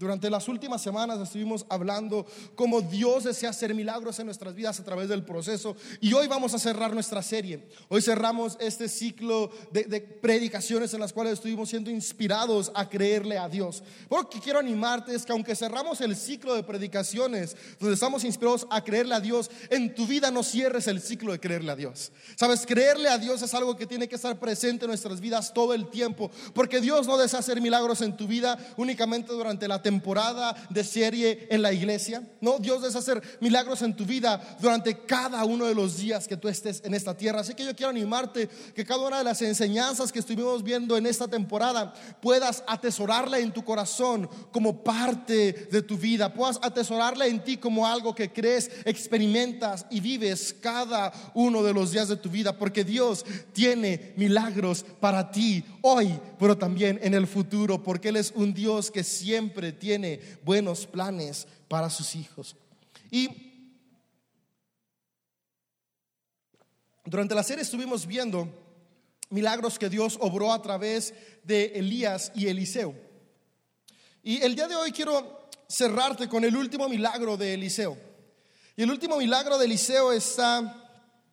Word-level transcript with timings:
Durante 0.00 0.30
las 0.30 0.48
últimas 0.48 0.80
semanas 0.80 1.20
estuvimos 1.20 1.66
hablando 1.68 2.24
cómo 2.54 2.80
Dios 2.80 3.24
desea 3.24 3.50
hacer 3.50 3.74
milagros 3.74 4.18
en 4.18 4.24
nuestras 4.24 4.54
vidas 4.54 4.80
a 4.80 4.82
través 4.82 5.10
del 5.10 5.22
proceso. 5.22 5.76
Y 6.00 6.14
hoy 6.14 6.26
vamos 6.26 6.54
a 6.54 6.58
cerrar 6.58 6.94
nuestra 6.94 7.22
serie. 7.22 7.68
Hoy 7.90 8.00
cerramos 8.00 8.56
este 8.60 8.88
ciclo 8.88 9.50
de, 9.70 10.00
predicaciones 10.00 10.94
en 10.94 11.00
las 11.00 11.12
cuales 11.12 11.34
estuvimos 11.34 11.68
siendo 11.68 11.90
inspirados 11.90 12.72
a 12.74 12.88
creerle 12.88 13.36
a 13.36 13.50
Dios. 13.50 13.82
Porque 14.08 14.40
quiero 14.40 14.58
animarte 14.58 15.14
es 15.14 15.26
que 15.26 15.32
aunque 15.32 15.54
cerramos 15.54 16.00
el 16.00 16.16
ciclo 16.16 16.54
de 16.54 16.62
predicaciones, 16.62 17.54
donde 17.78 17.92
estamos 17.92 18.24
inspirados 18.24 18.66
a 18.70 18.82
creerle 18.82 19.14
a 19.14 19.20
Dios, 19.20 19.50
en 19.68 19.94
tu 19.94 20.06
vida 20.06 20.30
no 20.30 20.42
cierres 20.42 20.86
el 20.86 21.02
ciclo 21.02 21.32
de 21.32 21.40
creerle 21.40 21.72
a 21.72 21.76
Dios. 21.76 22.10
Sabes, 22.36 22.64
creerle 22.64 23.10
a 23.10 23.18
Dios 23.18 23.42
es 23.42 23.52
algo 23.52 23.76
que 23.76 23.84
tiene 23.84 24.08
que 24.08 24.14
estar 24.14 24.40
presente 24.40 24.86
en 24.86 24.92
nuestras 24.92 25.20
vidas 25.20 25.52
todo 25.52 25.74
el 25.74 25.90
tiempo. 25.90 26.30
Porque 26.54 26.80
Dios 26.80 27.06
no 27.06 27.18
desea 27.18 27.40
hacer 27.40 27.60
milagros 27.60 28.00
en 28.00 28.16
tu 28.16 28.26
vida 28.26 28.56
únicamente 28.78 29.34
durante 29.34 29.68
la 29.68 29.74
temporada 29.76 29.89
temporada 29.90 30.54
de 30.70 30.84
serie 30.84 31.48
en 31.50 31.62
la 31.62 31.72
iglesia. 31.72 32.22
No, 32.40 32.60
Dios 32.60 32.80
desea 32.80 33.00
hacer 33.00 33.20
milagros 33.40 33.82
en 33.82 33.96
tu 33.96 34.04
vida 34.04 34.40
durante 34.60 35.00
cada 35.00 35.44
uno 35.44 35.66
de 35.66 35.74
los 35.74 35.96
días 35.96 36.28
que 36.28 36.36
tú 36.36 36.48
estés 36.48 36.80
en 36.84 36.94
esta 36.94 37.16
tierra. 37.16 37.40
Así 37.40 37.54
que 37.54 37.64
yo 37.64 37.74
quiero 37.74 37.90
animarte 37.90 38.48
que 38.72 38.84
cada 38.84 39.04
una 39.04 39.18
de 39.18 39.24
las 39.24 39.42
enseñanzas 39.42 40.12
que 40.12 40.20
estuvimos 40.20 40.62
viendo 40.62 40.96
en 40.96 41.06
esta 41.06 41.26
temporada 41.26 41.92
puedas 42.22 42.62
atesorarla 42.68 43.40
en 43.40 43.52
tu 43.52 43.64
corazón 43.64 44.30
como 44.52 44.84
parte 44.84 45.68
de 45.72 45.82
tu 45.82 45.98
vida. 45.98 46.32
Puedas 46.32 46.60
atesorarla 46.62 47.26
en 47.26 47.42
ti 47.42 47.56
como 47.56 47.84
algo 47.84 48.14
que 48.14 48.32
crees, 48.32 48.70
experimentas 48.84 49.86
y 49.90 49.98
vives 49.98 50.54
cada 50.60 51.12
uno 51.34 51.64
de 51.64 51.74
los 51.74 51.90
días 51.90 52.06
de 52.06 52.16
tu 52.16 52.30
vida. 52.30 52.56
Porque 52.56 52.84
Dios 52.84 53.26
tiene 53.52 54.12
milagros 54.16 54.84
para 55.00 55.32
ti 55.32 55.64
hoy, 55.82 56.16
pero 56.38 56.56
también 56.56 57.00
en 57.02 57.14
el 57.14 57.26
futuro. 57.26 57.82
Porque 57.82 58.10
Él 58.10 58.16
es 58.18 58.32
un 58.36 58.54
Dios 58.54 58.92
que 58.92 59.02
siempre 59.02 59.72
tiene 59.80 60.20
buenos 60.44 60.86
planes 60.86 61.48
para 61.66 61.90
sus 61.90 62.14
hijos. 62.14 62.54
Y 63.10 63.28
durante 67.04 67.34
la 67.34 67.42
serie 67.42 67.62
estuvimos 67.62 68.06
viendo 68.06 68.48
milagros 69.30 69.78
que 69.78 69.88
Dios 69.88 70.16
obró 70.20 70.52
a 70.52 70.62
través 70.62 71.12
de 71.42 71.72
Elías 71.74 72.30
y 72.36 72.46
Eliseo. 72.46 72.94
Y 74.22 74.42
el 74.42 74.54
día 74.54 74.68
de 74.68 74.76
hoy 74.76 74.92
quiero 74.92 75.48
cerrarte 75.68 76.28
con 76.28 76.44
el 76.44 76.56
último 76.56 76.88
milagro 76.88 77.36
de 77.36 77.54
Eliseo. 77.54 77.96
Y 78.76 78.82
el 78.82 78.90
último 78.90 79.16
milagro 79.16 79.58
de 79.58 79.64
Eliseo 79.64 80.12
está 80.12 80.88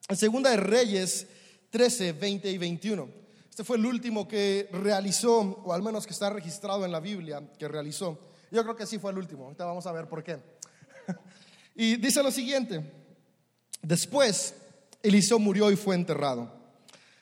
en 0.07 0.17
Segunda 0.17 0.50
de 0.50 0.57
Reyes 0.57 1.27
13, 1.69 2.13
20 2.13 2.50
y 2.50 2.57
21. 2.57 3.09
Este 3.50 3.63
fue 3.63 3.77
el 3.77 3.85
último 3.85 4.27
que 4.27 4.69
realizó, 4.72 5.39
o 5.39 5.73
al 5.73 5.81
menos 5.81 6.05
que 6.05 6.13
está 6.13 6.29
registrado 6.29 6.85
en 6.85 6.91
la 6.91 7.00
Biblia, 7.00 7.41
que 7.57 7.67
realizó. 7.67 8.19
Yo 8.52 8.64
creo 8.64 8.76
que 8.76 8.86
sí 8.86 9.00
fue 9.00 9.12
el 9.12 9.17
último. 9.17 9.45
Ahorita 9.45 9.66
vamos 9.66 9.86
a 9.88 9.92
ver 9.92 10.08
por 10.08 10.23
qué. 10.23 10.38
Y 11.80 11.95
dice 11.98 12.23
lo 12.23 12.31
siguiente. 12.31 12.84
Después, 13.84 14.56
Eliseo 15.03 15.38
murió 15.38 15.70
y 15.70 15.76
fue 15.76 15.94
enterrado. 15.94 16.52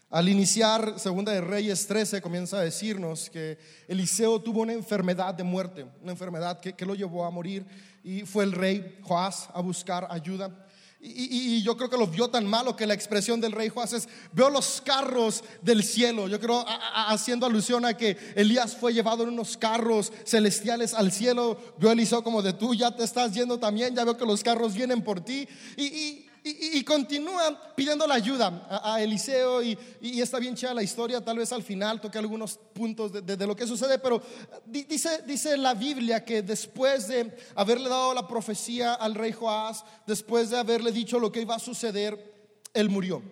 Al 0.09 0.29
iniciar 0.29 0.97
Segunda 0.97 1.33
de 1.33 1.41
Reyes 1.41 1.87
13 1.87 2.21
comienza 2.21 2.57
a 2.57 2.61
decirnos 2.61 3.29
que 3.29 3.57
Eliseo 3.87 4.41
tuvo 4.41 4.61
una 4.61 4.71
enfermedad 4.71 5.33
de 5.33 5.43
muerte, 5.43 5.85
una 6.01 6.13
enfermedad 6.13 6.61
que, 6.61 6.85
lo 6.85 6.95
llevó 6.95 7.25
a 7.25 7.31
morir 7.31 7.65
y 8.01 8.21
fue 8.21 8.45
el 8.45 8.53
rey 8.53 8.97
Joás 9.01 9.49
a 9.53 9.59
buscar 9.59 10.07
ayuda. 10.09 10.64
Y, 11.07 11.61
yo 11.61 11.77
creo 11.77 11.89
que 11.89 11.97
lo 11.97 12.07
vio 12.07 12.29
tan 12.29 12.45
malo 12.45 12.75
que 12.75 12.87
la 12.87 12.93
expresión 12.93 13.39
del 13.39 13.51
rey 13.51 13.69
Joás 13.69 13.93
es, 13.93 14.09
veo 14.31 14.49
los 14.49 14.81
carros 14.81 15.43
del 15.61 15.83
cielo. 15.83 16.27
Yo 16.27 16.39
creo 16.39 16.65
haciendo 16.93 17.45
alusión 17.45 17.85
a 17.85 17.95
que 17.95 18.17
Elías 18.35 18.75
fue 18.75 18.93
llevado 18.93 19.23
en 19.23 19.29
unos 19.29 19.57
carros 19.57 20.11
celestiales 20.25 20.93
al 20.93 21.11
cielo. 21.11 21.57
Vio 21.77 21.91
Eliseo 21.91 22.23
como 22.23 22.41
de 22.41 22.53
tú 22.53 22.73
ya 22.73 22.95
te 22.95 23.03
estás 23.03 23.33
yendo 23.33 23.59
también, 23.59 23.95
ya 23.95 24.03
veo 24.03 24.17
que 24.17 24.25
los 24.25 24.43
carros 24.43 24.73
vienen 24.73 25.03
por 25.03 25.21
ti. 25.21 25.47
y, 25.77 26.25
y, 26.47 26.83
continúa 26.83 27.73
pidiendo 27.75 28.05
la 28.05 28.13
ayuda 28.13 28.67
a, 28.69 29.01
Eliseo 29.01 29.63
y, 29.63 29.75
está 30.21 30.37
bien 30.37 30.53
chida 30.53 30.75
la 30.75 30.83
historia, 30.83 31.19
tal 31.19 31.39
vez 31.39 31.51
al 31.51 31.63
final 31.63 31.99
toque 31.99 32.19
algunos 32.19 32.59
puntos 32.71 33.11
de, 33.25 33.47
lo 33.47 33.55
que 33.55 33.65
sucede, 33.65 33.97
pero 33.97 34.21
dice, 34.67 35.57
la 35.57 35.73
Biblia 35.73 36.23
que 36.23 36.43
después 36.43 37.07
de 37.07 37.35
haberle 37.55 37.89
dado 37.89 38.13
la 38.13 38.27
profecía 38.27 38.93
al 38.93 39.15
rey 39.15 39.31
Joás, 39.31 39.83
después 40.05 40.51
de 40.51 40.57
haberle 40.57 40.91
dicho 40.91 41.17
lo 41.17 41.31
que 41.31 41.41
iba 41.41 41.55
a 41.55 41.59
suceder, 41.59 42.33
él 42.75 42.89
murió. 42.89 43.23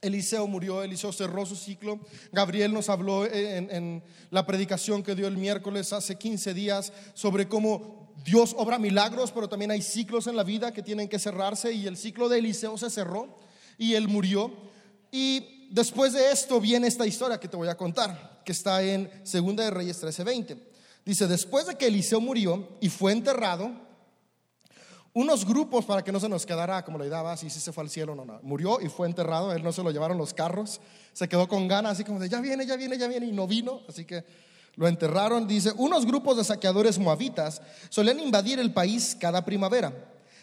Eliseo 0.00 0.48
murió, 0.48 0.82
Eliseo 0.82 1.12
cerró 1.12 1.46
su 1.46 1.54
ciclo. 1.54 2.00
Gabriel 2.32 2.72
nos 2.72 2.88
habló 2.88 3.24
en, 3.24 3.70
en, 3.70 4.02
la 4.30 4.44
predicación 4.46 5.04
que 5.04 5.14
dio 5.14 5.28
el 5.28 5.36
miércoles 5.36 5.92
hace 5.92 6.18
15 6.18 6.54
días 6.54 6.92
sobre 7.14 7.48
cómo 7.48 7.95
Dios 8.24 8.54
obra 8.58 8.78
milagros, 8.78 9.32
pero 9.32 9.48
también 9.48 9.70
hay 9.70 9.82
ciclos 9.82 10.26
en 10.26 10.36
la 10.36 10.42
vida 10.42 10.72
que 10.72 10.82
tienen 10.82 11.08
que 11.08 11.18
cerrarse 11.18 11.72
y 11.72 11.86
el 11.86 11.96
ciclo 11.96 12.28
de 12.28 12.38
Eliseo 12.38 12.76
se 12.78 12.90
cerró 12.90 13.38
y 13.78 13.94
él 13.94 14.08
murió. 14.08 14.52
Y 15.10 15.68
después 15.70 16.12
de 16.12 16.32
esto 16.32 16.60
viene 16.60 16.86
esta 16.86 17.06
historia 17.06 17.38
que 17.38 17.48
te 17.48 17.56
voy 17.56 17.68
a 17.68 17.76
contar, 17.76 18.42
que 18.44 18.52
está 18.52 18.82
en 18.82 19.10
Segunda 19.24 19.64
de 19.64 19.70
Reyes 19.70 20.02
13:20. 20.02 20.58
Dice, 21.04 21.26
después 21.28 21.66
de 21.66 21.76
que 21.76 21.86
Eliseo 21.86 22.20
murió 22.20 22.76
y 22.80 22.88
fue 22.88 23.12
enterrado, 23.12 23.70
unos 25.16 25.46
grupos, 25.46 25.86
para 25.86 26.04
que 26.04 26.12
no 26.12 26.20
se 26.20 26.28
nos 26.28 26.44
quedara 26.44 26.84
como 26.84 26.98
la 26.98 27.06
idea, 27.06 27.36
si 27.38 27.48
se 27.48 27.72
fue 27.72 27.84
al 27.84 27.88
cielo 27.88 28.14
no, 28.14 28.26
no, 28.26 28.38
murió 28.42 28.82
y 28.82 28.90
fue 28.90 29.06
enterrado, 29.06 29.50
él 29.54 29.62
no 29.62 29.72
se 29.72 29.82
lo 29.82 29.90
llevaron 29.90 30.18
los 30.18 30.34
carros, 30.34 30.78
se 31.14 31.26
quedó 31.26 31.48
con 31.48 31.68
ganas, 31.68 31.92
así 31.92 32.04
como 32.04 32.18
de, 32.18 32.28
ya 32.28 32.38
viene, 32.42 32.66
ya 32.66 32.76
viene, 32.76 32.98
ya 32.98 33.08
viene, 33.08 33.24
y 33.24 33.32
no 33.32 33.46
vino, 33.46 33.80
así 33.88 34.04
que 34.04 34.24
lo 34.76 34.86
enterraron, 34.86 35.46
dice, 35.46 35.72
unos 35.76 36.04
grupos 36.04 36.36
de 36.36 36.44
saqueadores 36.44 36.98
moabitas 36.98 37.62
solían 37.88 38.20
invadir 38.20 38.58
el 38.58 38.72
país 38.72 39.16
cada 39.18 39.44
primavera. 39.44 39.92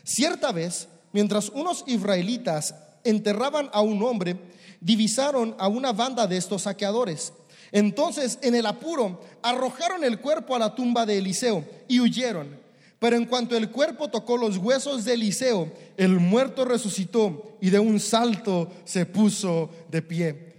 Cierta 0.03 0.51
vez, 0.51 0.87
mientras 1.11 1.49
unos 1.49 1.83
israelitas 1.85 2.75
enterraban 3.03 3.69
a 3.71 3.81
un 3.81 4.01
hombre, 4.01 4.37
divisaron 4.81 5.55
a 5.59 5.67
una 5.67 5.93
banda 5.93 6.25
de 6.25 6.37
estos 6.37 6.63
saqueadores. 6.63 7.31
Entonces, 7.71 8.39
en 8.41 8.55
el 8.55 8.65
apuro, 8.65 9.21
arrojaron 9.41 10.03
el 10.03 10.19
cuerpo 10.19 10.55
a 10.55 10.59
la 10.59 10.75
tumba 10.75 11.05
de 11.05 11.19
Eliseo 11.19 11.63
y 11.87 11.99
huyeron. 11.99 12.61
Pero 12.99 13.17
en 13.17 13.25
cuanto 13.25 13.55
el 13.55 13.69
cuerpo 13.69 14.09
tocó 14.09 14.37
los 14.37 14.57
huesos 14.57 15.05
de 15.05 15.13
Eliseo, 15.13 15.71
el 15.97 16.19
muerto 16.19 16.65
resucitó 16.65 17.57
y 17.61 17.69
de 17.69 17.79
un 17.79 17.99
salto 17.99 18.71
se 18.85 19.05
puso 19.05 19.69
de 19.91 20.01
pie. 20.01 20.53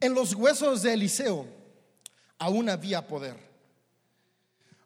En 0.00 0.14
los 0.14 0.34
huesos 0.34 0.82
de 0.82 0.92
Eliseo 0.92 1.57
aún 2.38 2.68
había 2.68 3.06
poder. 3.06 3.36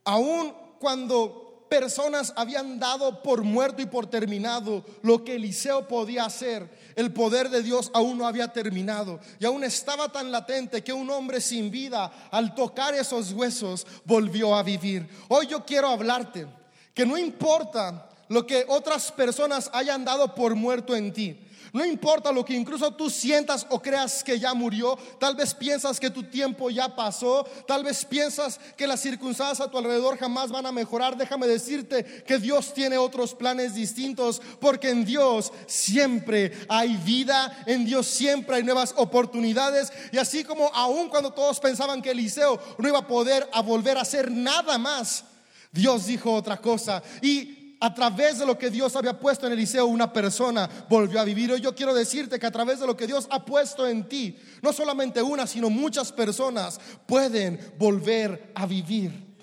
Aún 0.04 0.54
cuando 0.78 1.66
personas 1.68 2.34
habían 2.36 2.78
dado 2.78 3.22
por 3.22 3.44
muerto 3.44 3.80
y 3.80 3.86
por 3.86 4.06
terminado 4.06 4.84
lo 5.02 5.24
que 5.24 5.36
Eliseo 5.36 5.88
podía 5.88 6.26
hacer, 6.26 6.68
el 6.96 7.14
poder 7.14 7.48
de 7.48 7.62
Dios 7.62 7.90
aún 7.94 8.18
no 8.18 8.26
había 8.26 8.48
terminado. 8.48 9.20
Y 9.40 9.46
aún 9.46 9.64
estaba 9.64 10.10
tan 10.10 10.30
latente 10.30 10.84
que 10.84 10.92
un 10.92 11.08
hombre 11.08 11.40
sin 11.40 11.70
vida, 11.70 12.28
al 12.30 12.54
tocar 12.54 12.94
esos 12.94 13.32
huesos, 13.32 13.86
volvió 14.04 14.54
a 14.54 14.62
vivir. 14.62 15.08
Hoy 15.28 15.46
yo 15.46 15.64
quiero 15.64 15.88
hablarte 15.88 16.46
que 16.92 17.06
no 17.06 17.16
importa 17.16 18.10
lo 18.28 18.46
que 18.46 18.66
otras 18.68 19.10
personas 19.12 19.70
hayan 19.72 20.04
dado 20.04 20.34
por 20.34 20.54
muerto 20.54 20.94
en 20.94 21.12
ti. 21.12 21.38
No 21.72 21.86
importa 21.86 22.30
lo 22.30 22.44
que 22.44 22.52
incluso 22.52 22.90
tú 22.92 23.08
sientas 23.08 23.66
o 23.70 23.80
creas 23.80 24.22
que 24.22 24.38
ya 24.38 24.52
murió, 24.52 24.98
tal 25.18 25.34
vez 25.34 25.54
piensas 25.54 25.98
que 25.98 26.10
tu 26.10 26.22
tiempo 26.24 26.68
ya 26.68 26.94
pasó, 26.94 27.46
tal 27.66 27.82
vez 27.82 28.04
piensas 28.04 28.60
que 28.76 28.86
las 28.86 29.00
circunstancias 29.00 29.66
a 29.66 29.70
tu 29.70 29.78
alrededor 29.78 30.18
jamás 30.18 30.50
van 30.50 30.66
a 30.66 30.72
mejorar. 30.72 31.16
Déjame 31.16 31.46
decirte 31.46 32.04
que 32.26 32.38
Dios 32.38 32.74
tiene 32.74 32.98
otros 32.98 33.34
planes 33.34 33.74
distintos, 33.74 34.42
porque 34.60 34.90
en 34.90 35.06
Dios 35.06 35.50
siempre 35.66 36.52
hay 36.68 36.94
vida, 36.98 37.64
en 37.66 37.86
Dios 37.86 38.06
siempre 38.06 38.56
hay 38.56 38.64
nuevas 38.64 38.92
oportunidades. 38.98 39.90
Y 40.12 40.18
así 40.18 40.44
como 40.44 40.66
aun 40.74 41.08
cuando 41.08 41.32
todos 41.32 41.58
pensaban 41.58 42.02
que 42.02 42.10
Eliseo 42.10 42.60
no 42.76 42.88
iba 42.88 42.98
a 42.98 43.06
poder 43.06 43.48
a 43.50 43.62
volver 43.62 43.96
a 43.96 44.02
hacer 44.02 44.30
nada 44.30 44.76
más, 44.76 45.24
Dios 45.72 46.04
dijo 46.04 46.34
otra 46.34 46.58
cosa. 46.58 47.02
Y 47.22 47.61
a 47.82 47.92
través 47.92 48.38
de 48.38 48.46
lo 48.46 48.56
que 48.56 48.70
Dios 48.70 48.94
había 48.94 49.18
puesto 49.18 49.44
en 49.44 49.54
Eliseo, 49.54 49.86
una 49.86 50.12
persona 50.12 50.70
volvió 50.88 51.18
a 51.20 51.24
vivir. 51.24 51.50
Hoy 51.50 51.60
yo 51.60 51.74
quiero 51.74 51.92
decirte 51.92 52.38
que 52.38 52.46
a 52.46 52.52
través 52.52 52.78
de 52.78 52.86
lo 52.86 52.96
que 52.96 53.08
Dios 53.08 53.26
ha 53.28 53.44
puesto 53.44 53.88
en 53.88 54.08
ti, 54.08 54.38
no 54.62 54.72
solamente 54.72 55.20
una, 55.20 55.48
sino 55.48 55.68
muchas 55.68 56.12
personas 56.12 56.80
pueden 57.06 57.58
volver 57.80 58.52
a 58.54 58.66
vivir. 58.66 59.34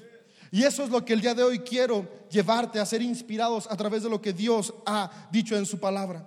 Y 0.52 0.64
eso 0.64 0.86
es 0.86 0.90
lo 0.90 1.04
que 1.04 1.12
el 1.12 1.20
día 1.20 1.36
de 1.36 1.44
hoy 1.44 1.60
quiero 1.60 2.08
llevarte 2.32 2.80
a 2.80 2.86
ser 2.86 3.02
inspirados 3.02 3.68
a 3.70 3.76
través 3.76 4.04
de 4.04 4.10
lo 4.10 4.22
que 4.22 4.32
Dios 4.32 4.74
ha 4.86 5.28
dicho 5.30 5.58
en 5.58 5.66
su 5.66 5.78
palabra. 5.78 6.26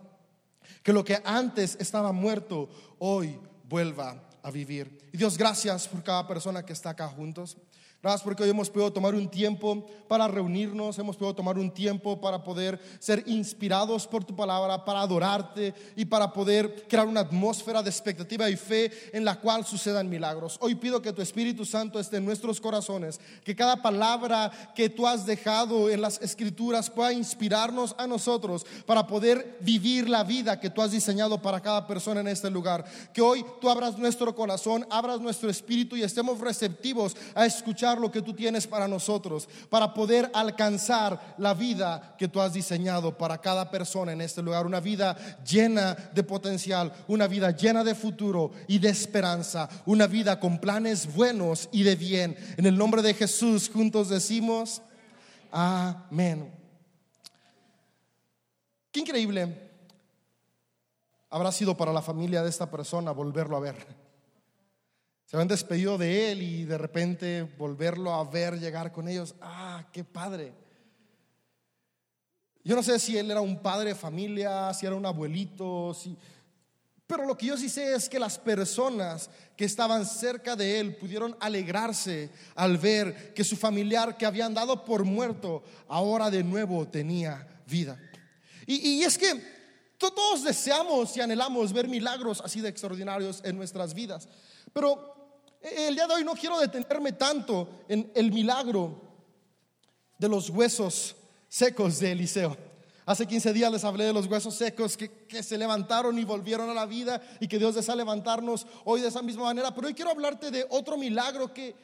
Que 0.83 0.93
lo 0.93 1.03
que 1.03 1.19
antes 1.25 1.79
estaba 1.81 2.13
muerto, 2.13 2.69
hoy 2.99 3.39
vuelva 3.71 4.23
a 4.43 4.51
vivir. 4.51 5.09
Y 5.15 5.17
Dios, 5.17 5.39
gracias 5.39 5.89
por 5.89 6.03
cada 6.03 6.29
persona 6.29 6.63
que 6.63 6.75
está 6.75 6.91
acá 6.91 7.09
juntos. 7.09 7.57
Gracias 8.03 8.25
porque 8.25 8.43
hoy 8.43 8.51
hemos 8.51 8.69
podido 8.69 8.93
tomar 8.93 9.15
un 9.15 9.29
tiempo 9.29 9.87
para 10.09 10.27
reunirnos, 10.27 10.99
hemos 10.99 11.17
podido 11.17 11.37
tomar 11.37 11.57
un 11.57 11.71
tiempo 11.71 12.21
para 12.21 12.43
poder 12.43 12.81
ser 12.99 13.23
inspirados 13.27 14.09
por 14.09 14.25
tu 14.25 14.35
palabra, 14.35 14.85
para 14.85 15.03
adorarte 15.03 15.73
y 15.95 16.05
para 16.05 16.33
poder 16.33 16.89
crear 16.89 17.07
una 17.07 17.21
atmósfera 17.21 17.81
de 17.81 17.91
expectativa 17.91 18.51
y 18.51 18.57
fe 18.57 18.91
en 19.13 19.25
la 19.25 19.39
cual 19.39 19.65
sucedan 19.65 20.09
milagros. 20.09 20.59
Hoy 20.61 20.75
pido 20.75 21.01
que 21.01 21.13
tu 21.13 21.23
Espíritu 21.23 21.65
Santo 21.65 22.01
esté 22.01 22.17
en 22.17 22.25
nuestros 22.25 22.61
corazones, 22.61 23.21
que 23.45 23.55
cada 23.55 23.81
palabra 23.81 24.51
que 24.75 24.91
tú 24.91 25.07
has 25.07 25.25
dejado 25.25 25.89
en 25.89 26.01
las 26.01 26.21
escrituras 26.21 26.91
pueda 26.91 27.13
inspirarnos 27.13 27.95
a 27.99 28.09
nosotros 28.09 28.67
para 28.85 29.07
poder 29.07 29.59
vivir 29.61 30.09
la 30.09 30.25
vida 30.25 30.59
que 30.59 30.71
tú 30.71 30.83
has 30.83 30.91
diseñado 30.91 31.41
para 31.41 31.61
cada 31.61 31.87
persona 31.87 32.21
en 32.21 32.27
este 32.27 32.51
lugar. 32.51 32.85
Que 33.15 33.23
hoy 33.23 33.45
tú 33.61 33.71
abras 33.71 33.97
nuestro 33.97 34.35
corazón, 34.35 34.85
abras 34.91 35.21
nuestro 35.21 35.49
espíritu 35.49 35.95
y 35.95 36.03
estemos 36.03 36.41
receptivos 36.41 37.17
a 37.37 37.47
escuchar 37.47 37.92
lo 37.99 38.11
que 38.11 38.23
tú 38.23 38.35
tienes 38.35 38.67
para 38.67 38.89
nosotros, 38.89 39.49
para 39.69 39.95
poder 39.95 40.31
alcanzar 40.35 41.35
la 41.39 41.55
vida 41.55 42.15
que 42.19 42.29
tú 42.29 42.41
has 42.41 42.53
diseñado 42.53 43.17
para 43.17 43.39
cada 43.39 43.71
persona 43.71 44.13
en 44.13 44.21
este 44.21 44.43
lugar, 44.43 44.67
una 44.67 44.81
vida 44.81 45.17
llena 45.45 45.95
de 45.95 46.23
potencial, 46.23 46.93
una 47.09 47.27
vida 47.27 47.51
llena 47.51 47.85
de 47.85 47.95
futuro 47.95 48.53
y 48.69 48.79
de 48.79 48.89
esperanza, 48.89 49.69
una 49.87 50.07
vida 50.07 50.39
con 50.39 50.59
planes 50.59 51.15
buenos 51.15 51.69
y 51.73 51.83
de 51.83 51.97
bien. 51.97 52.37
En 52.57 52.67
el 52.67 52.77
nombre 52.77 53.03
de 53.03 53.15
Jesús 53.15 53.71
juntos 53.73 54.09
decimos, 54.09 54.83
amén. 55.51 56.53
Qué 58.91 59.01
increíble 59.01 59.71
habrá 61.33 61.51
sido 61.51 61.77
para 61.77 61.93
la 61.93 62.03
familia 62.03 62.43
de 62.43 62.51
esta 62.51 62.71
persona 62.71 63.11
volverlo 63.11 63.57
a 63.57 63.61
ver. 63.61 64.02
Se 65.33 65.37
habían 65.39 65.49
despedido 65.49 65.97
de 65.97 66.31
él 66.31 66.43
y 66.43 66.65
de 66.67 66.77
repente 66.77 67.49
volverlo 67.57 68.13
a 68.13 68.23
ver 68.23 68.61
llegar 68.61 68.93
con 68.93 69.09
ellos. 69.09 69.35
Ah, 69.41 69.83
qué 69.91 70.05
padre. 70.05 70.53
Yo 72.63 72.77
no 72.77 72.83
sé 72.83 72.99
si 72.99 73.17
él 73.17 73.31
era 73.31 73.41
un 73.41 73.63
padre 73.63 73.89
de 73.89 73.95
familia, 73.95 74.75
si 74.75 74.85
era 74.85 74.95
un 74.95 75.07
abuelito, 75.07 75.95
si... 75.95 76.15
pero 77.07 77.25
lo 77.25 77.39
que 77.39 77.47
yo 77.47 77.57
sí 77.57 77.71
sé 77.71 77.95
es 77.95 78.11
que 78.11 78.19
las 78.19 78.39
personas 78.39 79.31
que 79.57 79.65
estaban 79.65 80.05
cerca 80.05 80.55
de 80.55 80.79
él 80.79 80.97
pudieron 80.97 81.35
alegrarse 81.41 82.29
al 82.55 82.77
ver 82.77 83.33
que 83.33 83.43
su 83.43 83.57
familiar 83.57 84.19
que 84.19 84.27
habían 84.27 84.53
dado 84.53 84.85
por 84.85 85.03
muerto 85.03 85.63
ahora 85.89 86.31
de 86.31 86.45
nuevo 86.45 86.87
tenía 86.87 87.49
vida. 87.67 87.99
Y, 88.67 88.87
y 88.87 89.03
es 89.03 89.17
que 89.17 89.43
todos 89.97 90.45
deseamos 90.45 91.17
y 91.17 91.23
anhelamos 91.23 91.73
ver 91.73 91.89
milagros 91.89 92.43
así 92.45 92.61
de 92.61 92.69
extraordinarios 92.69 93.41
en 93.45 93.57
nuestras 93.57 93.95
vidas. 93.95 94.29
Pero 94.75 95.22
el 95.63 95.95
día 95.95 96.07
de 96.07 96.15
hoy 96.15 96.25
no 96.25 96.35
quiero 96.35 96.59
detenerme 96.59 97.13
tanto 97.13 97.85
en 97.89 98.11
el 98.15 98.33
milagro 98.33 99.01
de 100.19 100.29
los 100.29 100.51
huesos 100.51 101.17
secos 101.49 102.01
de 102.01 102.13
Eliseo. 102.13 102.57
Hace 103.05 103.27
15 103.27 103.53
días 103.53 103.73
les 103.73 103.85
hablé 103.85 104.05
de 104.05 104.13
los 104.13 104.27
huesos 104.27 104.55
secos 104.55 104.97
que, 104.97 105.43
se 105.43 105.59
levantaron 105.59 106.19
y 106.19 106.25
volvieron 106.25 106.71
a 106.71 106.75
la 106.75 106.87
vida 106.87 107.21
y 107.41 107.49
que 107.49 107.59
Dios 107.59 107.75
desea 107.75 107.97
levantarnos 107.97 108.67
hoy 108.85 109.01
de 109.01 109.09
esa 109.09 109.23
misma 109.23 109.45
manera. 109.45 109.75
Pero 109.75 109.89
hoy 109.89 109.95
quiero 109.95 110.11
hablarte 110.11 110.51
de 110.51 110.67
otro 110.71 110.97
milagro 110.97 111.53
que, 111.53 111.75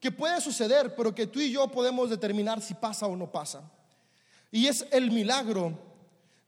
que 0.00 0.10
puede 0.10 0.40
suceder, 0.40 0.94
pero 0.96 1.14
que 1.14 1.28
tú 1.28 1.40
y 1.40 1.52
yo 1.52 1.68
podemos 1.68 2.10
determinar 2.10 2.60
si 2.60 2.74
pasa 2.74 3.06
o 3.06 3.16
no 3.16 3.30
pasa. 3.30 3.62
Y 4.50 4.66
es 4.66 4.86
el 4.90 5.10
milagro 5.10 5.78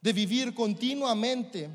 de 0.01 0.13
vivir 0.13 0.53
continuamente 0.53 1.69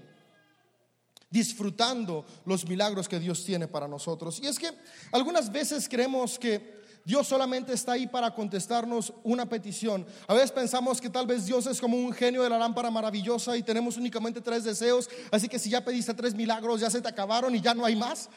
disfrutando 1.32 2.24
los 2.44 2.68
milagros 2.68 3.08
que 3.08 3.18
Dios 3.18 3.42
tiene 3.44 3.66
para 3.66 3.88
nosotros. 3.88 4.38
Y 4.40 4.46
es 4.46 4.58
que 4.58 4.70
algunas 5.10 5.50
veces 5.50 5.88
creemos 5.88 6.38
que 6.38 6.82
Dios 7.04 7.26
solamente 7.26 7.72
está 7.72 7.92
ahí 7.92 8.06
para 8.06 8.32
contestarnos 8.32 9.12
una 9.24 9.48
petición. 9.48 10.06
A 10.28 10.34
veces 10.34 10.52
pensamos 10.52 11.00
que 11.00 11.10
tal 11.10 11.26
vez 11.26 11.46
Dios 11.46 11.66
es 11.66 11.80
como 11.80 11.96
un 11.96 12.12
genio 12.12 12.42
de 12.42 12.50
la 12.50 12.58
lámpara 12.58 12.90
maravillosa 12.90 13.56
y 13.56 13.62
tenemos 13.62 13.96
únicamente 13.96 14.40
tres 14.40 14.62
deseos, 14.62 15.10
así 15.32 15.48
que 15.48 15.58
si 15.58 15.70
ya 15.70 15.84
pediste 15.84 16.14
tres 16.14 16.34
milagros 16.34 16.80
ya 16.80 16.90
se 16.90 17.00
te 17.00 17.08
acabaron 17.08 17.54
y 17.54 17.60
ya 17.60 17.74
no 17.74 17.84
hay 17.84 17.96
más. 17.96 18.28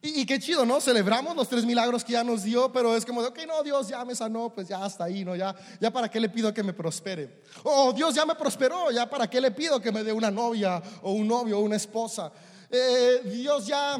Y, 0.00 0.24
qué 0.26 0.38
chido, 0.38 0.64
¿no? 0.64 0.80
Celebramos 0.80 1.34
los 1.34 1.48
tres 1.48 1.64
milagros 1.64 2.04
que 2.04 2.12
ya 2.12 2.22
nos 2.22 2.44
dio, 2.44 2.72
pero 2.72 2.96
es 2.96 3.04
como 3.04 3.20
de, 3.20 3.28
ok, 3.28 3.40
no, 3.48 3.64
Dios 3.64 3.88
ya 3.88 4.04
me 4.04 4.14
sanó, 4.14 4.48
pues 4.54 4.68
ya 4.68 4.84
hasta 4.84 5.04
ahí, 5.04 5.24
¿no? 5.24 5.34
Ya, 5.34 5.54
ya 5.80 5.90
para 5.90 6.08
qué 6.08 6.20
le 6.20 6.28
pido 6.28 6.54
que 6.54 6.62
me 6.62 6.72
prospere. 6.72 7.42
O 7.64 7.92
Dios 7.92 8.14
ya 8.14 8.24
me 8.24 8.36
prosperó, 8.36 8.92
ya 8.92 9.10
para 9.10 9.28
qué 9.28 9.40
le 9.40 9.50
pido 9.50 9.80
que 9.80 9.90
me 9.90 10.04
dé 10.04 10.12
una 10.12 10.30
novia 10.30 10.80
o 11.02 11.12
un 11.12 11.26
novio 11.26 11.58
o 11.58 11.62
una 11.62 11.74
esposa. 11.74 12.30
Eh, 12.70 13.22
Dios 13.24 13.66
ya 13.66 13.96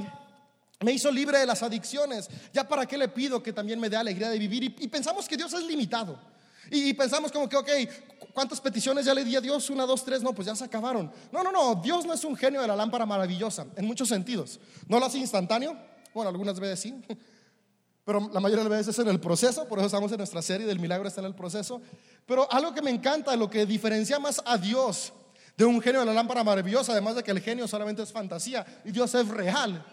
me 0.80 0.92
hizo 0.92 1.10
libre 1.10 1.38
de 1.38 1.46
las 1.46 1.64
adicciones, 1.64 2.28
ya 2.52 2.68
para 2.68 2.86
qué 2.86 2.96
le 2.96 3.08
pido 3.08 3.42
que 3.42 3.52
también 3.52 3.80
me 3.80 3.90
dé 3.90 3.96
alegría 3.96 4.30
de 4.30 4.38
vivir. 4.38 4.62
Y, 4.62 4.88
pensamos 4.88 5.26
que 5.26 5.36
Dios 5.36 5.52
es 5.52 5.64
limitado. 5.64 6.16
Y, 6.70 6.92
pensamos 6.94 7.32
como 7.32 7.48
que, 7.48 7.56
ok, 7.56 7.68
¿cuántas 8.32 8.60
peticiones 8.60 9.04
ya 9.04 9.14
le 9.14 9.24
di 9.24 9.36
a 9.36 9.40
Dios? 9.40 9.70
Una, 9.70 9.86
dos, 9.86 10.04
tres, 10.04 10.22
no, 10.22 10.32
pues 10.32 10.46
ya 10.46 10.54
se 10.54 10.64
acabaron. 10.64 11.10
No, 11.32 11.42
no, 11.42 11.50
no, 11.50 11.74
Dios 11.76 12.04
no 12.04 12.12
es 12.12 12.24
un 12.24 12.36
genio 12.36 12.60
de 12.60 12.68
la 12.68 12.76
lámpara 12.76 13.06
maravillosa, 13.06 13.66
en 13.76 13.86
muchos 13.86 14.08
sentidos. 14.08 14.60
No 14.86 14.98
lo 14.98 15.06
hace 15.06 15.18
instantáneo, 15.18 15.76
bueno, 16.14 16.28
algunas 16.30 16.58
veces 16.58 16.80
sí, 16.80 16.94
pero 18.04 18.20
la 18.32 18.40
mayoría 18.40 18.64
de 18.64 18.70
las 18.70 18.78
veces 18.78 18.98
es 18.98 19.04
en 19.04 19.08
el 19.08 19.20
proceso, 19.20 19.68
por 19.68 19.78
eso 19.78 19.86
estamos 19.86 20.10
en 20.12 20.18
nuestra 20.18 20.40
serie 20.40 20.66
del 20.66 20.78
milagro 20.78 21.06
está 21.06 21.20
en 21.20 21.26
el 21.26 21.34
proceso. 21.34 21.80
Pero 22.26 22.50
algo 22.50 22.74
que 22.74 22.82
me 22.82 22.90
encanta, 22.90 23.36
lo 23.36 23.50
que 23.50 23.66
diferencia 23.66 24.18
más 24.18 24.40
a 24.44 24.56
Dios 24.56 25.12
de 25.56 25.64
un 25.64 25.80
genio 25.80 26.00
de 26.00 26.06
la 26.06 26.14
lámpara 26.14 26.44
maravillosa, 26.44 26.92
además 26.92 27.16
de 27.16 27.22
que 27.22 27.32
el 27.32 27.40
genio 27.40 27.66
solamente 27.66 28.02
es 28.02 28.12
fantasía 28.12 28.64
y 28.84 28.92
Dios 28.92 29.14
es 29.14 29.28
real, 29.28 29.84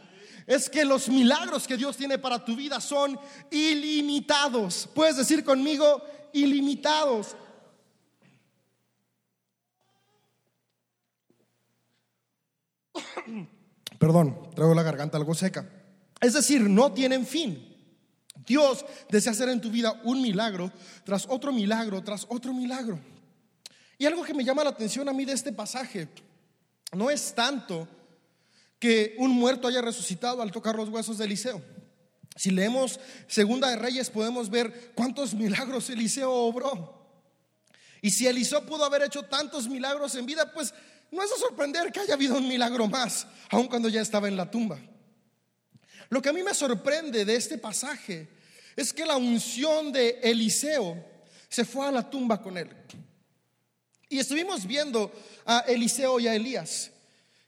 es 0.47 0.69
que 0.69 0.85
los 0.85 1.09
milagros 1.09 1.67
que 1.67 1.75
Dios 1.75 1.97
tiene 1.97 2.19
para 2.19 2.43
tu 2.43 2.55
vida 2.55 2.79
son 2.79 3.19
ilimitados. 3.49 4.87
Puedes 4.93 5.17
decir 5.17 5.43
conmigo, 5.43 6.01
ilimitados. 6.35 7.35
Perdón, 13.99 14.51
traigo 14.53 14.73
la 14.73 14.83
garganta 14.83 15.17
algo 15.17 15.33
seca. 15.33 15.67
Es 16.21 16.33
decir, 16.33 16.61
no 16.61 16.91
tienen 16.91 17.25
fin. 17.25 17.71
Dios 18.45 18.85
desea 19.09 19.31
hacer 19.31 19.49
en 19.49 19.61
tu 19.61 19.71
vida 19.71 19.99
un 20.03 20.21
milagro 20.21 20.71
tras 21.03 21.25
otro 21.29 21.51
milagro, 21.51 22.03
tras 22.03 22.25
otro 22.29 22.53
milagro. 22.53 22.99
Y 23.97 24.05
algo 24.05 24.23
que 24.23 24.33
me 24.33 24.43
llama 24.43 24.63
la 24.63 24.71
atención 24.71 25.07
a 25.07 25.13
mí 25.13 25.25
de 25.25 25.33
este 25.33 25.53
pasaje 25.53 26.09
no 26.91 27.09
es 27.09 27.33
tanto 27.33 27.87
que 28.77 29.15
un 29.17 29.31
muerto 29.31 29.67
haya 29.67 29.81
resucitado 29.81 30.41
al 30.41 30.51
tocar 30.51 30.75
los 30.75 30.89
huesos 30.89 31.17
de 31.17 31.25
Eliseo. 31.25 31.74
Si 32.35 32.51
leemos 32.51 32.99
Segunda 33.27 33.69
de 33.69 33.77
Reyes 33.77 34.09
podemos 34.09 34.49
ver 34.49 34.91
cuántos 34.93 35.33
milagros 35.33 35.89
Eliseo 35.89 36.31
obró. 36.31 37.05
Y 38.01 38.11
si 38.11 38.27
Eliseo 38.27 38.65
pudo 38.65 38.85
haber 38.85 39.03
hecho 39.03 39.23
tantos 39.23 39.67
milagros 39.67 40.13
en 40.15 40.25
vida, 40.25 40.51
pues 40.53 40.73
no 41.11 41.23
es 41.23 41.29
de 41.29 41.37
sorprender 41.37 41.91
que 41.91 42.01
haya 42.01 42.13
habido 42.13 42.37
un 42.37 42.47
milagro 42.47 42.87
más, 42.87 43.25
aun 43.49 43.67
cuando 43.67 43.89
ya 43.89 44.01
estaba 44.01 44.27
en 44.27 44.35
la 44.35 44.51
tumba. 44.51 44.77
Lo 46.09 46.21
que 46.21 46.29
a 46.29 46.33
mí 46.33 46.43
me 46.43 46.53
sorprende 46.53 47.25
de 47.25 47.35
este 47.35 47.57
pasaje 47.57 48.27
es 48.75 48.91
que 48.91 49.05
la 49.05 49.15
unción 49.15 49.91
de 49.91 50.19
Eliseo 50.21 51.03
se 51.49 51.65
fue 51.65 51.87
a 51.87 51.91
la 51.91 52.09
tumba 52.09 52.41
con 52.41 52.57
él. 52.57 52.69
Y 54.09 54.19
estuvimos 54.19 54.67
viendo 54.67 55.11
a 55.45 55.59
Eliseo 55.59 56.19
y 56.19 56.27
a 56.27 56.35
Elías. 56.35 56.91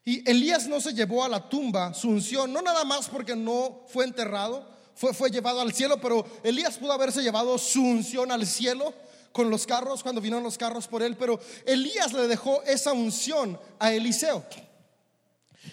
Y 0.05 0.27
Elías 0.29 0.67
no 0.67 0.79
se 0.79 0.93
llevó 0.93 1.23
a 1.23 1.29
la 1.29 1.49
tumba 1.49 1.93
su 1.93 2.09
unción, 2.09 2.51
no 2.51 2.61
nada 2.61 2.85
más 2.85 3.09
porque 3.09 3.35
no 3.35 3.85
fue 3.89 4.05
enterrado, 4.05 4.76
fue, 4.97 5.13
fue 5.13 5.29
llevado 5.29 5.61
al 5.61 5.73
cielo, 5.73 6.01
pero 6.01 6.25
Elías 6.43 6.77
pudo 6.77 6.91
haberse 6.91 7.21
llevado 7.21 7.57
su 7.57 7.81
unción 7.81 8.31
al 8.31 8.45
cielo 8.45 8.93
con 9.31 9.49
los 9.49 9.67
carros 9.67 10.01
cuando 10.01 10.19
vinieron 10.19 10.43
los 10.43 10.57
carros 10.57 10.87
por 10.87 11.03
él, 11.03 11.15
pero 11.15 11.39
Elías 11.65 12.11
le 12.11 12.27
dejó 12.27 12.63
esa 12.63 12.91
unción 12.91 13.59
a 13.77 13.93
Eliseo. 13.93 14.43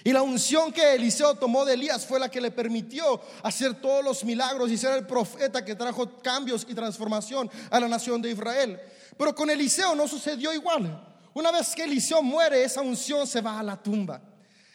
Y 0.02 0.12
la 0.12 0.22
unción 0.22 0.70
que 0.70 0.94
Eliseo 0.94 1.34
tomó 1.36 1.64
de 1.64 1.74
Elías 1.74 2.04
fue 2.04 2.20
la 2.20 2.30
que 2.30 2.40
le 2.40 2.50
permitió 2.50 3.22
hacer 3.42 3.80
todos 3.80 4.04
los 4.04 4.22
milagros 4.24 4.70
y 4.70 4.76
ser 4.76 4.92
el 4.98 5.06
profeta 5.06 5.64
que 5.64 5.74
trajo 5.74 6.18
cambios 6.20 6.66
y 6.68 6.74
transformación 6.74 7.50
a 7.70 7.80
la 7.80 7.88
nación 7.88 8.20
de 8.20 8.32
Israel. 8.32 8.78
Pero 9.16 9.34
con 9.34 9.48
Eliseo 9.48 9.94
no 9.94 10.06
sucedió 10.06 10.52
igual. 10.52 11.02
Una 11.32 11.50
vez 11.50 11.74
que 11.74 11.84
Eliseo 11.84 12.22
muere, 12.22 12.64
esa 12.64 12.82
unción 12.82 13.26
se 13.26 13.40
va 13.40 13.58
a 13.58 13.62
la 13.62 13.82
tumba. 13.82 14.20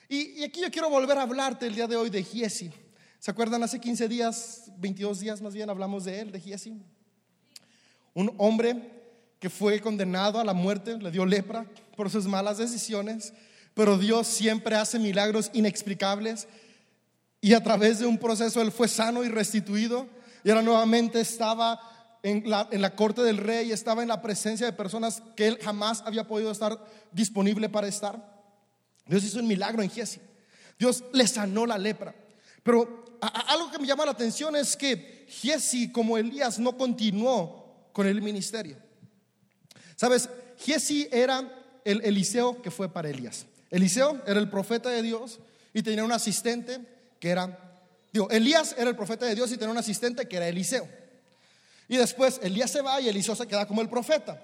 Y, 0.08 0.44
aquí 0.44 0.62
yo 0.62 0.72
quiero 0.72 0.90
volver 0.90 1.18
a 1.18 1.22
hablarte 1.22 1.68
el 1.68 1.76
día 1.76 1.86
de 1.86 1.96
hoy 1.96 2.10
de 2.10 2.24
Giesi. 2.24 2.72
¿Se 3.20 3.32
acuerdan? 3.32 3.62
Hace 3.64 3.82
15 3.82 4.08
días, 4.08 4.72
22 4.78 5.20
días 5.20 5.42
más 5.42 5.54
bien, 5.54 5.70
hablamos 5.70 6.06
de 6.06 6.22
él, 6.22 6.32
de 6.32 6.40
Giesi. 6.40 6.82
Un 8.14 8.34
hombre 8.38 8.94
que 9.40 9.50
fue 9.50 9.82
condenado 9.82 10.40
a 10.40 10.46
la 10.46 10.54
muerte, 10.54 10.98
le 10.98 11.12
dio 11.12 11.26
lepra 11.26 11.66
por 11.98 12.10
sus 12.10 12.26
malas 12.28 12.58
decisiones, 12.58 13.34
pero 13.74 13.98
Dios 13.98 14.26
siempre 14.26 14.78
hace 14.78 15.00
milagros 15.00 15.52
inexplicables 15.52 16.48
y 17.42 17.54
a 17.54 17.62
través 17.62 18.00
de 18.00 18.06
un 18.06 18.18
proceso 18.18 18.62
él 18.62 18.72
fue 18.72 18.88
sano 18.88 19.22
y 19.26 19.28
restituido 19.28 20.08
y 20.46 20.50
ahora 20.50 20.62
nuevamente 20.62 21.20
estaba 21.20 21.82
en 22.24 22.50
la, 22.50 22.96
corte 22.96 23.22
del 23.22 23.38
rey, 23.38 23.74
estaba 23.74 24.02
en 24.02 24.08
la 24.08 24.22
presencia 24.22 24.66
de 24.66 24.74
personas 24.74 25.22
que 25.36 25.48
él 25.48 25.60
jamás 25.62 26.04
había 26.06 26.26
podido 26.26 26.52
estar 26.52 26.82
disponible 27.12 27.68
para 27.68 27.88
estar. 27.88 28.18
Dios 29.06 29.26
hizo 29.26 29.40
un 29.40 29.48
milagro 29.48 29.84
en 29.84 29.90
Giesi. 29.90 30.22
Dios 30.78 31.04
le 31.12 31.28
sanó 31.28 31.66
la 31.66 31.78
lepra. 31.78 32.16
Pero 32.70 33.04
algo 33.20 33.72
que 33.72 33.80
me 33.80 33.88
llama 33.88 34.06
la 34.06 34.12
atención 34.12 34.56
es 34.56 34.78
que 34.78 35.26
Giesi, 35.28 35.92
como 35.92 36.20
Elías, 36.20 36.60
no 36.60 36.78
continuó 36.78 37.88
con 37.92 38.06
el 38.06 38.22
ministerio. 38.22 38.78
Sabes, 39.96 40.30
Giesi 40.60 41.08
era 41.12 41.52
el 41.84 42.00
Eliseo 42.06 42.62
que 42.62 42.70
fue 42.70 42.88
para 42.88 43.10
Elías. 43.10 43.48
Eliseo 43.72 44.22
era 44.28 44.40
el 44.40 44.52
profeta 44.52 44.92
de 44.92 45.02
Dios 45.02 45.40
y 45.74 45.82
tenía 45.82 46.04
un 46.04 46.12
asistente 46.12 46.80
que 47.20 47.32
era, 47.32 47.82
digo, 48.14 48.30
Elías 48.30 48.76
era 48.78 48.92
el 48.92 48.96
profeta 48.96 49.26
de 49.26 49.34
Dios 49.34 49.52
y 49.52 49.58
tenía 49.58 49.72
un 49.72 49.80
asistente 49.80 50.28
que 50.28 50.38
era 50.38 50.48
Eliseo. 50.48 50.88
Y 51.88 51.98
después 51.98 52.40
Elías 52.44 52.70
se 52.70 52.84
va 52.84 53.02
y 53.02 53.10
Eliseo 53.10 53.34
se 53.34 53.48
queda 53.48 53.66
como 53.66 53.82
el 53.82 53.90
profeta. 53.90 54.40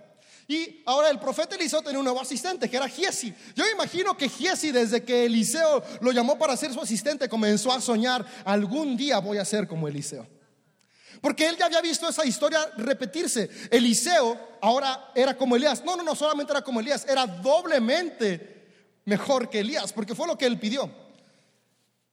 Y 0.47 0.83
ahora 0.85 1.09
el 1.09 1.19
profeta 1.19 1.55
Eliseo 1.55 1.81
tenía 1.81 1.97
un 1.97 2.05
nuevo 2.05 2.21
asistente 2.21 2.69
que 2.69 2.77
era 2.77 2.87
Giesi. 2.87 3.33
Yo 3.55 3.63
imagino 3.69 4.15
que 4.15 4.29
Giesi 4.29 4.71
desde 4.71 5.03
que 5.03 5.25
Eliseo 5.25 5.83
lo 6.01 6.11
llamó 6.11 6.37
para 6.37 6.55
ser 6.55 6.71
su 6.71 6.81
asistente 6.81 7.27
comenzó 7.27 7.71
a 7.71 7.81
soñar, 7.81 8.25
algún 8.45 8.95
día 8.95 9.19
voy 9.19 9.39
a 9.39 9.45
ser 9.45 9.67
como 9.67 9.87
Eliseo. 9.87 10.27
Porque 11.19 11.47
él 11.47 11.57
ya 11.57 11.65
había 11.65 11.81
visto 11.81 12.07
esa 12.07 12.25
historia 12.25 12.59
repetirse. 12.77 13.49
Eliseo 13.71 14.37
ahora 14.61 15.11
era 15.15 15.35
como 15.35 15.55
Elías. 15.55 15.83
No, 15.83 15.95
no, 15.95 16.03
no, 16.03 16.13
solamente 16.13 16.51
era 16.51 16.61
como 16.61 16.79
Elías, 16.79 17.05
era 17.09 17.25
doblemente 17.25 19.01
mejor 19.05 19.49
que 19.49 19.59
Elías, 19.59 19.93
porque 19.93 20.13
fue 20.13 20.27
lo 20.27 20.37
que 20.37 20.45
él 20.45 20.59
pidió. 20.59 20.91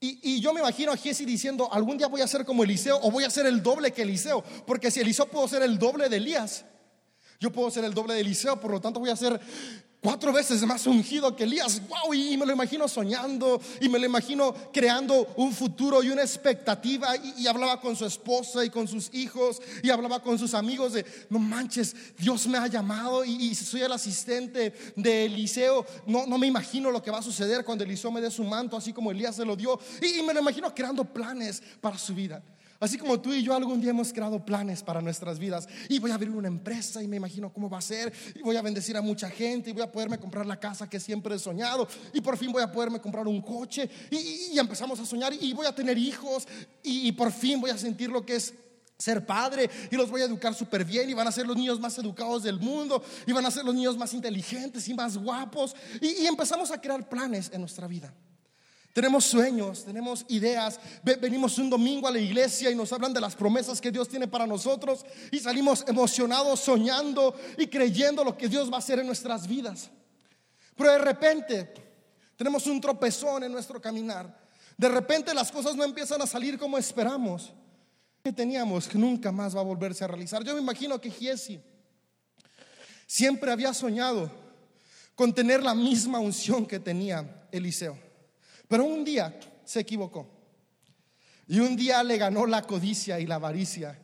Y, 0.04 0.40
yo 0.40 0.52
me 0.52 0.58
imagino 0.58 0.90
a 0.90 0.96
Giesi 0.96 1.24
diciendo, 1.24 1.72
algún 1.72 1.96
día 1.96 2.08
voy 2.08 2.22
a 2.22 2.26
ser 2.26 2.44
como 2.44 2.64
Eliseo 2.64 2.98
o 3.02 3.10
voy 3.12 3.22
a 3.22 3.30
ser 3.30 3.46
el 3.46 3.62
doble 3.62 3.92
que 3.92 4.02
Eliseo, 4.02 4.42
porque 4.66 4.90
si 4.90 4.98
Eliseo 4.98 5.26
pudo 5.26 5.46
ser 5.46 5.62
el 5.62 5.78
doble 5.78 6.08
de 6.08 6.16
Elías, 6.16 6.64
yo 7.42 7.50
puedo 7.50 7.72
ser 7.72 7.84
el 7.84 7.92
doble 7.92 8.14
de 8.14 8.20
Eliseo, 8.20 8.60
por 8.60 8.70
lo 8.70 8.80
tanto 8.80 9.00
voy 9.00 9.10
a 9.10 9.16
ser 9.16 9.40
cuatro 10.00 10.32
veces 10.32 10.62
más 10.62 10.86
ungido 10.86 11.34
que 11.34 11.42
Elías. 11.42 11.82
Wow, 11.88 12.14
y 12.14 12.36
me 12.36 12.46
lo 12.46 12.52
imagino 12.52 12.86
soñando 12.86 13.60
y 13.80 13.88
me 13.88 13.98
lo 13.98 14.06
imagino 14.06 14.54
creando 14.72 15.26
un 15.36 15.52
futuro 15.52 16.04
y 16.04 16.10
una 16.10 16.22
expectativa. 16.22 17.16
Y, 17.16 17.48
hablaba 17.48 17.80
con 17.80 17.96
su 17.96 18.06
esposa 18.06 18.64
y 18.64 18.70
con 18.70 18.86
sus 18.86 19.12
hijos 19.12 19.60
y 19.82 19.90
hablaba 19.90 20.22
con 20.22 20.38
sus 20.38 20.54
amigos 20.54 20.92
de, 20.92 21.04
no 21.30 21.40
manches, 21.40 21.96
Dios 22.16 22.46
me 22.46 22.58
ha 22.58 22.68
llamado 22.68 23.24
y, 23.24 23.56
soy 23.56 23.80
el 23.80 23.90
asistente 23.90 24.72
de 24.94 25.24
Eliseo. 25.24 25.84
No, 26.06 26.26
no 26.26 26.38
me 26.38 26.46
imagino 26.46 26.92
lo 26.92 27.02
que 27.02 27.10
va 27.10 27.18
a 27.18 27.22
suceder 27.22 27.64
cuando 27.64 27.82
Eliseo 27.82 28.12
me 28.12 28.20
dé 28.20 28.30
su 28.30 28.44
manto, 28.44 28.76
así 28.76 28.92
como 28.92 29.10
Elías 29.10 29.34
se 29.34 29.44
lo 29.44 29.56
dio. 29.56 29.80
y 30.00 30.22
me 30.22 30.32
lo 30.32 30.38
imagino 30.38 30.72
creando 30.72 31.04
planes 31.04 31.60
para 31.80 31.98
su 31.98 32.14
vida. 32.14 32.40
Así 32.82 32.98
como 32.98 33.20
tú 33.20 33.32
y 33.32 33.44
yo 33.44 33.54
algún 33.54 33.80
día 33.80 33.90
hemos 33.90 34.12
creado 34.12 34.44
planes 34.44 34.82
para 34.82 35.00
nuestras 35.00 35.38
vidas. 35.38 35.68
Y 35.88 36.00
voy 36.00 36.10
a 36.10 36.14
abrir 36.14 36.30
una 36.30 36.48
empresa 36.48 37.00
y 37.00 37.06
me 37.06 37.16
imagino 37.16 37.52
cómo 37.52 37.70
va 37.70 37.78
a 37.78 37.80
ser. 37.80 38.12
Y 38.34 38.42
voy 38.42 38.56
a 38.56 38.62
bendecir 38.62 38.96
a 38.96 39.00
mucha 39.00 39.30
gente 39.30 39.70
y 39.70 39.72
voy 39.72 39.82
a 39.82 39.92
poderme 39.92 40.18
comprar 40.18 40.44
la 40.46 40.58
casa 40.58 40.90
que 40.90 40.98
siempre 40.98 41.36
he 41.36 41.38
soñado. 41.38 41.86
Y 42.12 42.20
por 42.20 42.36
fin 42.36 42.50
voy 42.50 42.60
a 42.60 42.72
poderme 42.72 43.00
comprar 43.00 43.28
un 43.28 43.40
coche. 43.40 43.88
Y, 44.10 44.58
empezamos 44.58 44.98
a 44.98 45.06
soñar 45.06 45.32
y 45.32 45.52
voy 45.52 45.66
a 45.66 45.72
tener 45.72 45.96
hijos. 45.96 46.48
Y, 46.82 47.12
por 47.12 47.30
fin 47.30 47.60
voy 47.60 47.70
a 47.70 47.78
sentir 47.78 48.10
lo 48.10 48.26
que 48.26 48.34
es 48.34 48.52
ser 48.98 49.24
padre. 49.24 49.70
Y 49.88 49.94
los 49.94 50.10
voy 50.10 50.22
a 50.22 50.24
educar 50.24 50.52
súper 50.52 50.84
bien 50.84 51.08
y 51.08 51.14
van 51.14 51.28
a 51.28 51.30
ser 51.30 51.46
los 51.46 51.56
niños 51.56 51.78
más 51.78 51.96
educados 51.98 52.42
del 52.42 52.58
mundo. 52.58 53.00
Y 53.28 53.32
van 53.32 53.46
a 53.46 53.52
ser 53.52 53.64
los 53.64 53.76
niños 53.76 53.96
más 53.96 54.12
inteligentes 54.12 54.88
y 54.88 54.94
más 54.94 55.16
guapos. 55.16 55.76
Y 56.00 56.26
empezamos 56.26 56.72
a 56.72 56.80
crear 56.80 57.08
planes 57.08 57.48
en 57.52 57.60
nuestra 57.60 57.86
vida. 57.86 58.12
Tenemos 58.92 59.24
sueños, 59.24 59.84
tenemos 59.84 60.24
ideas. 60.28 60.78
Venimos 61.02 61.56
un 61.58 61.70
domingo 61.70 62.06
a 62.06 62.10
la 62.10 62.18
iglesia 62.18 62.70
y 62.70 62.74
nos 62.74 62.92
hablan 62.92 63.14
de 63.14 63.20
las 63.20 63.34
promesas 63.34 63.80
que 63.80 63.90
Dios 63.90 64.08
tiene 64.08 64.28
para 64.28 64.46
nosotros 64.46 65.04
y 65.30 65.38
salimos 65.38 65.84
emocionados, 65.88 66.60
soñando 66.60 67.34
y 67.56 67.66
creyendo 67.68 68.22
lo 68.22 68.36
que 68.36 68.48
Dios 68.48 68.70
va 68.70 68.76
a 68.76 68.78
hacer 68.80 68.98
en 68.98 69.06
nuestras 69.06 69.46
vidas. 69.46 69.90
Pero 70.76 70.92
de 70.92 70.98
repente 70.98 71.72
tenemos 72.36 72.66
un 72.66 72.80
tropezón 72.80 73.44
en 73.44 73.52
nuestro 73.52 73.80
caminar. 73.80 74.42
De 74.76 74.88
repente 74.88 75.32
las 75.32 75.50
cosas 75.50 75.74
no 75.74 75.84
empiezan 75.84 76.20
a 76.20 76.26
salir 76.26 76.58
como 76.58 76.76
esperamos. 76.76 77.52
Que 78.22 78.32
teníamos 78.32 78.86
que 78.86 78.98
nunca 78.98 79.32
más 79.32 79.56
va 79.56 79.60
a 79.60 79.64
volverse 79.64 80.04
a 80.04 80.06
realizar. 80.06 80.44
Yo 80.44 80.54
me 80.54 80.60
imagino 80.60 81.00
que 81.00 81.10
Giesi 81.10 81.60
siempre 83.06 83.50
había 83.50 83.74
soñado 83.74 84.30
con 85.14 85.34
tener 85.34 85.62
la 85.62 85.74
misma 85.74 86.20
unción 86.20 86.64
que 86.66 86.78
tenía 86.78 87.48
Eliseo. 87.50 87.98
Pero 88.72 88.86
un 88.86 89.04
día 89.04 89.38
se 89.66 89.80
equivocó. 89.80 90.26
Y 91.46 91.60
un 91.60 91.76
día 91.76 92.02
le 92.02 92.16
ganó 92.16 92.46
la 92.46 92.62
codicia 92.62 93.20
y 93.20 93.26
la 93.26 93.34
avaricia. 93.34 94.00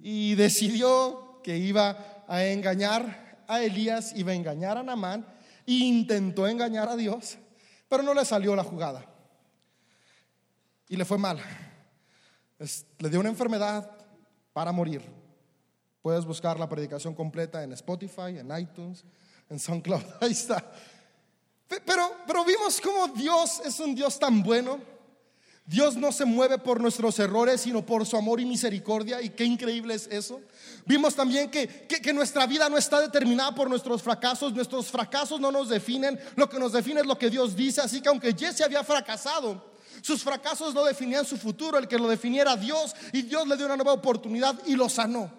Y 0.00 0.34
decidió 0.34 1.40
que 1.44 1.56
iba 1.56 2.24
a 2.26 2.44
engañar 2.44 3.44
a 3.46 3.62
Elías, 3.62 4.12
iba 4.16 4.32
a 4.32 4.34
engañar 4.34 4.76
a 4.76 4.82
Namán. 4.82 5.24
E 5.64 5.74
intentó 5.74 6.48
engañar 6.48 6.88
a 6.88 6.96
Dios, 6.96 7.38
pero 7.88 8.02
no 8.02 8.12
le 8.12 8.24
salió 8.24 8.56
la 8.56 8.64
jugada. 8.64 9.06
Y 10.88 10.96
le 10.96 11.04
fue 11.04 11.16
mal. 11.16 11.40
le 12.98 13.10
dio 13.10 13.20
una 13.20 13.28
enfermedad 13.28 13.96
para 14.52 14.72
morir. 14.72 15.02
Puedes 16.02 16.24
buscar 16.24 16.58
la 16.58 16.68
predicación 16.68 17.14
completa 17.14 17.62
en 17.62 17.70
Spotify, 17.74 18.38
en 18.40 18.50
iTunes, 18.58 19.04
en 19.48 19.60
SoundCloud. 19.60 20.02
Ahí 20.20 20.32
está. 20.32 20.68
Pero, 21.86 22.16
pero 22.26 22.44
vimos 22.44 22.80
cómo 22.80 23.06
Dios 23.08 23.62
es 23.64 23.78
un 23.78 23.94
Dios 23.94 24.18
tan 24.18 24.42
bueno. 24.42 24.80
Dios 25.64 25.94
no 25.94 26.10
se 26.10 26.24
mueve 26.24 26.58
por 26.58 26.80
nuestros 26.80 27.16
errores, 27.20 27.60
sino 27.60 27.86
por 27.86 28.04
su 28.04 28.16
amor 28.16 28.40
y 28.40 28.44
misericordia. 28.44 29.22
Y 29.22 29.30
qué 29.30 29.44
increíble 29.44 29.94
es 29.94 30.08
eso. 30.08 30.40
Vimos 30.84 31.14
también 31.14 31.48
que, 31.48 31.68
que, 31.86 32.12
nuestra 32.12 32.44
vida 32.46 32.68
no 32.68 32.76
está 32.76 33.00
determinada 33.00 33.54
por 33.54 33.70
nuestros 33.70 34.02
fracasos. 34.02 34.52
Nuestros 34.52 34.88
fracasos 34.88 35.38
no 35.38 35.52
nos 35.52 35.68
definen. 35.68 36.18
Lo 36.34 36.48
que 36.48 36.58
nos 36.58 36.72
define 36.72 37.02
es 37.02 37.06
lo 37.06 37.16
que 37.16 37.30
Dios 37.30 37.54
dice. 37.54 37.80
Así 37.80 38.00
que 38.00 38.08
aunque 38.08 38.34
Jesse 38.36 38.62
había 38.62 38.82
fracasado, 38.82 39.70
sus 40.02 40.24
fracasos 40.24 40.74
no 40.74 40.84
definían 40.84 41.24
su 41.24 41.36
futuro. 41.36 41.78
El 41.78 41.86
que 41.86 41.98
lo 41.98 42.08
definiera 42.08 42.56
Dios. 42.56 42.96
Y 43.12 43.22
Dios 43.22 43.46
le 43.46 43.56
dio 43.56 43.66
una 43.66 43.76
nueva 43.76 43.92
oportunidad 43.92 44.60
y 44.66 44.74
lo 44.74 44.88
sanó. 44.88 45.30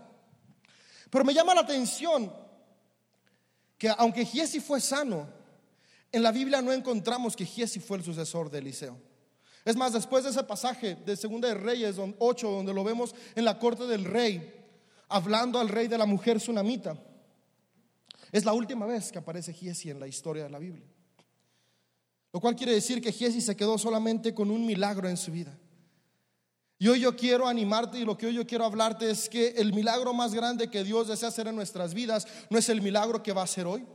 Pero 1.10 1.26
me 1.26 1.34
llama 1.34 1.54
la 1.54 1.62
atención 1.62 2.32
que 3.78 3.90
aunque 3.90 4.24
Jesse 4.24 4.64
fue 4.64 4.80
sano, 4.80 5.41
en 6.12 6.24
la 6.24 6.32
Biblia 6.32 6.62
no 6.62 6.72
encontramos 6.72 7.36
que 7.36 7.46
Giesi 7.46 7.80
fue 7.80 7.98
el 7.98 8.04
sucesor 8.04 8.50
de 8.50 8.60
Eliseo. 8.60 8.98
Es 9.64 9.76
más, 9.76 9.94
después 9.94 10.24
de 10.24 10.32
ese 10.32 10.44
pasaje 10.44 10.96
de 10.96 11.16
Segunda 11.16 11.48
de 11.48 11.54
Reyes 11.54 11.96
8, 12.20 12.52
donde 12.52 12.74
lo 12.74 12.84
vemos 12.84 13.14
en 13.36 13.46
la 13.46 13.60
corte 13.60 13.86
del 13.86 14.06
rey, 14.06 14.54
hablando 15.08 15.60
al 15.60 15.70
rey 15.70 15.88
de 15.88 15.98
la 15.98 16.06
mujer 16.06 16.40
sunamita, 16.40 16.98
es 18.32 18.44
la 18.44 18.54
última 18.54 18.86
vez 18.86 19.12
que 19.12 19.20
aparece 19.20 19.54
Giesi 19.54 19.90
en 19.90 20.00
la 20.00 20.08
historia 20.08 20.44
de 20.44 20.50
la 20.50 20.60
Biblia. 20.60 20.86
Lo 22.34 22.40
cual 22.40 22.56
quiere 22.56 22.74
decir 22.74 23.02
que 23.02 23.12
Giesi 23.12 23.42
se 23.42 23.56
quedó 23.56 23.78
solamente 23.78 24.34
con 24.34 24.50
un 24.52 24.66
milagro 24.66 25.08
en 25.08 25.18
su 25.18 25.32
vida. 25.32 25.58
Y 26.80 26.88
hoy 26.88 27.02
yo 27.02 27.16
quiero 27.16 27.48
animarte 27.48 28.00
y 28.00 28.06
lo 28.06 28.18
que 28.18 28.26
hoy 28.26 28.34
yo 28.34 28.48
quiero 28.48 28.66
hablarte 28.66 29.12
es 29.12 29.30
que 29.30 29.50
el 29.50 29.74
milagro 29.74 30.14
más 30.14 30.34
grande 30.34 30.70
que 30.70 30.84
Dios 30.84 31.08
desea 31.08 31.30
hacer 31.30 31.48
en 31.48 31.56
nuestras 31.56 31.94
vidas 31.94 32.26
no 32.50 32.58
es 32.58 32.70
el 32.70 32.82
milagro 32.82 33.22
que 33.22 33.34
va 33.34 33.42
a 33.42 33.44
hacer 33.44 33.68
hoy 33.68 33.86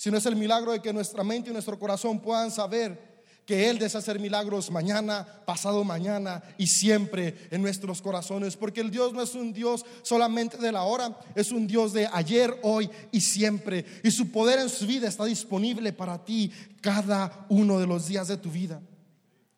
sino 0.00 0.16
es 0.16 0.24
el 0.24 0.34
milagro 0.34 0.72
de 0.72 0.80
que 0.80 0.94
nuestra 0.94 1.22
mente 1.22 1.50
y 1.50 1.52
nuestro 1.52 1.78
corazón 1.78 2.20
puedan 2.20 2.50
saber 2.50 3.20
que 3.44 3.68
Él 3.68 3.78
desea 3.78 3.98
hacer 3.98 4.18
milagros 4.18 4.70
mañana, 4.70 5.26
pasado 5.44 5.84
mañana 5.84 6.42
y 6.56 6.68
siempre 6.68 7.36
en 7.50 7.60
nuestros 7.60 8.00
corazones. 8.00 8.56
Porque 8.56 8.80
el 8.80 8.90
Dios 8.90 9.12
no 9.12 9.20
es 9.20 9.34
un 9.34 9.52
Dios 9.52 9.84
solamente 10.00 10.56
de 10.56 10.72
la 10.72 10.84
hora, 10.84 11.18
es 11.34 11.52
un 11.52 11.66
Dios 11.66 11.92
de 11.92 12.08
ayer, 12.14 12.58
hoy 12.62 12.88
y 13.12 13.20
siempre. 13.20 13.84
Y 14.02 14.10
su 14.10 14.30
poder 14.30 14.60
en 14.60 14.70
su 14.70 14.86
vida 14.86 15.06
está 15.06 15.26
disponible 15.26 15.92
para 15.92 16.24
ti 16.24 16.50
cada 16.80 17.44
uno 17.50 17.78
de 17.78 17.86
los 17.86 18.08
días 18.08 18.26
de 18.28 18.38
tu 18.38 18.50
vida. 18.50 18.80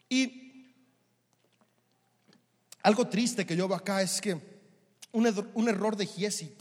Y 0.08 0.74
algo 2.82 3.06
triste 3.06 3.46
que 3.46 3.54
yo 3.54 3.68
veo 3.68 3.76
acá 3.76 4.02
es 4.02 4.20
que 4.20 4.40
un, 5.12 5.50
un 5.54 5.68
error 5.68 5.96
de 5.96 6.06
Giesi 6.06 6.52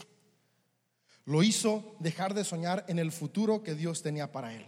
lo 1.24 1.42
hizo 1.42 1.94
dejar 1.98 2.34
de 2.34 2.44
soñar 2.44 2.84
en 2.88 2.98
el 2.98 3.12
futuro 3.12 3.62
que 3.62 3.74
Dios 3.74 4.02
tenía 4.02 4.32
para 4.32 4.54
él. 4.54 4.66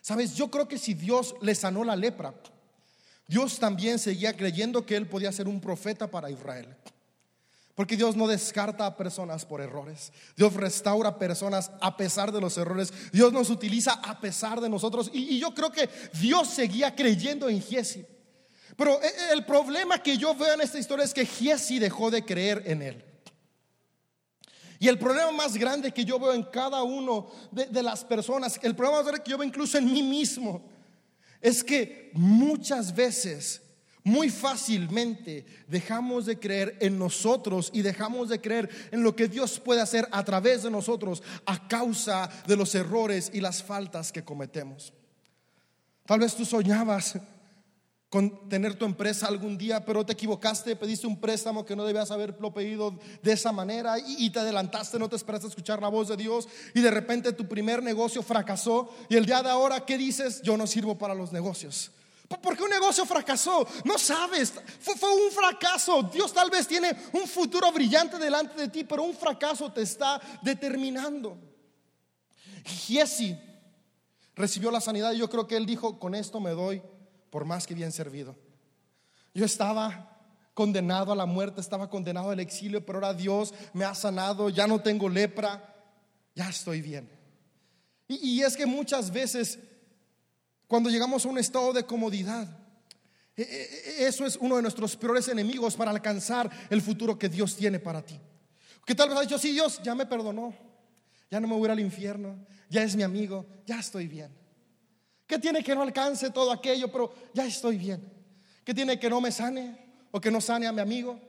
Sabes, 0.00 0.34
yo 0.34 0.50
creo 0.50 0.68
que 0.68 0.78
si 0.78 0.94
Dios 0.94 1.34
le 1.42 1.54
sanó 1.54 1.84
la 1.84 1.96
lepra, 1.96 2.34
Dios 3.26 3.58
también 3.58 3.98
seguía 3.98 4.36
creyendo 4.36 4.86
que 4.86 4.96
él 4.96 5.06
podía 5.06 5.30
ser 5.30 5.46
un 5.46 5.60
profeta 5.60 6.10
para 6.10 6.30
Israel. 6.30 6.66
Porque 7.74 7.96
Dios 7.96 8.16
no 8.16 8.26
descarta 8.26 8.84
a 8.84 8.96
personas 8.96 9.46
por 9.46 9.60
errores. 9.60 10.12
Dios 10.36 10.52
restaura 10.54 11.18
personas 11.18 11.70
a 11.80 11.96
pesar 11.96 12.32
de 12.32 12.40
los 12.40 12.58
errores. 12.58 12.92
Dios 13.12 13.32
nos 13.32 13.48
utiliza 13.48 13.92
a 13.92 14.20
pesar 14.20 14.60
de 14.60 14.68
nosotros. 14.68 15.10
Y, 15.14 15.38
yo 15.38 15.54
creo 15.54 15.70
que 15.70 15.88
Dios 16.20 16.48
seguía 16.48 16.94
creyendo 16.94 17.48
en 17.48 17.62
Giesi. 17.62 18.04
Pero 18.76 19.00
eh, 19.02 19.12
el 19.32 19.44
problema 19.44 20.02
que 20.02 20.18
yo 20.18 20.34
veo 20.34 20.54
en 20.54 20.60
esta 20.60 20.78
historia 20.78 21.04
es 21.04 21.14
que 21.14 21.24
Giesi 21.24 21.78
dejó 21.78 22.10
de 22.10 22.24
creer 22.24 22.62
en 22.66 22.82
él. 22.82 23.04
Y 24.82 24.88
el 24.88 24.98
problema 24.98 25.30
más 25.30 25.58
grande 25.58 25.92
que 25.92 26.06
yo 26.06 26.18
veo 26.18 26.32
en 26.32 26.42
cada 26.42 26.82
uno 26.82 27.30
de, 27.52 27.82
las 27.82 28.02
personas, 28.02 28.58
el 28.62 28.74
problema 28.74 28.96
más 28.96 29.06
grande 29.06 29.22
que 29.22 29.30
yo 29.30 29.36
veo 29.36 29.46
incluso 29.46 29.76
en 29.76 29.92
mí 29.92 30.02
mismo, 30.02 30.66
es 31.38 31.62
que 31.62 32.10
muchas 32.14 32.94
veces, 32.94 33.60
muy 34.02 34.30
fácilmente, 34.30 35.44
dejamos 35.68 36.24
de 36.24 36.38
creer 36.38 36.78
en 36.80 36.98
nosotros 36.98 37.70
y 37.74 37.82
dejamos 37.82 38.30
de 38.30 38.40
creer 38.40 38.70
en 38.90 39.02
lo 39.02 39.14
que 39.14 39.28
Dios 39.28 39.60
puede 39.60 39.82
hacer 39.82 40.08
a 40.12 40.24
través 40.24 40.62
de 40.62 40.70
nosotros 40.70 41.22
a 41.44 41.68
causa 41.68 42.30
de 42.46 42.56
los 42.56 42.74
errores 42.74 43.30
y 43.34 43.42
las 43.42 43.62
faltas 43.62 44.10
que 44.10 44.24
cometemos. 44.24 44.94
Tal 46.06 46.20
vez 46.20 46.34
tú 46.34 46.46
soñabas 46.46 47.18
con 48.10 48.48
tener 48.48 48.74
tu 48.74 48.84
empresa 48.84 49.28
algún 49.28 49.56
día, 49.56 49.84
pero 49.84 50.04
te 50.04 50.14
equivocaste, 50.14 50.74
pediste 50.74 51.06
un 51.06 51.20
préstamo 51.20 51.64
que 51.64 51.76
no 51.76 51.84
debías 51.84 52.10
haberlo 52.10 52.52
pedido 52.52 52.98
de 53.22 53.32
esa 53.32 53.52
manera 53.52 53.94
y, 54.04 54.28
te 54.30 54.40
adelantaste, 54.40 54.98
no 54.98 55.08
te 55.08 55.14
esperaste 55.14 55.46
a 55.46 55.50
escuchar 55.50 55.80
la 55.80 55.88
voz 55.88 56.08
de 56.08 56.16
Dios 56.16 56.48
y 56.74 56.80
de 56.80 56.90
repente 56.90 57.32
tu 57.32 57.46
primer 57.46 57.80
negocio 57.84 58.20
fracasó 58.20 58.92
y 59.08 59.14
el 59.14 59.26
día 59.26 59.44
de 59.44 59.50
ahora, 59.50 59.86
¿qué 59.86 59.96
dices? 59.96 60.42
Yo 60.42 60.56
no 60.56 60.66
sirvo 60.66 60.98
para 60.98 61.14
los 61.14 61.30
negocios. 61.30 61.92
¿Por 62.42 62.56
qué 62.56 62.64
un 62.64 62.70
negocio 62.70 63.06
fracasó? 63.06 63.66
No 63.84 63.96
sabes, 63.96 64.54
fue, 64.80 64.96
fue, 64.96 65.26
un 65.26 65.30
fracaso. 65.30 66.02
Dios 66.12 66.32
tal 66.32 66.50
vez 66.50 66.66
tiene 66.66 66.90
un 67.12 67.28
futuro 67.28 67.70
brillante 67.70 68.18
delante 68.18 68.60
de 68.60 68.68
ti, 68.68 68.82
pero 68.82 69.04
un 69.04 69.14
fracaso 69.14 69.70
te 69.72 69.82
está 69.82 70.20
determinando. 70.42 71.38
Jesse 72.64 73.36
recibió 74.34 74.72
la 74.72 74.80
sanidad 74.80 75.12
y 75.12 75.18
yo 75.18 75.30
creo 75.30 75.46
que 75.46 75.56
él 75.56 75.66
dijo, 75.66 75.98
con 75.98 76.16
esto 76.16 76.40
me 76.40 76.50
doy 76.50 76.82
por 77.30 77.44
más 77.44 77.66
que 77.66 77.74
bien 77.74 77.92
servido. 77.92 78.36
Yo 79.32 79.44
estaba 79.44 80.18
condenado 80.54 81.12
a 81.12 81.16
la 81.16 81.26
muerte, 81.26 81.60
estaba 81.60 81.88
condenado 81.88 82.30
al 82.30 82.40
exilio, 82.40 82.84
pero 82.84 82.98
ahora 82.98 83.14
Dios 83.14 83.54
me 83.72 83.84
ha 83.84 83.94
sanado, 83.94 84.50
ya 84.50 84.66
no 84.66 84.80
tengo 84.80 85.08
lepra, 85.08 85.74
ya 86.34 86.48
estoy 86.48 86.82
bien. 86.82 87.08
Y, 88.08 88.42
es 88.42 88.56
que 88.56 88.66
muchas 88.66 89.12
veces 89.12 89.58
cuando 90.66 90.90
llegamos 90.90 91.24
a 91.24 91.28
un 91.28 91.38
estado 91.38 91.72
de 91.72 91.84
comodidad, 91.84 92.48
e, 93.36 93.42
e, 93.42 94.02
e, 94.02 94.06
eso 94.08 94.26
es 94.26 94.36
uno 94.36 94.56
de 94.56 94.62
nuestros 94.62 94.96
peores 94.96 95.28
enemigos 95.28 95.76
para 95.76 95.92
alcanzar 95.92 96.50
el 96.70 96.82
futuro 96.82 97.16
que 97.16 97.28
Dios 97.28 97.54
tiene 97.54 97.78
para 97.78 98.02
ti. 98.02 98.18
Que 98.84 98.94
tal 98.94 99.08
vez 99.08 99.18
has 99.18 99.24
dicho, 99.28 99.38
sí, 99.38 99.52
Dios 99.52 99.80
ya 99.84 99.94
me 99.94 100.06
perdonó, 100.06 100.52
ya 101.30 101.38
no 101.38 101.46
me 101.46 101.54
voy 101.54 101.70
al 101.70 101.78
infierno, 101.78 102.36
ya 102.68 102.82
es 102.82 102.96
mi 102.96 103.04
amigo, 103.04 103.46
ya 103.64 103.78
estoy 103.78 104.08
bien. 104.08 104.39
¿Qué 105.30 105.38
tiene 105.38 105.62
que 105.62 105.76
no 105.76 105.82
alcance 105.82 106.30
todo 106.30 106.50
aquello, 106.50 106.90
pero 106.90 107.14
ya 107.32 107.46
estoy 107.46 107.78
bien? 107.78 108.02
¿Qué 108.64 108.74
tiene 108.74 108.98
que 108.98 109.08
no 109.08 109.20
me 109.20 109.30
sane 109.30 109.78
o 110.10 110.20
que 110.20 110.28
no 110.28 110.40
sane 110.40 110.66
a 110.66 110.72
mi 110.72 110.80
amigo? 110.80 111.20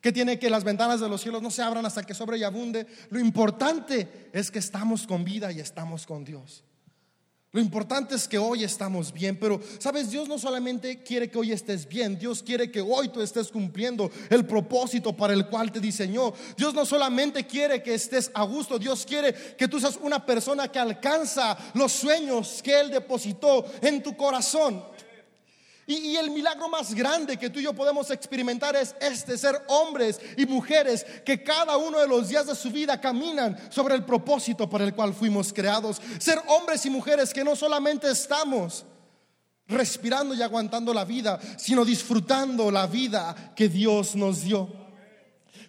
¿Qué 0.00 0.10
tiene 0.10 0.36
que 0.36 0.50
las 0.50 0.64
ventanas 0.64 0.98
de 0.98 1.08
los 1.08 1.20
cielos 1.20 1.40
no 1.40 1.52
se 1.52 1.62
abran 1.62 1.86
hasta 1.86 2.02
que 2.02 2.12
sobre 2.12 2.38
y 2.38 2.42
abunde? 2.42 2.88
Lo 3.08 3.20
importante 3.20 4.30
es 4.32 4.50
que 4.50 4.58
estamos 4.58 5.06
con 5.06 5.22
vida 5.22 5.52
y 5.52 5.60
estamos 5.60 6.06
con 6.06 6.24
Dios. 6.24 6.64
Lo 7.56 7.62
importante 7.62 8.14
es 8.14 8.28
que 8.28 8.36
hoy 8.36 8.64
estamos 8.64 9.10
bien, 9.10 9.34
pero 9.40 9.58
sabes, 9.78 10.10
Dios 10.10 10.28
no 10.28 10.38
solamente 10.38 10.98
quiere 10.98 11.30
que 11.30 11.38
hoy 11.38 11.52
estés 11.52 11.88
bien, 11.88 12.18
Dios 12.18 12.42
quiere 12.42 12.70
que 12.70 12.82
hoy 12.82 13.08
tú 13.08 13.22
estés 13.22 13.50
cumpliendo 13.50 14.10
el 14.28 14.44
propósito 14.44 15.16
para 15.16 15.32
el 15.32 15.46
cual 15.46 15.72
te 15.72 15.80
diseñó. 15.80 16.34
Dios 16.54 16.74
no 16.74 16.84
solamente 16.84 17.46
quiere 17.46 17.82
que 17.82 17.94
estés 17.94 18.30
a 18.34 18.42
gusto, 18.42 18.78
Dios 18.78 19.06
quiere 19.06 19.32
que 19.56 19.68
tú 19.68 19.80
seas 19.80 19.98
una 20.02 20.26
persona 20.26 20.70
que 20.70 20.78
alcanza 20.78 21.56
los 21.72 21.92
sueños 21.92 22.60
que 22.62 22.78
Él 22.78 22.90
depositó 22.90 23.64
en 23.80 24.02
tu 24.02 24.14
corazón. 24.18 24.84
Y, 25.88 26.16
el 26.16 26.30
milagro 26.30 26.68
más 26.68 26.92
grande 26.94 27.36
que 27.36 27.48
tú 27.48 27.60
y 27.60 27.62
yo 27.62 27.72
podemos 27.72 28.10
experimentar 28.10 28.74
es 28.74 28.96
este, 29.00 29.38
ser 29.38 29.62
hombres 29.68 30.20
y 30.36 30.44
mujeres 30.44 31.06
que 31.24 31.44
cada 31.44 31.76
uno 31.76 32.00
de 32.00 32.08
los 32.08 32.28
días 32.28 32.46
de 32.46 32.56
su 32.56 32.70
vida 32.70 33.00
caminan 33.00 33.56
sobre 33.70 33.94
el 33.94 34.04
propósito 34.04 34.68
por 34.68 34.82
el 34.82 34.94
cual 34.94 35.14
fuimos 35.14 35.52
creados. 35.52 36.02
Ser 36.18 36.40
hombres 36.48 36.84
y 36.86 36.90
mujeres 36.90 37.32
que 37.32 37.44
no 37.44 37.54
solamente 37.54 38.10
estamos 38.10 38.84
respirando 39.68 40.34
y 40.34 40.42
aguantando 40.42 40.92
la 40.92 41.04
vida, 41.04 41.38
sino 41.56 41.84
disfrutando 41.84 42.70
la 42.72 42.88
vida 42.88 43.52
que 43.54 43.68
Dios 43.68 44.16
nos 44.16 44.42
dio. 44.42 44.68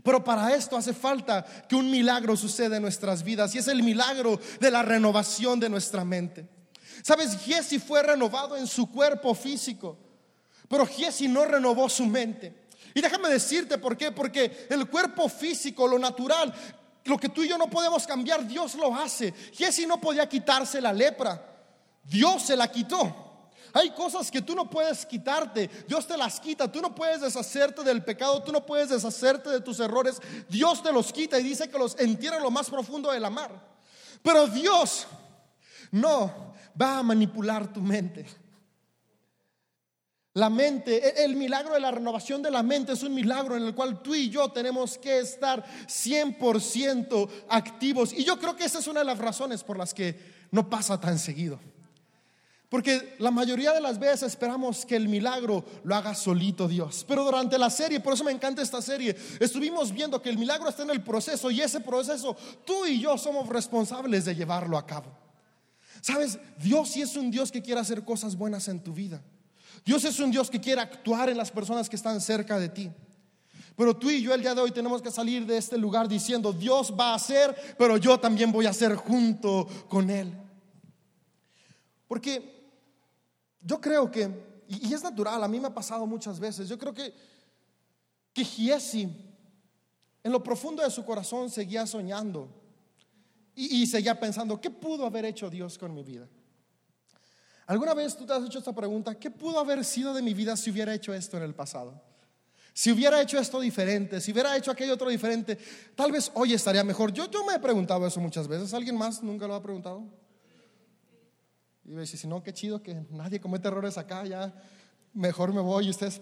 Pero 0.04 0.24
para 0.24 0.56
esto 0.56 0.78
hace 0.78 0.94
falta 0.94 1.46
que 1.70 1.76
un 1.76 1.92
milagro 1.92 2.36
suceda 2.36 2.78
en 2.78 2.82
nuestras 2.82 3.22
vidas 3.22 3.54
y 3.54 3.60
es 3.60 3.68
el 3.68 3.84
milagro 3.84 4.40
de 4.60 4.72
la 4.72 4.82
renovación 4.82 5.60
de 5.60 5.70
nuestra 5.70 6.04
mente. 6.04 6.48
Sabes, 7.04 7.38
Jesse 7.46 7.80
fue 7.84 8.02
renovado 8.02 8.58
en 8.58 8.66
su 8.66 8.90
cuerpo 8.90 9.36
físico. 9.36 10.07
Pero 10.68 10.86
Giesi 10.86 11.28
no 11.28 11.46
renovó 11.46 11.90
su 11.90 12.06
mente. 12.06 12.68
Y 12.94 13.02
déjame 13.02 13.30
decirte 13.30 13.78
por 13.78 13.96
qué, 13.96 14.12
porque 14.12 14.68
el 14.70 14.90
cuerpo 14.90 15.30
físico, 15.30 15.88
lo 15.88 16.00
natural, 16.00 16.54
lo 17.06 17.18
que 17.18 17.30
tú 17.30 17.44
y 17.44 17.48
yo 17.48 17.58
no 17.58 17.70
podemos 17.70 18.06
cambiar, 18.06 18.46
Dios 18.48 18.76
lo 18.76 18.96
hace. 18.96 19.34
Giesi 19.54 19.86
no 19.86 20.02
podía 20.02 20.28
quitarse 20.28 20.82
la 20.82 20.92
lepra, 20.92 21.42
Dios 22.04 22.44
se 22.44 22.56
la 22.56 22.70
quitó. 22.70 23.24
Hay 23.74 23.92
cosas 23.92 24.32
que 24.32 24.42
tú 24.42 24.56
no 24.56 24.70
puedes 24.70 25.06
quitarte, 25.06 25.70
Dios 25.88 26.08
te 26.08 26.18
las 26.18 26.40
quita, 26.40 26.72
tú 26.72 26.82
no 26.82 26.96
puedes 26.96 27.22
deshacerte 27.22 27.84
del 27.84 28.04
pecado, 28.04 28.42
tú 28.42 28.52
no 28.52 28.66
puedes 28.66 28.90
deshacerte 28.90 29.50
de 29.50 29.62
tus 29.62 29.80
errores, 29.80 30.20
Dios 30.50 30.82
te 30.82 30.92
los 30.92 31.14
quita 31.14 31.40
y 31.40 31.44
dice 31.44 31.70
que 31.70 31.78
los 31.78 31.96
entierra 32.00 32.38
en 32.38 32.44
lo 32.44 32.52
más 32.52 32.70
profundo 32.70 33.12
de 33.12 33.20
la 33.20 33.30
mar. 33.30 33.52
Pero 34.24 34.48
Dios 34.48 35.06
no 35.92 36.54
va 36.80 37.00
a 37.00 37.04
manipular 37.04 37.72
tu 37.72 37.82
mente. 37.82 38.26
La 40.38 40.52
mente, 40.52 40.96
e, 41.04 41.26
el 41.26 41.36
milagro 41.36 41.74
de 41.74 41.80
la 41.80 41.90
renovación 41.90 42.44
de 42.44 42.52
la 42.52 42.62
mente 42.62 42.94
es 42.94 43.02
un 43.02 43.12
milagro 43.12 43.58
en 43.58 43.64
el 43.64 43.74
cual 43.74 44.04
tú 44.04 44.14
y 44.14 44.30
yo 44.30 44.50
tenemos 44.52 44.96
que 45.00 45.18
estar 45.18 45.66
100% 45.88 47.28
activos. 47.50 48.14
Y 48.14 48.24
yo 48.24 48.38
creo 48.38 48.56
que 48.56 48.66
esa 48.66 48.78
es 48.78 48.86
una 48.86 49.00
de 49.00 49.08
las 49.08 49.18
razones 49.18 49.64
por 49.64 49.80
las 49.80 49.96
que 49.96 50.16
no 50.52 50.70
pasa 50.70 51.00
tan 51.00 51.18
seguido. 51.18 51.60
Porque 52.70 53.16
la 53.18 53.32
mayoría 53.32 53.74
de 53.74 53.82
las 53.82 53.98
veces 53.98 54.34
esperamos 54.34 54.86
que 54.86 54.96
el 54.96 55.10
milagro 55.10 55.66
lo 55.84 55.96
haga 55.96 56.14
solito 56.14 56.68
Dios. 56.68 57.04
Pero 57.08 57.24
durante 57.24 57.58
la 57.58 57.72
serie, 57.72 58.00
por 58.00 58.14
eso 58.14 58.24
me 58.24 58.32
encanta 58.32 58.62
esta 58.62 58.82
serie, 58.84 59.18
estuvimos 59.40 59.92
viendo 59.92 60.22
que 60.22 60.30
el 60.30 60.38
milagro 60.38 60.70
está 60.70 60.84
en 60.84 60.92
el 60.92 61.02
proceso 61.02 61.50
y 61.50 61.62
ese 61.62 61.80
proceso 61.80 62.38
tú 62.64 62.86
y 62.86 63.02
yo 63.02 63.18
somos 63.18 63.50
responsables 63.50 64.26
de 64.26 64.36
llevarlo 64.36 64.78
a 64.78 64.86
cabo. 64.86 65.18
Sabes, 66.00 66.38
Dios 66.60 66.90
sí 66.90 67.02
es 67.02 67.16
un 67.16 67.32
Dios 67.32 67.52
que 67.52 67.64
quiere 67.64 67.82
hacer 67.82 68.04
cosas 68.04 68.36
buenas 68.36 68.68
en 68.68 68.84
tu 68.84 68.94
vida. 68.94 69.24
Dios 69.88 70.04
es 70.04 70.20
un 70.20 70.30
Dios 70.30 70.50
que 70.50 70.60
quiere 70.60 70.82
actuar 70.82 71.30
en 71.30 71.38
las 71.38 71.50
personas 71.50 71.88
que 71.88 71.96
están 71.96 72.20
cerca 72.20 72.60
de 72.60 72.68
ti. 72.68 72.92
Pero 73.74 73.96
tú 73.96 74.10
y 74.10 74.22
yo 74.22 74.34
el 74.34 74.42
día 74.42 74.54
de 74.54 74.60
hoy 74.60 74.72
tenemos 74.72 75.02
que 75.02 75.10
salir 75.10 75.46
de 75.46 75.56
este 75.56 75.78
lugar 75.78 76.10
diciendo, 76.10 76.52
Dios 76.52 76.94
va 76.94 77.12
a 77.12 77.16
hacer, 77.16 77.56
pero 77.78 77.96
yo 77.96 78.20
también 78.20 78.52
voy 78.52 78.66
a 78.66 78.72
hacer 78.72 78.96
junto 78.96 79.66
con 79.88 80.10
Él. 80.10 80.38
Porque 82.06 82.70
yo 83.62 83.80
creo 83.80 84.12
que, 84.12 84.30
y 84.68 84.94
es 84.94 85.02
natural, 85.04 85.42
a 85.42 85.48
mí 85.48 85.58
me 85.58 85.68
ha 85.68 85.74
pasado 85.74 86.06
muchas 86.06 86.38
veces, 86.38 86.68
yo 86.68 86.78
creo 86.78 86.94
que, 86.94 87.14
que 88.34 88.44
Giesi 88.44 89.08
en 90.22 90.32
lo 90.34 90.44
profundo 90.44 90.84
de 90.84 90.92
su 90.92 91.06
corazón 91.06 91.50
seguía 91.50 91.88
soñando 91.88 92.50
y, 93.56 93.84
y 93.84 93.88
seguía 93.88 94.20
pensando, 94.20 94.60
¿qué 94.60 94.70
pudo 94.70 95.06
haber 95.06 95.24
hecho 95.24 95.50
Dios 95.50 95.78
con 95.78 95.94
mi 95.94 96.04
vida? 96.04 96.28
¿Alguna 97.68 97.94
vez 97.94 98.16
tú 98.16 98.26
te 98.26 98.34
has 98.34 98.44
hecho 98.44 98.60
esta 98.60 98.74
pregunta? 98.74 99.14
¿Qué 99.16 99.30
pudo 99.30 99.60
haber 99.60 99.86
sido 99.86 100.14
de 100.14 100.22
mi 100.22 100.34
vida 100.34 100.58
si 100.58 100.72
hubiera 100.72 100.94
hecho 100.94 101.14
esto 101.14 101.38
en 101.38 101.44
el 101.44 101.54
pasado? 101.54 102.02
Si 102.74 102.92
hubiera 102.92 103.22
hecho 103.22 103.38
esto 103.38 103.60
diferente, 103.60 104.20
si 104.22 104.32
hubiera 104.32 104.56
hecho 104.56 104.72
aquello 104.72 104.94
otro 104.94 105.10
diferente, 105.10 105.58
tal 105.96 106.12
vez 106.12 106.32
hoy 106.34 106.54
estaría 106.54 106.84
mejor. 106.84 107.12
Yo, 107.12 107.30
yo 107.30 107.46
me 107.46 107.56
he 107.56 107.60
preguntado 107.60 108.08
eso 108.08 108.20
muchas 108.20 108.48
veces. 108.48 108.74
¿Alguien 108.74 108.98
más 108.98 109.22
nunca 109.22 109.48
lo 109.48 109.56
ha 109.56 109.62
preguntado? 109.62 110.04
Y 111.84 111.92
me 111.92 112.02
dice, 112.02 112.18
si 112.18 112.28
no, 112.28 112.42
qué 112.42 112.54
chido 112.54 112.82
que 112.82 112.94
nadie 113.10 113.40
comete 113.40 113.68
errores 113.68 113.98
acá, 113.98 114.26
ya 114.26 114.54
mejor 115.14 115.54
me 115.54 115.62
voy 115.62 115.88
y 115.88 115.90
ustedes 115.90 116.22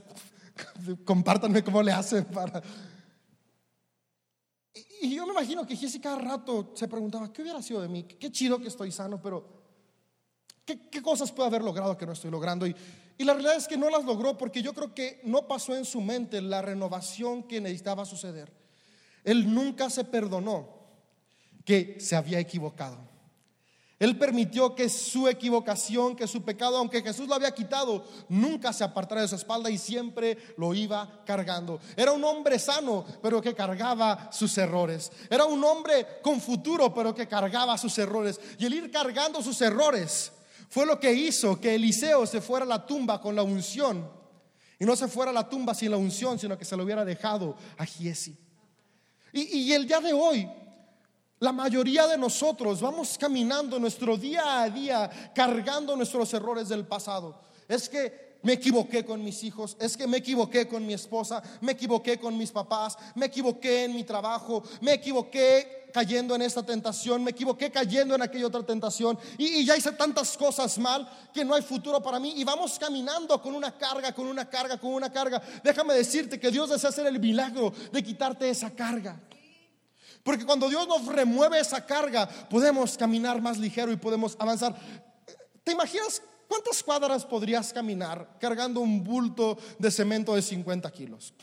compártanme 1.06 1.64
cómo 1.64 1.82
le 1.82 1.92
hacen 1.92 2.26
y 5.02 5.16
yo 5.16 5.26
me 5.26 5.34
imagino 5.34 5.66
que 5.66 5.76
Jessica 5.76 6.10
cada 6.10 6.22
rato 6.22 6.72
se 6.74 6.88
preguntaba, 6.88 7.32
¿qué 7.32 7.42
hubiera 7.42 7.62
sido 7.62 7.82
de 7.82 7.88
mí? 7.88 8.04
Qué 8.04 8.32
chido 8.32 8.60
que 8.60 8.68
estoy 8.68 8.92
sano, 8.92 9.22
pero 9.22 9.65
¿Qué, 10.66 11.02
cosas 11.02 11.32
puede 11.32 11.48
haber 11.48 11.64
logrado 11.64 11.96
que 11.98 12.06
no 12.06 12.14
estoy 12.14 12.32
logrando? 12.32 12.66
Y, 12.66 12.76
y 13.18 13.24
la 13.24 13.34
realidad 13.34 13.56
es 13.56 13.68
que 13.68 13.78
no 13.78 13.90
las 13.90 14.04
logró 14.04 14.36
porque 14.38 14.64
yo 14.64 14.74
creo 14.74 14.94
que 14.96 15.22
no 15.24 15.48
pasó 15.48 15.76
en 15.76 15.86
su 15.86 16.02
mente 16.02 16.42
la 16.42 16.62
renovación 16.62 17.44
que 17.44 17.62
necesitaba 17.62 18.04
suceder. 18.06 18.52
Él 19.24 19.54
nunca 19.54 19.90
se 19.90 20.04
perdonó 20.04 20.68
que 21.64 21.98
se 22.00 22.16
había 22.16 22.40
equivocado. 22.40 22.98
Él 23.98 24.18
permitió 24.18 24.76
que 24.76 24.90
su 24.90 25.28
equivocación, 25.28 26.16
que 26.16 26.28
su 26.28 26.44
pecado, 26.44 26.78
aunque 26.78 27.02
Jesús 27.02 27.28
lo 27.30 27.36
había 27.36 27.52
quitado, 27.52 28.06
nunca 28.28 28.74
se 28.74 28.84
apartara 28.84 29.22
de 29.22 29.28
su 29.28 29.36
espalda 29.36 29.70
y 29.70 29.78
siempre 29.78 30.38
lo 30.58 30.74
iba 30.74 31.24
cargando. 31.26 31.80
Era 31.96 32.12
un 32.12 32.24
hombre 32.24 32.60
sano, 32.60 33.06
pero 33.22 33.42
que 33.42 33.56
cargaba 33.56 34.30
sus 34.34 34.58
errores. 34.58 35.12
Era 35.30 35.46
un 35.46 35.64
hombre 35.64 36.20
con 36.22 36.42
futuro, 36.42 36.94
pero 36.94 37.16
que 37.16 37.28
cargaba 37.28 37.78
sus 37.78 37.98
errores. 37.98 38.40
Y 38.60 38.66
el 38.66 38.74
ir 38.74 38.92
cargando 38.92 39.42
sus 39.42 39.62
errores 39.62 40.34
fue 40.76 40.86
lo 40.86 41.00
que 41.00 41.14
hizo 41.14 41.58
que 41.62 41.76
Eliseo 41.76 42.26
se 42.28 42.42
fuera 42.42 42.66
a 42.66 42.68
la 42.68 42.86
tumba 42.86 43.22
con 43.22 43.34
la 43.34 43.44
unción. 43.44 44.12
Y 44.78 44.84
no 44.84 44.94
se 44.98 45.08
fuera 45.08 45.32
a 45.32 45.34
la 45.34 45.48
tumba 45.48 45.74
sin 45.74 45.90
la 45.90 45.96
unción, 45.96 46.38
sino 46.38 46.58
que 46.58 46.66
se 46.66 46.76
lo 46.76 46.84
hubiera 46.84 47.06
dejado 47.06 47.56
a 47.78 47.86
Giesi. 47.86 48.36
Y, 49.32 49.60
y 49.60 49.72
el 49.72 49.88
día 49.88 50.02
de 50.02 50.12
hoy, 50.12 50.46
la 51.40 51.54
mayoría 51.54 52.08
de 52.08 52.18
nosotros 52.18 52.82
vamos 52.82 53.18
caminando 53.18 53.80
nuestro 53.80 54.18
día 54.18 54.64
a 54.64 54.70
día 54.70 55.32
cargando 55.34 55.96
nuestros 55.96 56.34
errores 56.34 56.68
del 56.68 56.86
pasado. 56.86 57.40
Es 57.70 57.88
que 57.88 58.36
me 58.44 58.52
equivoqué 58.52 59.06
con 59.06 59.24
mis 59.24 59.46
hijos, 59.46 59.78
es 59.80 59.96
que 59.96 60.08
me 60.08 60.18
equivoqué 60.18 60.68
con 60.68 60.86
mi 60.86 60.94
esposa, 60.94 61.42
me 61.62 61.72
equivoqué 61.72 62.20
con 62.20 62.38
mis 62.38 62.52
papás, 62.52 62.98
me 63.16 63.28
equivoqué 63.28 63.86
en 63.86 63.96
mi 63.96 64.04
trabajo, 64.04 64.62
me 64.82 64.92
equivoqué 64.92 65.85
cayendo 65.96 66.36
en 66.36 66.42
esta 66.42 66.62
tentación, 66.62 67.24
me 67.24 67.32
equivoqué 67.32 67.72
cayendo 67.72 68.16
en 68.16 68.22
aquella 68.22 68.48
otra 68.48 68.62
tentación 68.62 69.18
y, 69.38 69.64
ya 69.64 69.78
hice 69.78 69.94
tantas 69.94 70.36
cosas 70.36 70.78
mal 70.78 71.10
que 71.34 71.46
no 71.46 71.54
hay 71.56 71.62
futuro 71.62 72.04
para 72.04 72.20
mí. 72.20 72.34
Y 72.36 72.44
vamos 72.44 72.78
caminando 72.78 73.42
con 73.42 73.56
una 73.56 73.78
carga, 73.78 74.12
con 74.12 74.28
una 74.28 74.44
carga, 74.50 74.78
con 74.78 74.92
una 74.92 75.10
carga. 75.10 75.42
Déjame 75.64 75.94
decirte 75.94 76.38
que 76.38 76.52
Dios 76.52 76.70
desea 76.70 76.90
hacer 76.90 77.08
el 77.08 77.18
milagro 77.18 77.72
de 77.94 78.04
quitarte 78.04 78.50
esa 78.50 78.72
carga. 78.72 79.18
Porque 80.22 80.46
cuando 80.46 80.68
Dios 80.68 80.86
nos 80.86 81.06
remueve 81.06 81.62
esa 81.62 81.86
carga, 81.86 82.28
podemos 82.28 82.98
caminar 82.98 83.42
más 83.42 83.58
ligero 83.58 83.90
y 83.94 83.96
podemos 83.96 84.36
avanzar. 84.38 84.76
¿Te 85.64 85.72
imaginas 85.72 86.22
cuántas 86.50 86.84
cuadras 86.84 87.24
podrías 87.24 87.72
caminar 87.72 88.38
cargando 88.38 88.82
un 88.82 89.02
bulto 89.02 89.58
de 89.80 89.90
cemento 89.90 90.36
de 90.36 90.42
50 90.42 90.92
kilos? 90.92 91.34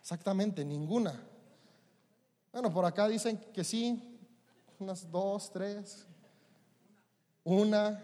Exactamente, 0.00 0.64
ninguna. 0.64 1.33
Bueno, 2.54 2.72
por 2.72 2.84
acá 2.84 3.08
dicen 3.08 3.36
que 3.52 3.64
sí, 3.64 4.00
unas 4.78 5.10
dos, 5.10 5.50
tres, 5.50 6.06
una. 7.42 8.00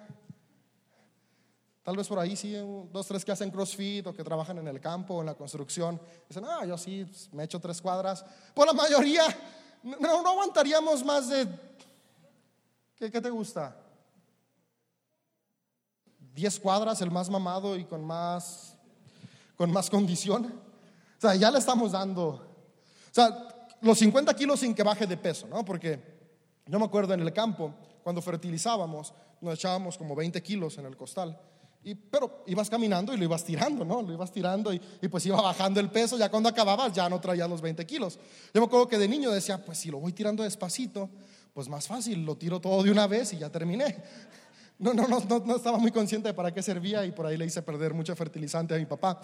Tal 1.84 1.96
vez 1.96 2.08
por 2.08 2.18
ahí 2.18 2.34
sí, 2.34 2.56
dos, 2.90 3.06
tres 3.06 3.24
que 3.24 3.30
hacen 3.30 3.52
crossfit 3.52 4.04
o 4.08 4.12
que 4.12 4.24
trabajan 4.24 4.58
en 4.58 4.66
el 4.66 4.80
campo 4.80 5.14
o 5.14 5.20
en 5.20 5.26
la 5.26 5.36
construcción. 5.36 6.00
Dicen, 6.28 6.44
ah, 6.46 6.66
yo 6.66 6.76
sí, 6.76 7.04
pues, 7.04 7.32
me 7.32 7.44
echo 7.44 7.60
tres 7.60 7.80
cuadras. 7.80 8.24
Por 8.52 8.66
la 8.66 8.72
mayoría, 8.72 9.22
no, 9.84 10.28
aguantaríamos 10.28 11.04
más 11.04 11.28
de, 11.28 11.46
¿qué, 12.96 13.08
¿qué 13.08 13.20
te 13.20 13.30
gusta? 13.30 13.76
Diez 16.34 16.58
cuadras, 16.58 17.00
el 17.02 17.12
más 17.12 17.30
mamado 17.30 17.76
y 17.76 17.84
con 17.84 18.04
más, 18.04 18.74
con 19.56 19.70
más 19.70 19.88
condición. 19.88 20.60
O 21.18 21.20
sea, 21.20 21.36
ya 21.36 21.52
le 21.52 21.60
estamos 21.60 21.92
dando, 21.92 22.30
o 22.30 23.12
sea, 23.14 23.49
los 23.82 23.98
50 23.98 24.34
kilos 24.34 24.60
sin 24.60 24.74
que 24.74 24.82
baje 24.82 25.06
de 25.06 25.16
peso, 25.16 25.46
¿no? 25.48 25.64
Porque 25.64 25.98
yo 26.66 26.78
me 26.78 26.84
acuerdo 26.84 27.14
en 27.14 27.20
el 27.20 27.32
campo, 27.32 27.74
cuando 28.02 28.22
fertilizábamos, 28.22 29.12
nos 29.40 29.54
echábamos 29.54 29.96
como 29.96 30.14
20 30.14 30.42
kilos 30.42 30.78
en 30.78 30.86
el 30.86 30.96
costal. 30.96 31.38
Y, 31.82 31.94
pero 31.94 32.44
ibas 32.46 32.68
caminando 32.68 33.14
y 33.14 33.16
lo 33.16 33.24
ibas 33.24 33.42
tirando, 33.42 33.84
¿no? 33.84 34.02
Lo 34.02 34.12
ibas 34.12 34.30
tirando 34.30 34.72
y, 34.72 34.78
pues 35.10 35.24
iba 35.24 35.40
bajando 35.40 35.80
el 35.80 35.90
peso. 35.90 36.18
Ya 36.18 36.30
cuando 36.30 36.48
acababas 36.48 36.92
ya 36.92 37.08
no 37.08 37.20
traías 37.20 37.48
los 37.48 37.62
20 37.62 37.86
kilos. 37.86 38.18
Yo 38.52 38.60
me 38.60 38.66
acuerdo 38.66 38.86
que 38.86 38.98
de 38.98 39.08
niño 39.08 39.30
decía, 39.30 39.64
pues 39.64 39.78
si 39.78 39.90
lo 39.90 39.98
voy 39.98 40.12
tirando 40.12 40.42
despacito, 40.42 41.08
pues 41.54 41.68
más 41.68 41.86
fácil, 41.86 42.24
lo 42.24 42.36
tiro 42.36 42.60
todo 42.60 42.82
de 42.82 42.90
una 42.90 43.06
vez 43.06 43.32
y 43.32 43.38
ya 43.38 43.50
terminé. 43.50 43.96
No, 44.80 44.94
no, 44.94 45.06
no, 45.06 45.20
no, 45.20 45.40
no 45.40 45.56
estaba 45.56 45.76
muy 45.76 45.90
consciente 45.90 46.28
de 46.28 46.32
para 46.32 46.54
qué 46.54 46.62
servía 46.62 47.04
y 47.04 47.12
por 47.12 47.26
ahí 47.26 47.36
le 47.36 47.44
hice 47.44 47.60
perder 47.60 47.92
mucho 47.92 48.16
fertilizante 48.16 48.74
a 48.74 48.78
mi 48.78 48.86
papá. 48.86 49.20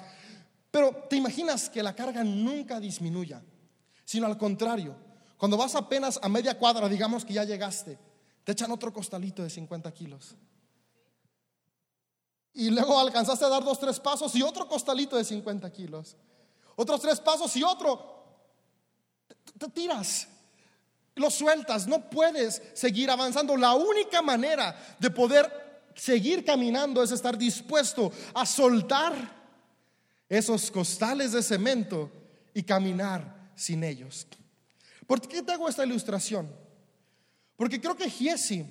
Pero 0.71 1.07
te 1.09 1.17
imaginas 1.17 1.71
que 1.71 1.83
la 1.83 1.95
carga 1.95 2.23
nunca 2.23 2.79
disminuya, 2.79 3.43
sino 4.07 4.27
al 4.27 4.39
contrario, 4.39 4.97
cuando 5.37 5.57
vas 5.57 5.75
apenas 5.75 6.19
a 6.23 6.29
media 6.29 6.57
cuadra, 6.57 6.89
digamos 6.89 7.25
que 7.25 7.35
ya 7.35 7.45
llegaste, 7.45 7.99
te 8.45 8.53
echan 8.53 8.71
otro 8.71 8.93
costalito 8.93 9.43
de 9.43 9.51
50 9.51 9.93
kilos. 9.93 10.37
Y 12.55 12.71
luego 12.71 12.99
alcanzaste 12.99 13.45
a 13.45 13.49
dar 13.49 13.65
dos, 13.65 13.79
tres 13.81 13.99
pasos 14.01 14.35
y 14.37 14.43
otro 14.43 14.67
costalito 14.69 15.17
de 15.17 15.25
50 15.25 15.71
kilos. 15.73 16.17
Otros 16.77 17.01
tres 17.03 17.21
pasos 17.21 17.55
y 17.57 17.65
otro. 17.65 18.15
Te, 19.59 19.69
tiras, 19.69 20.29
lo 21.17 21.29
sueltas, 21.31 21.87
no 21.87 22.09
puedes 22.09 22.63
seguir 22.73 23.11
avanzando. 23.11 23.57
La 23.57 23.75
única 23.75 24.23
manera 24.23 24.97
de 25.01 25.11
poder 25.11 25.91
seguir 25.97 26.45
caminando 26.45 27.03
es 27.03 27.11
estar 27.11 27.37
dispuesto 27.37 28.13
a 28.33 28.47
soltar 28.47 29.15
esos 30.29 30.71
costales 30.71 31.33
de 31.33 31.43
cemento 31.43 32.11
y 32.55 32.63
caminar 32.63 33.36
sin 33.57 33.83
ellos. 33.83 34.29
¿Por 35.07 35.21
qué 35.21 35.43
te 35.43 35.53
hago 35.53 35.69
esta 35.69 35.85
ilustración? 35.85 36.49
Porque 37.57 37.81
creo 37.81 37.97
que 37.97 38.11
Giesi, 38.11 38.65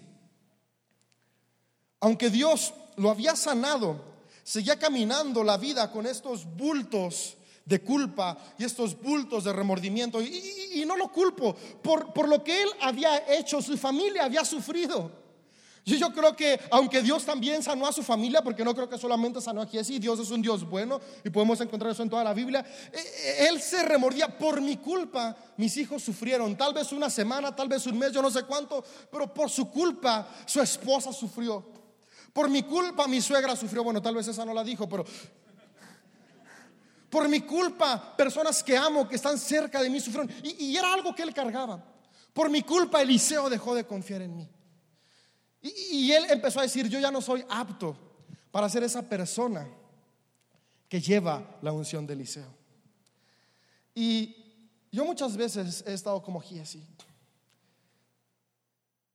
aunque 1.99 2.29
Dios 2.29 2.73
lo 2.95 3.09
había 3.09 3.35
sanado, 3.35 4.01
seguía 4.43 4.77
caminando 4.77 5.43
la 5.43 5.57
vida 5.57 5.91
con 5.91 6.05
estos 6.05 6.45
bultos 6.45 7.35
de 7.65 7.81
culpa 7.81 8.37
y 8.59 8.63
estos 8.63 9.01
bultos 9.01 9.43
de 9.43 9.53
remordimiento. 9.53 10.21
Y, 10.21 10.83
no 10.85 10.95
lo 10.95 11.11
culpo 11.11 11.55
por, 11.81 12.13
por 12.13 12.29
lo 12.29 12.43
que 12.43 12.61
él 12.61 12.69
había 12.79 13.33
hecho, 13.35 13.59
su 13.59 13.75
familia 13.75 14.25
había 14.25 14.45
sufrido. 14.45 15.24
Yo, 15.85 16.11
creo 16.11 16.35
que 16.35 16.59
aunque 16.71 17.03
Dios 17.03 17.25
también 17.25 17.61
sanó 17.61 17.85
a 17.85 17.93
su 17.93 18.01
familia, 18.01 18.41
porque 18.41 18.63
no 18.65 18.73
creo 18.73 18.89
que 18.89 18.97
solamente 18.97 19.39
sanó 19.39 19.61
a 19.61 19.67
Jesse, 19.67 19.99
Dios 19.99 20.19
es 20.19 20.31
un 20.31 20.41
Dios 20.41 20.67
bueno 20.67 20.99
y 21.23 21.29
podemos 21.29 21.61
encontrar 21.61 21.91
eso 21.91 22.01
en 22.01 22.09
toda 22.09 22.23
la 22.23 22.33
Biblia, 22.33 22.65
eh, 22.91 22.97
eh, 22.97 23.47
Él 23.49 23.61
se 23.61 23.83
remordía 23.83 24.35
por 24.35 24.61
mi 24.61 24.77
culpa. 24.77 25.35
Mis 25.57 25.77
hijos 25.77 26.01
sufrieron, 26.01 26.57
tal 26.57 26.73
vez 26.73 26.91
una 26.91 27.07
semana, 27.11 27.55
tal 27.55 27.67
vez 27.67 27.85
un 27.85 27.99
mes, 27.99 28.11
yo 28.11 28.23
no 28.23 28.31
sé 28.31 28.43
cuánto, 28.43 28.83
pero 29.11 29.31
por 29.31 29.47
su 29.47 29.69
culpa 29.69 30.27
su 30.47 30.59
esposa 30.59 31.13
sufrió. 31.13 31.63
Por 32.33 32.49
mi 32.49 32.63
culpa 32.63 33.07
mi 33.07 33.21
suegra 33.21 33.55
sufrió, 33.55 33.83
bueno, 33.83 34.01
tal 34.01 34.15
vez 34.15 34.27
esa 34.27 34.43
no 34.43 34.55
la 34.55 34.63
dijo, 34.63 34.89
pero 34.89 35.05
por 37.11 37.29
mi 37.29 37.41
culpa 37.41 38.15
personas 38.17 38.63
que 38.63 38.75
amo, 38.75 39.07
que 39.07 39.17
están 39.17 39.37
cerca 39.37 39.83
de 39.83 39.91
mí 39.91 39.99
sufrieron. 39.99 40.33
Y 40.43 40.75
era 40.75 40.91
algo 40.91 41.13
que 41.13 41.21
él 41.21 41.31
cargaba. 41.31 41.79
Por 42.33 42.49
mi 42.49 42.63
culpa 42.63 43.03
Eliseo 43.03 43.51
dejó 43.51 43.75
de 43.75 43.85
confiar 43.85 44.23
en 44.23 44.35
mí. 44.35 44.49
Y, 45.65 46.11
él 46.11 46.25
empezó 46.29 46.59
a 46.59 46.63
decir, 46.63 46.87
yo 46.87 46.99
ya 46.99 47.09
no 47.09 47.21
soy 47.21 47.43
apto 47.49 47.97
para 48.51 48.69
ser 48.69 48.83
esa 48.83 49.01
persona 49.01 49.67
que 50.87 51.01
lleva 51.01 51.57
la 51.63 51.71
unción 51.71 52.05
de 52.05 52.13
Eliseo. 52.13 52.47
Y 53.95 54.35
yo 54.91 55.05
muchas 55.05 55.35
veces 55.35 55.83
he 55.87 55.93
estado 55.93 56.21
como 56.21 56.39
Giesi. 56.39 56.83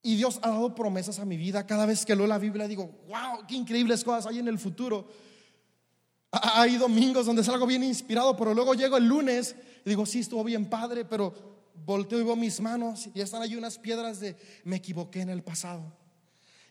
Y 0.03 0.17
Dios 0.17 0.41
ha 0.43 0.51
dado 0.51 0.75
promesas 0.75 1.21
a 1.21 1.25
mi 1.25 1.37
vida. 1.37 1.67
Cada 1.67 1.87
vez 1.87 2.05
que 2.05 2.17
leo 2.17 2.27
la 2.27 2.39
Biblia 2.39 2.67
digo, 2.67 2.91
wow, 3.07 3.47
qué 3.47 3.55
increíbles 3.55 4.03
cosas 4.03 4.27
hay 4.27 4.41
en 4.41 4.49
el 4.49 4.59
futuro. 4.59 5.07
Hay 6.33 6.79
domingos 6.79 7.27
donde 7.27 7.45
salgo 7.45 7.67
bien 7.67 7.85
inspirado, 7.85 8.37
pero 8.37 8.55
luego 8.55 8.75
llego 8.75 8.97
el 8.97 9.05
lunes 9.05 9.55
y 9.85 9.91
digo, 9.91 10.05
sí, 10.05 10.21
estuvo 10.21 10.43
bien 10.43 10.69
padre, 10.69 11.05
pero 11.05 11.33
volteo 11.87 12.21
y 12.21 12.25
veo 12.25 12.37
mis 12.37 12.61
manos 12.61 13.09
y 13.15 13.21
están 13.21 13.43
ahí 13.43 13.55
unas 13.55 13.79
piedras 13.79 14.19
de, 14.19 14.37
me 14.65 14.77
equivoqué 14.77 15.21
en 15.21 15.31
el 15.31 15.43
pasado. 15.43 16.00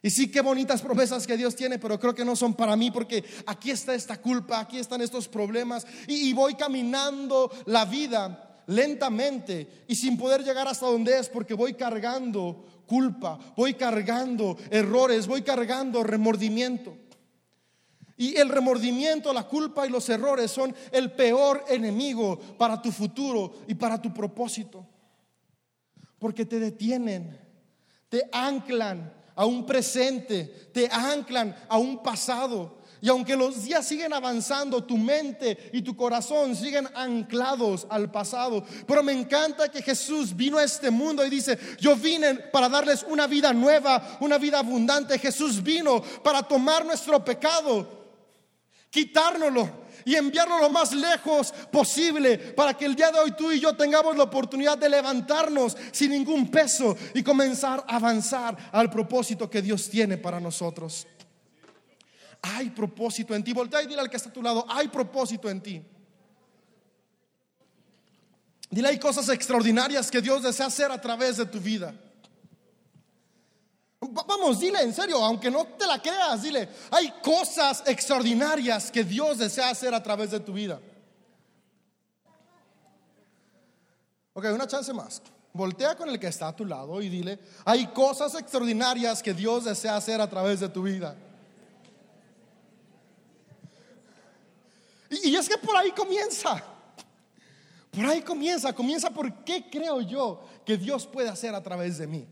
Y 0.01 0.09
sí, 0.09 0.31
qué 0.31 0.39
bonitas 0.41 0.81
promesas 0.81 1.27
que 1.27 1.35
Dios 1.35 1.55
tiene, 1.55 1.77
pero 1.77 1.99
creo 1.99 2.15
que 2.15 2.23
no 2.23 2.35
son 2.35 2.53
para 2.53 2.75
mí 2.77 2.89
porque 2.89 3.23
aquí 3.45 3.69
está 3.69 3.93
esta 3.93 4.21
culpa, 4.21 4.59
aquí 4.59 4.79
están 4.79 5.01
estos 5.01 5.27
problemas 5.27 5.85
y, 6.07 6.31
voy 6.33 6.55
caminando 6.55 7.51
la 7.65 7.83
vida 7.83 8.63
lentamente 8.67 9.83
y 9.87 9.95
sin 9.95 10.17
poder 10.17 10.43
llegar 10.43 10.67
hasta 10.67 10.85
donde 10.85 11.19
es 11.19 11.27
porque 11.27 11.53
voy 11.53 11.73
cargando 11.73 12.83
culpa, 12.85 13.37
voy 13.57 13.73
cargando 13.73 14.57
errores, 14.69 15.27
voy 15.27 15.41
cargando 15.41 16.01
remordimiento. 16.01 16.95
Y 18.15 18.37
el 18.37 18.49
remordimiento, 18.49 19.33
la 19.33 19.47
culpa 19.47 19.85
y 19.85 19.89
los 19.89 20.07
errores 20.09 20.51
son 20.51 20.73
el 20.91 21.11
peor 21.11 21.63
enemigo 21.67 22.39
para 22.57 22.81
tu 22.81 22.91
futuro 22.91 23.53
y 23.67 23.75
para 23.75 24.01
tu 24.01 24.13
propósito. 24.13 24.85
Porque 26.17 26.45
te 26.45 26.59
detienen, 26.59 27.37
te 28.09 28.29
anclan 28.31 29.18
a 29.39 29.45
un 29.45 29.65
presente, 29.65 30.43
te 30.73 30.89
anclan 30.91 31.55
a 31.69 31.77
un 31.77 32.03
pasado. 32.03 32.77
Y 32.99 33.07
aunque 33.07 33.37
los 33.37 33.63
días 33.63 33.87
siguen 33.87 34.11
avanzando, 34.11 34.83
tu 34.83 34.97
mente 34.97 35.69
y 35.71 35.81
tu 35.81 35.95
corazón 35.95 36.57
siguen 36.57 36.89
anclados 36.93 37.87
al 37.89 38.11
pasado. 38.11 38.65
Pero 38.85 39.01
me 39.01 39.13
encanta 39.13 39.71
que 39.71 39.81
Jesús 39.81 40.35
vino 40.35 40.57
a 40.57 40.65
este 40.65 40.91
mundo 40.91 41.25
y 41.25 41.29
dice, 41.29 41.57
yo 41.79 41.95
vine 41.95 42.35
para 42.35 42.67
darles 42.67 43.05
una 43.07 43.27
vida 43.27 43.53
nueva, 43.53 44.17
una 44.19 44.37
vida 44.37 44.59
abundante. 44.59 45.17
Jesús 45.17 45.63
vino 45.63 46.03
para 46.21 46.43
tomar 46.43 46.85
nuestro 46.85 47.23
pecado, 47.23 47.87
quitárnoslo 48.89 49.87
y 50.09 50.15
enviarlo 50.15 50.57
lo 50.57 50.71
más 50.71 50.91
lejos 50.91 51.53
posible 51.71 52.39
para 52.39 52.75
que 52.75 52.85
el 52.85 52.95
día 52.95 53.11
de 53.11 53.19
hoy 53.19 53.31
tú 53.33 53.51
y 53.51 53.59
yo 53.59 53.75
tengamos 53.75 54.17
la 54.17 54.23
oportunidad 54.23 54.75
de 54.75 54.89
levantarnos 54.89 55.77
sin 55.91 56.09
ningún 56.09 56.49
peso 56.49 56.97
y 57.13 57.21
comenzar 57.21 57.85
a 57.87 57.97
avanzar 57.97 58.57
al 58.71 58.89
propósito 58.89 59.47
que 59.47 59.61
Dios 59.61 59.87
tiene 59.87 60.17
para 60.17 60.39
nosotros. 60.39 61.05
Hay 62.41 62.71
propósito 62.71 63.35
en 63.35 63.43
ti. 63.43 63.53
Voltea 63.53 63.83
y 63.83 63.85
dile 63.85 64.01
al 64.01 64.09
que 64.09 64.17
está 64.17 64.29
a 64.29 64.33
tu 64.33 64.41
lado, 64.41 64.65
hay 64.67 64.87
propósito 64.87 65.47
en 65.47 65.61
ti. 65.61 65.79
Dile, 68.71 68.87
hay 68.87 68.97
cosas 68.97 69.29
extraordinarias 69.29 70.09
que 70.09 70.21
Dios 70.21 70.41
desea 70.41 70.65
hacer 70.65 70.91
a 70.91 70.99
través 70.99 71.37
de 71.37 71.45
tu 71.45 71.59
vida. 71.59 71.93
Vamos, 74.01 74.59
dile 74.59 74.81
en 74.81 74.93
serio, 74.93 75.23
aunque 75.23 75.51
no 75.51 75.65
te 75.65 75.85
la 75.85 76.01
creas, 76.01 76.41
dile, 76.41 76.69
hay 76.89 77.11
cosas 77.21 77.83
extraordinarias 77.85 78.89
que 78.89 79.03
Dios 79.03 79.37
desea 79.37 79.69
hacer 79.69 79.93
a 79.93 80.01
través 80.01 80.31
de 80.31 80.39
tu 80.39 80.53
vida. 80.53 80.79
Ok, 84.33 84.45
una 84.53 84.67
chance 84.67 84.93
más. 84.93 85.21
Voltea 85.51 85.97
con 85.97 86.09
el 86.09 86.17
que 86.17 86.27
está 86.27 86.47
a 86.47 86.55
tu 86.55 86.63
lado 86.63 87.01
y 87.01 87.09
dile, 87.09 87.39
hay 87.65 87.87
cosas 87.87 88.35
extraordinarias 88.35 89.21
que 89.21 89.33
Dios 89.33 89.65
desea 89.65 89.97
hacer 89.97 90.21
a 90.21 90.29
través 90.29 90.61
de 90.61 90.69
tu 90.69 90.83
vida. 90.83 91.15
Y, 95.09 95.35
es 95.35 95.49
que 95.49 95.57
por 95.57 95.75
ahí 95.75 95.91
comienza. 95.91 96.63
Por 97.91 98.05
ahí 98.05 98.21
comienza, 98.21 98.71
comienza 98.73 99.09
por 99.09 99.43
qué 99.43 99.69
creo 99.69 100.01
yo 100.01 100.41
que 100.63 100.77
Dios 100.77 101.07
puede 101.07 101.27
hacer 101.27 101.53
a 101.53 101.63
través 101.63 101.97
de 101.97 102.07
mí. 102.07 102.27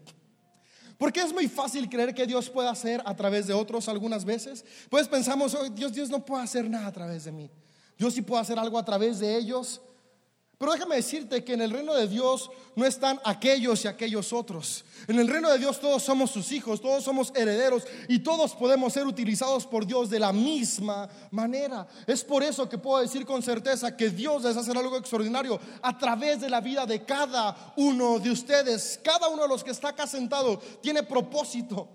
Porque 0.97 1.21
es 1.21 1.31
muy 1.31 1.47
fácil 1.47 1.89
creer 1.89 2.13
que 2.13 2.25
Dios 2.25 2.49
puede 2.49 2.69
hacer 2.69 3.01
a 3.05 3.15
través 3.15 3.45
de 3.47 3.53
otros 3.53 3.87
algunas 3.87 4.25
veces. 4.25 4.65
Pues 4.89 5.07
pensamos, 5.07 5.53
oh, 5.53 5.69
Dios, 5.69 5.93
Dios 5.93 6.09
no 6.09 6.25
puede 6.25 6.43
hacer 6.43 6.69
nada 6.69 6.87
a 6.87 6.91
través 6.91 7.25
de 7.25 7.31
mí. 7.31 7.49
Dios 7.97 8.13
sí 8.13 8.21
puede 8.21 8.41
hacer 8.41 8.57
algo 8.57 8.77
a 8.77 8.85
través 8.85 9.19
de 9.19 9.37
ellos. 9.37 9.81
Pero 10.57 10.71
déjame 10.71 10.95
decirte 10.95 11.43
que 11.43 11.53
en 11.53 11.61
el 11.61 11.69
reino 11.69 11.93
de 11.93 12.07
Dios 12.07 12.49
no 12.75 12.83
están 12.83 13.19
aquellos 13.23 13.85
y 13.85 13.87
aquellos 13.87 14.33
otros. 14.33 14.83
En 15.07 15.19
el 15.19 15.27
reino 15.27 15.51
de 15.51 15.59
Dios 15.59 15.79
todos 15.79 16.01
somos 16.01 16.31
sus 16.31 16.51
hijos, 16.51 16.81
todos 16.81 17.03
somos 17.03 17.31
herederos 17.35 17.83
y 18.07 18.19
todos 18.19 18.55
podemos 18.55 18.91
ser 18.91 19.05
utilizados 19.05 19.67
por 19.67 19.85
Dios 19.85 20.09
de 20.09 20.19
la 20.19 20.33
misma 20.33 21.07
manera. 21.29 21.87
Es 22.07 22.23
por 22.23 22.41
eso 22.41 22.67
que 22.67 22.79
puedo 22.79 23.03
decir 23.03 23.23
con 23.23 23.43
certeza 23.43 23.95
que 23.95 24.09
Dios 24.09 24.41
desea 24.41 24.61
hacer 24.61 24.75
algo 24.75 24.97
extraordinario 24.97 25.59
a 25.79 25.95
través 25.95 26.41
de 26.41 26.49
la 26.49 26.59
vida 26.59 26.87
de 26.87 27.03
cada 27.05 27.73
uno 27.75 28.17
de 28.17 28.31
ustedes. 28.31 28.99
Cada 29.03 29.27
uno 29.27 29.43
de 29.43 29.49
los 29.49 29.63
que 29.63 29.71
está 29.71 29.89
acá 29.89 30.07
sentado 30.07 30.57
tiene 30.81 31.03
propósito, 31.03 31.87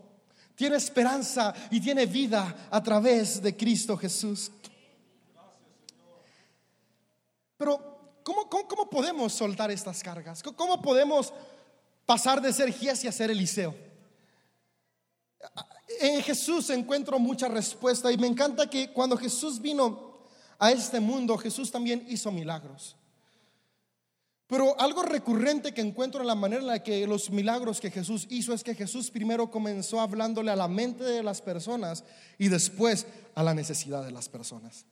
tiene 0.55 0.77
esperanza 0.77 1.53
y 1.69 1.81
tiene 1.81 2.07
vida 2.07 2.69
a 2.71 2.81
través 2.81 3.43
de 3.43 3.57
Cristo 3.57 3.97
Jesús. 3.97 4.53
Pero 7.57 7.92
¿Cómo, 8.23 8.91
podemos 8.91 9.33
soltar 9.33 9.71
estas 9.71 10.03
cargas? 10.03 10.43
¿Cómo 10.43 10.81
podemos 10.81 11.33
pasar 12.07 12.41
de 12.41 12.53
ser 12.53 12.73
Giesi 12.73 13.09
a 13.09 13.13
ser 13.13 13.31
Eliseo? 13.31 13.75
En 16.01 16.23
Jesús 16.23 16.71
encuentro 16.71 17.19
mucha 17.19 17.49
respuesta 17.49 18.11
y 18.11 18.17
me 18.17 18.27
encanta 18.27 18.69
que 18.69 18.93
cuando 18.93 19.17
Jesús 19.17 19.61
vino 19.61 20.27
a 20.59 20.71
este 20.71 21.01
mundo, 21.01 21.37
Jesús 21.37 21.71
también 21.71 22.07
hizo 22.09 22.31
milagros. 22.31 22.97
Pero 24.47 24.79
algo 24.79 25.03
recurrente 25.03 25.73
que 25.73 25.81
encuentro 25.81 26.21
en 26.21 26.27
la 26.27 26.35
manera 26.35 26.61
en 26.61 26.67
la 26.67 26.83
que 26.83 27.07
los 27.07 27.31
milagros 27.31 27.81
que 27.81 27.91
Jesús 27.91 28.27
hizo 28.29 28.53
es 28.53 28.63
que 28.63 28.75
Jesús 28.75 29.11
primero 29.11 29.51
comenzó 29.51 30.01
hablándole 30.01 30.51
a 30.51 30.57
la 30.57 30.69
mente 30.69 31.05
de 31.05 31.23
las 31.23 31.41
personas 31.41 32.05
y 32.39 32.49
después 32.49 33.07
a 33.35 33.43
la 33.43 33.55
necesidad 33.55 34.05
de 34.05 34.11
las 34.11 34.29
personas. 34.29 34.85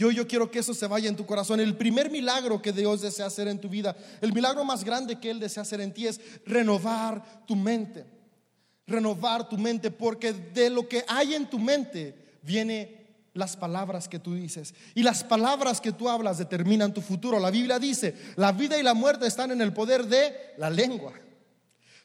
Yo, 0.00 0.10
yo 0.10 0.26
quiero 0.26 0.50
que 0.50 0.60
eso 0.60 0.72
se 0.72 0.86
vaya 0.86 1.10
en 1.10 1.14
tu 1.14 1.26
corazón. 1.26 1.60
El 1.60 1.76
primer 1.76 2.10
milagro 2.10 2.62
que 2.62 2.72
Dios 2.72 3.02
desea 3.02 3.26
hacer 3.26 3.48
en 3.48 3.60
tu 3.60 3.68
vida, 3.68 3.94
el 4.22 4.32
milagro 4.32 4.64
más 4.64 4.82
grande 4.82 5.20
que 5.20 5.30
Él 5.30 5.38
desea 5.38 5.62
hacer 5.62 5.78
en 5.82 5.92
ti 5.92 6.06
es 6.06 6.18
renovar 6.46 7.44
tu 7.46 7.54
mente. 7.54 8.06
Renovar 8.86 9.46
tu 9.46 9.58
mente, 9.58 9.90
porque 9.90 10.32
de 10.32 10.70
lo 10.70 10.88
que 10.88 11.04
hay 11.06 11.34
en 11.34 11.50
tu 11.50 11.58
mente 11.58 12.38
viene 12.40 13.28
las 13.34 13.58
palabras 13.58 14.08
que 14.08 14.18
tú 14.18 14.34
dices. 14.34 14.72
Y 14.94 15.02
las 15.02 15.22
palabras 15.22 15.82
que 15.82 15.92
tú 15.92 16.08
hablas 16.08 16.38
determinan 16.38 16.94
tu 16.94 17.02
futuro. 17.02 17.38
La 17.38 17.50
Biblia 17.50 17.78
dice, 17.78 18.14
la 18.36 18.52
vida 18.52 18.78
y 18.78 18.82
la 18.82 18.94
muerte 18.94 19.26
están 19.26 19.50
en 19.50 19.60
el 19.60 19.74
poder 19.74 20.06
de 20.06 20.54
la 20.56 20.70
lengua. 20.70 21.12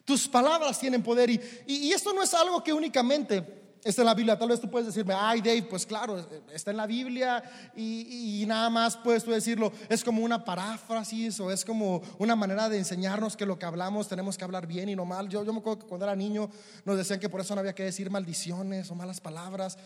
Tus 0.04 0.28
palabras 0.28 0.82
tienen 0.82 1.02
poder 1.02 1.30
y, 1.30 1.40
y 1.66 1.94
esto 1.94 2.12
no 2.12 2.22
es 2.22 2.34
algo 2.34 2.62
que 2.62 2.74
únicamente 2.74 3.65
está 3.86 4.02
en 4.02 4.08
la 4.08 4.14
Biblia. 4.16 4.38
Tal 4.38 4.50
vez 4.50 4.60
tú 4.60 4.70
puedes 4.70 4.88
decirme, 4.88 5.14
ay 5.16 5.42
Dave, 5.42 5.64
pues 5.64 5.86
claro, 5.86 6.26
está 6.52 6.72
en 6.72 6.78
la 6.78 6.88
Biblia 6.88 7.44
y, 7.76 8.44
nada 8.48 8.70
más 8.70 8.98
puedes 8.98 9.24
tú 9.24 9.32
decirlo. 9.32 9.72
Es 9.88 10.04
como 10.04 10.24
una 10.24 10.44
paráfrasis 10.44 11.40
o 11.40 11.52
es 11.52 11.64
como 11.64 12.02
una 12.18 12.36
manera 12.36 12.68
de 12.68 12.78
enseñarnos 12.78 13.38
que 13.38 13.46
lo 13.46 13.58
que 13.58 13.66
hablamos 13.66 14.08
tenemos 14.08 14.38
que 14.38 14.44
hablar 14.44 14.66
bien 14.68 14.90
y 14.90 14.96
no 14.96 15.06
mal. 15.06 15.30
Yo, 15.30 15.46
yo 15.46 15.54
me 15.54 15.60
acuerdo 15.60 15.80
que 15.80 15.86
cuando 15.86 16.06
era 16.06 16.16
niño 16.16 16.50
nos 16.84 16.98
decían 16.98 17.20
que 17.20 17.30
por 17.30 17.42
eso 17.42 17.54
no 17.54 17.62
había 17.62 17.76
que 17.76 17.84
decir 17.84 18.10
maldiciones 18.10 18.90
o 18.90 18.96
malas 18.96 19.22
palabras. 19.22 19.78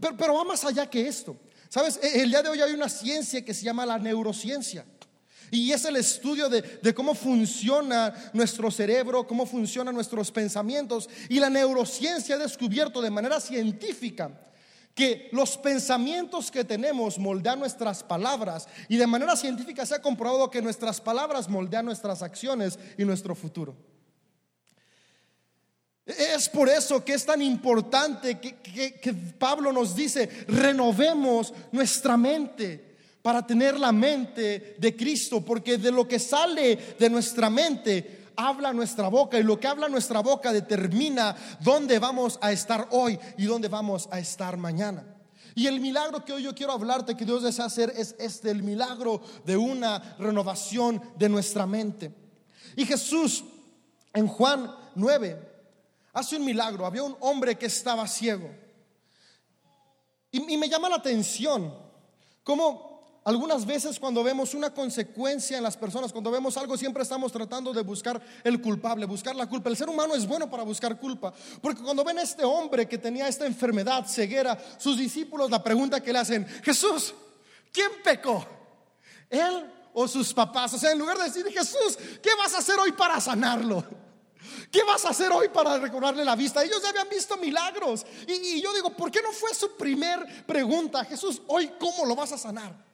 Pero, 0.00 0.16
pero 0.16 0.34
va 0.34 0.44
más 0.44 0.64
allá 0.64 0.88
que 0.88 1.06
esto. 1.06 1.36
Sabes, 1.68 1.98
e, 2.02 2.22
el 2.22 2.30
día 2.30 2.42
de 2.42 2.48
hoy 2.48 2.60
hay 2.60 2.72
una 2.72 2.88
ciencia 2.88 3.44
que 3.44 3.52
se 3.52 3.64
llama 3.64 3.84
la 3.84 3.98
neurociencia. 3.98 4.84
Y 5.50 5.72
es 5.72 5.84
el 5.84 5.96
estudio 5.96 6.48
de, 6.48 6.94
cómo 6.94 7.14
funciona 7.14 8.12
nuestro 8.32 8.70
cerebro, 8.70 9.26
cómo 9.26 9.46
funcionan 9.46 9.94
nuestros 9.94 10.30
pensamientos. 10.30 11.08
Y 11.28 11.40
la 11.40 11.50
neurociencia 11.50 12.36
ha 12.36 12.38
descubierto 12.38 13.00
de 13.00 13.10
manera 13.10 13.40
científica 13.40 14.30
que 14.94 15.28
los 15.32 15.56
pensamientos 15.56 16.50
que 16.50 16.64
tenemos 16.64 17.18
moldean 17.18 17.60
nuestras 17.60 18.02
palabras. 18.02 18.68
Y 18.88 18.96
de 18.96 19.06
manera 19.06 19.36
científica 19.36 19.86
se 19.86 19.94
ha 19.94 20.02
comprobado 20.02 20.50
que 20.50 20.62
nuestras 20.62 21.00
palabras 21.00 21.48
moldean 21.48 21.86
nuestras 21.86 22.22
acciones 22.22 22.78
y 22.96 23.04
nuestro 23.04 23.34
futuro. 23.34 23.76
Es 26.04 26.48
por 26.48 26.68
eso 26.70 27.04
que 27.04 27.12
es 27.12 27.24
tan 27.24 27.42
importante 27.42 28.40
que 28.40 29.14
Pablo 29.38 29.72
nos 29.72 29.94
dice, 29.94 30.28
renovemos 30.48 31.52
nuestra 31.70 32.16
mente 32.16 32.87
para 33.28 33.46
tener 33.46 33.78
la 33.78 33.92
mente 33.92 34.76
de 34.78 34.96
Cristo, 34.96 35.44
porque 35.44 35.76
de 35.76 35.92
lo 35.92 36.08
que 36.08 36.18
sale 36.18 36.96
de 36.98 37.10
nuestra 37.10 37.50
mente 37.50 38.30
habla 38.34 38.72
nuestra 38.72 39.08
boca 39.08 39.38
y 39.38 39.42
lo 39.42 39.60
que 39.60 39.66
habla 39.66 39.86
nuestra 39.86 40.20
boca 40.20 40.50
determina 40.50 41.36
dónde 41.60 41.98
vamos 41.98 42.38
a 42.40 42.52
estar 42.52 42.88
hoy 42.90 43.18
y 43.36 43.44
dónde 43.44 43.68
vamos 43.68 44.08
a 44.10 44.18
estar 44.18 44.56
mañana. 44.56 45.04
Y 45.54 45.66
el 45.66 45.78
milagro 45.78 46.24
que 46.24 46.32
hoy 46.32 46.44
yo 46.44 46.54
quiero 46.54 46.72
hablarte 46.72 47.18
que 47.18 47.26
Dios 47.26 47.42
desea 47.42 47.66
hacer 47.66 47.92
es 47.94 48.16
este, 48.18 48.50
el 48.50 48.62
milagro 48.62 49.20
de 49.44 49.58
una 49.58 50.16
renovación 50.18 51.02
de 51.18 51.28
nuestra 51.28 51.66
mente. 51.66 52.14
Y 52.76 52.86
Jesús 52.86 53.44
en 54.14 54.26
Juan 54.26 54.74
9 54.94 55.38
hace 56.14 56.36
un 56.36 56.46
milagro. 56.46 56.86
Había 56.86 57.02
un 57.02 57.14
hombre 57.20 57.58
que 57.58 57.66
estaba 57.66 58.08
ciego. 58.08 58.50
Y, 60.32 60.54
y 60.54 60.56
me 60.56 60.70
llama 60.70 60.88
la 60.88 60.96
atención 60.96 61.74
cómo 62.42 62.87
algunas 63.28 63.66
veces 63.66 64.00
cuando 64.00 64.24
vemos 64.24 64.54
una 64.54 64.72
consecuencia 64.72 65.58
en 65.58 65.62
las 65.62 65.76
personas, 65.76 66.12
cuando 66.12 66.30
vemos 66.30 66.56
algo, 66.56 66.78
siempre 66.78 67.02
estamos 67.02 67.30
tratando 67.30 67.74
de 67.74 67.82
buscar 67.82 68.18
el 68.42 68.58
culpable, 68.58 69.04
buscar 69.04 69.36
la 69.36 69.46
culpa. 69.46 69.68
El 69.68 69.76
ser 69.76 69.90
humano 69.90 70.14
es 70.14 70.26
bueno 70.26 70.48
para 70.48 70.62
buscar 70.62 70.98
culpa, 70.98 71.34
porque 71.60 71.82
cuando 71.82 72.02
ven 72.04 72.18
a 72.18 72.22
este 72.22 72.42
hombre 72.42 72.88
que 72.88 72.96
tenía 72.96 73.28
esta 73.28 73.44
enfermedad, 73.44 74.06
ceguera, 74.06 74.58
sus 74.78 74.96
discípulos 74.96 75.50
la 75.50 75.62
pregunta 75.62 76.00
que 76.00 76.10
le 76.10 76.20
hacen, 76.20 76.46
Jesús, 76.64 77.12
¿quién 77.70 77.90
pecó? 78.02 78.46
¿Él 79.28 79.74
o 79.92 80.08
sus 80.08 80.32
papás? 80.32 80.72
O 80.72 80.78
sea, 80.78 80.92
en 80.92 80.98
lugar 80.98 81.18
de 81.18 81.24
decir, 81.24 81.44
Jesús, 81.52 81.98
¿qué 82.22 82.30
vas 82.38 82.54
a 82.54 82.58
hacer 82.60 82.78
hoy 82.78 82.92
para 82.92 83.20
sanarlo? 83.20 83.84
¿Qué 84.72 84.82
vas 84.84 85.04
a 85.04 85.10
hacer 85.10 85.30
hoy 85.32 85.50
para 85.50 85.76
recobrarle 85.76 86.24
la 86.24 86.34
vista? 86.34 86.64
Ellos 86.64 86.80
ya 86.82 86.88
habían 86.88 87.10
visto 87.10 87.36
milagros. 87.36 88.06
Y, 88.26 88.32
y, 88.56 88.62
yo 88.62 88.72
digo, 88.72 88.88
¿por 88.88 89.10
qué 89.10 89.20
no 89.20 89.32
fue 89.32 89.54
su 89.54 89.76
primer 89.76 90.46
pregunta? 90.46 91.04
Jesús, 91.04 91.42
hoy 91.48 91.72
cómo 91.78 92.06
lo 92.06 92.16
vas 92.16 92.32
a 92.32 92.38
sanar? 92.38 92.87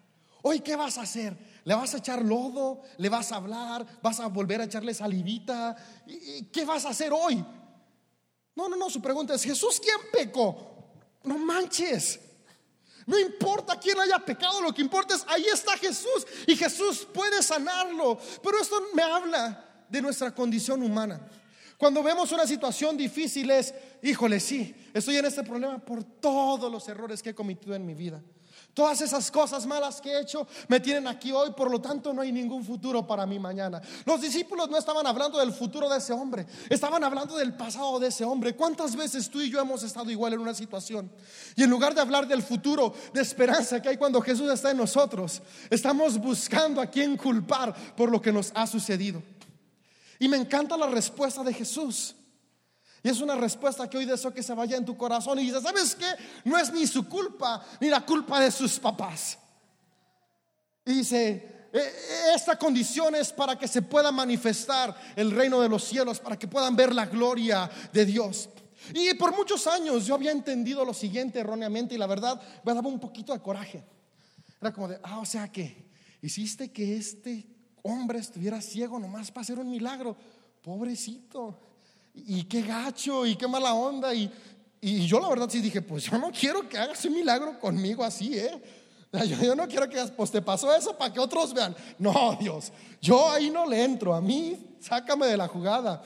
Hoy, 0.47 0.61
¿qué 0.61 0.77
vas 0.77 0.99
a 0.99 1.03
hacer? 1.03 1.35
¿Le 1.65 1.75
vas 1.75 1.95
a 1.95 1.97
echar 1.97 2.23
lodo? 2.23 2.83
¿Le 2.99 3.09
vas 3.09 3.33
a 3.33 3.37
hablar? 3.37 3.87
¿Vas 4.03 4.21
a 4.21 4.27
volver 4.27 4.61
a 4.61 4.65
echarle 4.65 4.93
salivita? 4.93 5.75
¿Qué 6.53 6.67
vas 6.67 6.85
a 6.85 6.91
hacer 6.91 7.15
hoy? 7.15 7.43
No, 8.55 8.69
no, 8.69 8.77
no, 8.77 8.91
su 8.91 9.01
pregunta 9.01 9.33
es, 9.35 9.43
Jesús, 9.43 9.81
¿quién 9.81 9.97
pecó? 10.13 10.85
No 11.23 11.39
manches. 11.39 12.21
No 13.07 13.19
importa 13.19 13.81
quién 13.81 13.99
haya 13.99 14.19
pecado, 14.19 14.61
lo 14.61 14.75
que 14.75 14.83
importa 14.83 15.15
es, 15.15 15.25
ahí 15.29 15.47
está 15.51 15.79
Jesús 15.79 16.27
y 16.47 16.55
Jesús 16.55 17.09
puede 17.11 17.43
sanarlo. 17.43 18.19
Pero 18.43 18.61
esto 18.61 18.77
me 18.93 19.03
habla 19.03 19.87
de 19.89 20.03
nuestra 20.03 20.35
condición 20.35 20.83
humana. 20.83 21.27
Cuando 21.79 22.03
vemos 22.03 22.33
una 22.33 22.47
situación 22.47 22.99
difícil 22.99 23.51
es, 23.51 23.75
híjole, 24.03 24.39
sí, 24.41 24.75
estoy 24.93 25.17
en 25.17 25.25
este 25.25 25.43
problema 25.43 25.79
por 25.79 26.05
todos 26.05 26.71
los 26.71 26.87
errores 26.87 27.23
que 27.23 27.31
he 27.31 27.35
cometido 27.35 27.75
en 27.75 27.87
mi 27.87 27.95
vida. 27.95 28.23
Todas 28.75 29.01
esas 29.01 29.31
cosas 29.31 29.67
malas 29.67 30.01
que 30.01 30.11
he 30.11 30.21
hecho 30.21 30.49
me 30.67 30.81
tienen 30.81 31.07
aquí 31.07 31.31
hoy, 31.31 31.53
por 31.53 31.71
lo 31.71 31.81
tanto 31.81 32.13
no 32.13 32.23
hay 32.23 32.33
ningún 32.33 32.65
futuro 32.65 33.07
para 33.07 33.25
mí 33.25 33.39
mañana. 33.39 33.81
Los 34.05 34.21
discípulos 34.21 34.69
no 34.69 34.77
estaban 34.77 35.07
hablando 35.07 35.39
del 35.39 35.53
futuro 35.53 35.89
de 35.89 35.99
ese 35.99 36.13
hombre, 36.13 36.45
estaban 36.69 37.05
hablando 37.05 37.37
del 37.37 37.55
pasado 37.55 38.01
de 38.01 38.09
ese 38.09 38.25
hombre. 38.25 38.57
¿Cuántas 38.57 38.97
veces 38.97 39.31
tú 39.31 39.41
y 39.41 39.49
yo 39.49 39.61
hemos 39.61 39.85
estado 39.85 40.11
igual 40.11 40.33
en 40.33 40.41
una 40.41 40.55
situación? 40.55 41.09
Y 41.55 41.63
en 41.63 41.71
lugar 41.71 41.95
de 41.95 42.01
hablar 42.01 42.27
del 42.27 42.43
futuro, 42.43 42.93
de 43.13 43.23
esperanza 43.23 43.81
que 43.81 43.91
hay 43.91 43.97
cuando 43.97 44.21
Jesús 44.21 44.51
está 44.51 44.73
en 44.73 44.79
nosotros, 44.79 45.41
estamos 45.71 46.19
buscando 46.19 46.81
a 46.81 46.87
quién 46.87 47.17
culpar 47.17 47.73
por 47.95 48.11
lo 48.11 48.21
que 48.21 48.33
nos 48.33 48.51
ha 48.57 48.67
sucedido. 48.67 49.23
Y 50.19 50.27
me 50.27 50.37
encanta 50.37 50.77
la 50.77 50.89
respuesta 50.89 51.45
de 51.45 51.55
Jesús. 51.55 52.17
Y 53.05 53.11
es 53.11 53.21
una 53.21 53.35
respuesta 53.35 53.89
que 53.89 53.99
hoy 53.99 54.07
deseo 54.07 54.33
que 54.33 54.43
se 54.43 54.55
vaya 54.55 54.79
en 54.79 54.85
tu 54.87 54.97
corazón 54.97 55.39
y 55.39 55.43
dice, 55.43 55.61
¿sabes 55.61 55.95
qué? 55.95 56.07
No 56.45 56.57
es 56.57 56.73
ni 56.73 56.87
su 56.87 57.07
culpa 57.07 57.63
ni 57.79 57.91
la 57.91 58.01
culpa 58.01 58.41
de 58.41 58.51
sus 58.51 58.79
papás. 58.81 59.37
Y 60.87 60.95
dice, 60.95 61.69
e, 61.71 61.93
esta 62.35 62.59
condición 62.59 63.15
es 63.15 63.31
para 63.31 63.59
que 63.59 63.69
se 63.69 63.83
pueda 63.83 64.11
manifestar 64.11 64.97
el 65.17 65.33
reino 65.33 65.61
de 65.61 65.69
los 65.69 65.85
cielos, 65.85 66.19
para 66.19 66.39
que 66.39 66.49
puedan 66.49 66.75
ver 66.75 66.95
la 66.95 67.05
gloria 67.05 67.71
de 67.93 68.07
Dios. 68.07 68.49
Y 68.95 69.13
por 69.15 69.37
muchos 69.37 69.67
años 69.67 70.07
yo 70.07 70.15
había 70.15 70.33
entendido 70.33 70.83
lo 70.83 70.95
siguiente 70.95 71.41
erróneamente 71.41 71.95
y 71.95 71.99
la 71.99 72.07
verdad 72.07 72.41
me 72.65 72.73
daba 72.73 72.89
un 72.89 73.01
poquito 73.01 73.35
de 73.35 73.41
coraje. 73.41 73.85
Era 74.63 74.73
como 74.73 74.89
de, 74.89 74.99
ah, 75.03 75.19
o 75.19 75.27
sea 75.27 75.53
que 75.53 75.91
hiciste 76.23 76.73
que 76.73 76.97
este 76.97 77.47
hombre 77.83 78.21
estuviera 78.21 78.63
ciego 78.63 78.99
nomás 78.99 79.31
para 79.31 79.43
hacer 79.43 79.59
un 79.59 79.71
milagro. 79.71 80.17
Pobrecito 80.63 81.74
y 82.15 82.45
qué 82.45 82.63
gacho, 82.63 83.27
y 83.27 83.37
qué 83.37 83.47
mala 83.47 83.75
onda. 83.75 84.15
Y, 84.15 84.31
y 84.81 85.07
yo 85.07 85.21
la 85.21 85.29
verdad 85.29 85.49
sí 85.51 85.61
dije, 85.61 85.83
pues 85.83 86.05
yo 86.05 86.17
no 86.19 86.31
quiero 86.31 86.69
que 86.69 86.79
hagas 86.79 87.05
un 87.05 87.15
milagro 87.15 87.59
conmigo 87.59 88.05
así, 88.05 88.39
¿eh? 88.39 88.63
Yo, 89.45 89.55
no 89.55 89.69
quiero 89.69 89.89
que 89.89 90.05
pues 90.17 90.31
te 90.31 90.43
pasó 90.43 90.75
eso 90.75 90.97
para 90.99 91.13
que 91.13 91.21
otros 91.21 91.55
vean. 91.55 91.77
No, 91.99 92.37
Dios, 92.41 92.73
yo 93.01 93.31
ahí 93.31 93.49
no 93.49 93.65
le 93.65 93.85
entro. 93.85 94.13
A 94.13 94.21
mí, 94.21 94.77
sácame 94.81 95.27
de 95.27 95.37
la 95.37 95.47
jugada. 95.47 96.03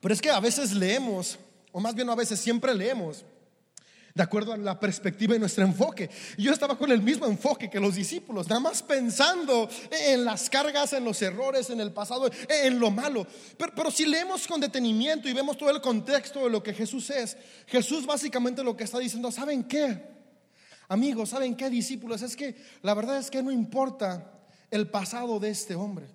Pero 0.00 0.12
es 0.12 0.20
que 0.20 0.30
a 0.30 0.40
veces 0.40 0.72
leemos, 0.72 1.38
o 1.70 1.78
más 1.78 1.94
bien 1.94 2.10
a 2.10 2.16
veces 2.16 2.40
siempre 2.40 2.74
leemos 2.74 3.24
de 4.14 4.22
acuerdo 4.22 4.52
a 4.52 4.56
la 4.56 4.78
perspectiva 4.78 5.36
y 5.36 5.38
nuestro 5.38 5.64
enfoque. 5.64 6.10
Yo 6.36 6.52
estaba 6.52 6.76
con 6.76 6.90
el 6.90 7.02
mismo 7.02 7.26
enfoque 7.26 7.70
que 7.70 7.80
los 7.80 7.94
discípulos, 7.94 8.48
nada 8.48 8.60
más 8.60 8.82
pensando 8.82 9.68
en 9.90 10.24
las 10.24 10.50
cargas, 10.50 10.92
en 10.92 11.04
los 11.04 11.20
errores, 11.22 11.70
en 11.70 11.80
el 11.80 11.92
pasado, 11.92 12.30
en 12.48 12.78
lo 12.78 12.90
malo. 12.90 13.26
Pero, 13.56 13.72
pero, 13.74 13.90
si 13.90 14.06
leemos 14.06 14.46
con 14.46 14.60
detenimiento 14.60 15.28
y 15.28 15.32
vemos 15.32 15.56
todo 15.56 15.70
el 15.70 15.80
contexto 15.80 16.44
de 16.44 16.50
lo 16.50 16.62
que 16.62 16.74
Jesús 16.74 17.10
es, 17.10 17.36
Jesús 17.66 18.06
básicamente 18.06 18.64
lo 18.64 18.76
que 18.76 18.84
está 18.84 18.98
diciendo, 18.98 19.30
¿saben 19.30 19.64
qué? 19.64 20.10
Amigos, 20.88 21.28
¿saben 21.30 21.54
qué 21.54 21.70
discípulos? 21.70 22.22
Es 22.22 22.34
que 22.34 22.56
la 22.82 22.94
verdad 22.94 23.18
es 23.18 23.30
que 23.30 23.42
no 23.42 23.52
importa 23.52 24.32
el 24.70 24.88
pasado 24.88 25.38
de 25.38 25.50
este 25.50 25.74
hombre. 25.74 26.06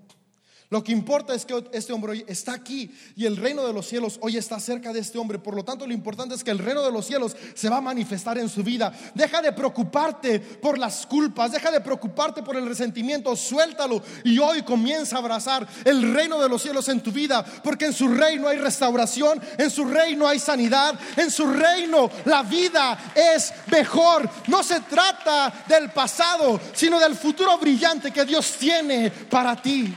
Lo 0.69 0.83
que 0.83 0.91
importa 0.91 1.35
es 1.35 1.45
que 1.45 1.63
este 1.73 1.93
hombre 1.93 2.13
hoy 2.13 2.25
está 2.27 2.53
aquí 2.53 2.91
y 3.15 3.25
el 3.25 3.37
reino 3.37 3.65
de 3.65 3.71
los 3.71 3.87
cielos 3.87 4.17
hoy 4.21 4.37
está 4.37 4.59
cerca 4.59 4.91
de 4.91 4.99
este 4.99 5.19
hombre. 5.19 5.37
Por 5.37 5.55
lo 5.55 5.63
tanto, 5.63 5.85
lo 5.85 5.93
importante 5.93 6.33
es 6.33 6.43
que 6.43 6.51
el 6.51 6.57
reino 6.57 6.81
de 6.81 6.91
los 6.91 7.05
cielos 7.05 7.35
se 7.53 7.69
va 7.69 7.77
a 7.77 7.81
manifestar 7.81 8.37
en 8.39 8.49
su 8.49 8.63
vida. 8.63 8.91
Deja 9.13 9.41
de 9.41 9.51
preocuparte 9.51 10.39
por 10.39 10.79
las 10.79 11.05
culpas, 11.05 11.51
deja 11.51 11.69
de 11.69 11.81
preocuparte 11.81 12.41
por 12.41 12.55
el 12.55 12.65
resentimiento, 12.65 13.35
suéltalo 13.35 14.01
y 14.23 14.39
hoy 14.39 14.63
comienza 14.63 15.17
a 15.17 15.19
abrazar 15.19 15.67
el 15.83 16.13
reino 16.13 16.41
de 16.41 16.49
los 16.49 16.63
cielos 16.63 16.89
en 16.89 17.01
tu 17.01 17.11
vida, 17.11 17.45
porque 17.63 17.85
en 17.85 17.93
su 17.93 18.07
reino 18.07 18.47
hay 18.47 18.57
restauración, 18.57 19.39
en 19.57 19.69
su 19.69 19.85
reino 19.85 20.27
hay 20.27 20.39
sanidad, 20.39 20.99
en 21.15 21.29
su 21.29 21.45
reino 21.45 22.09
la 22.25 22.41
vida 22.41 23.13
es 23.13 23.53
mejor. 23.71 24.27
No 24.47 24.63
se 24.63 24.79
trata 24.81 25.65
del 25.67 25.91
pasado, 25.91 26.59
sino 26.73 26.99
del 26.99 27.15
futuro 27.15 27.57
brillante 27.59 28.11
que 28.11 28.25
Dios 28.25 28.55
tiene 28.57 29.11
para 29.11 29.61
ti. 29.61 29.93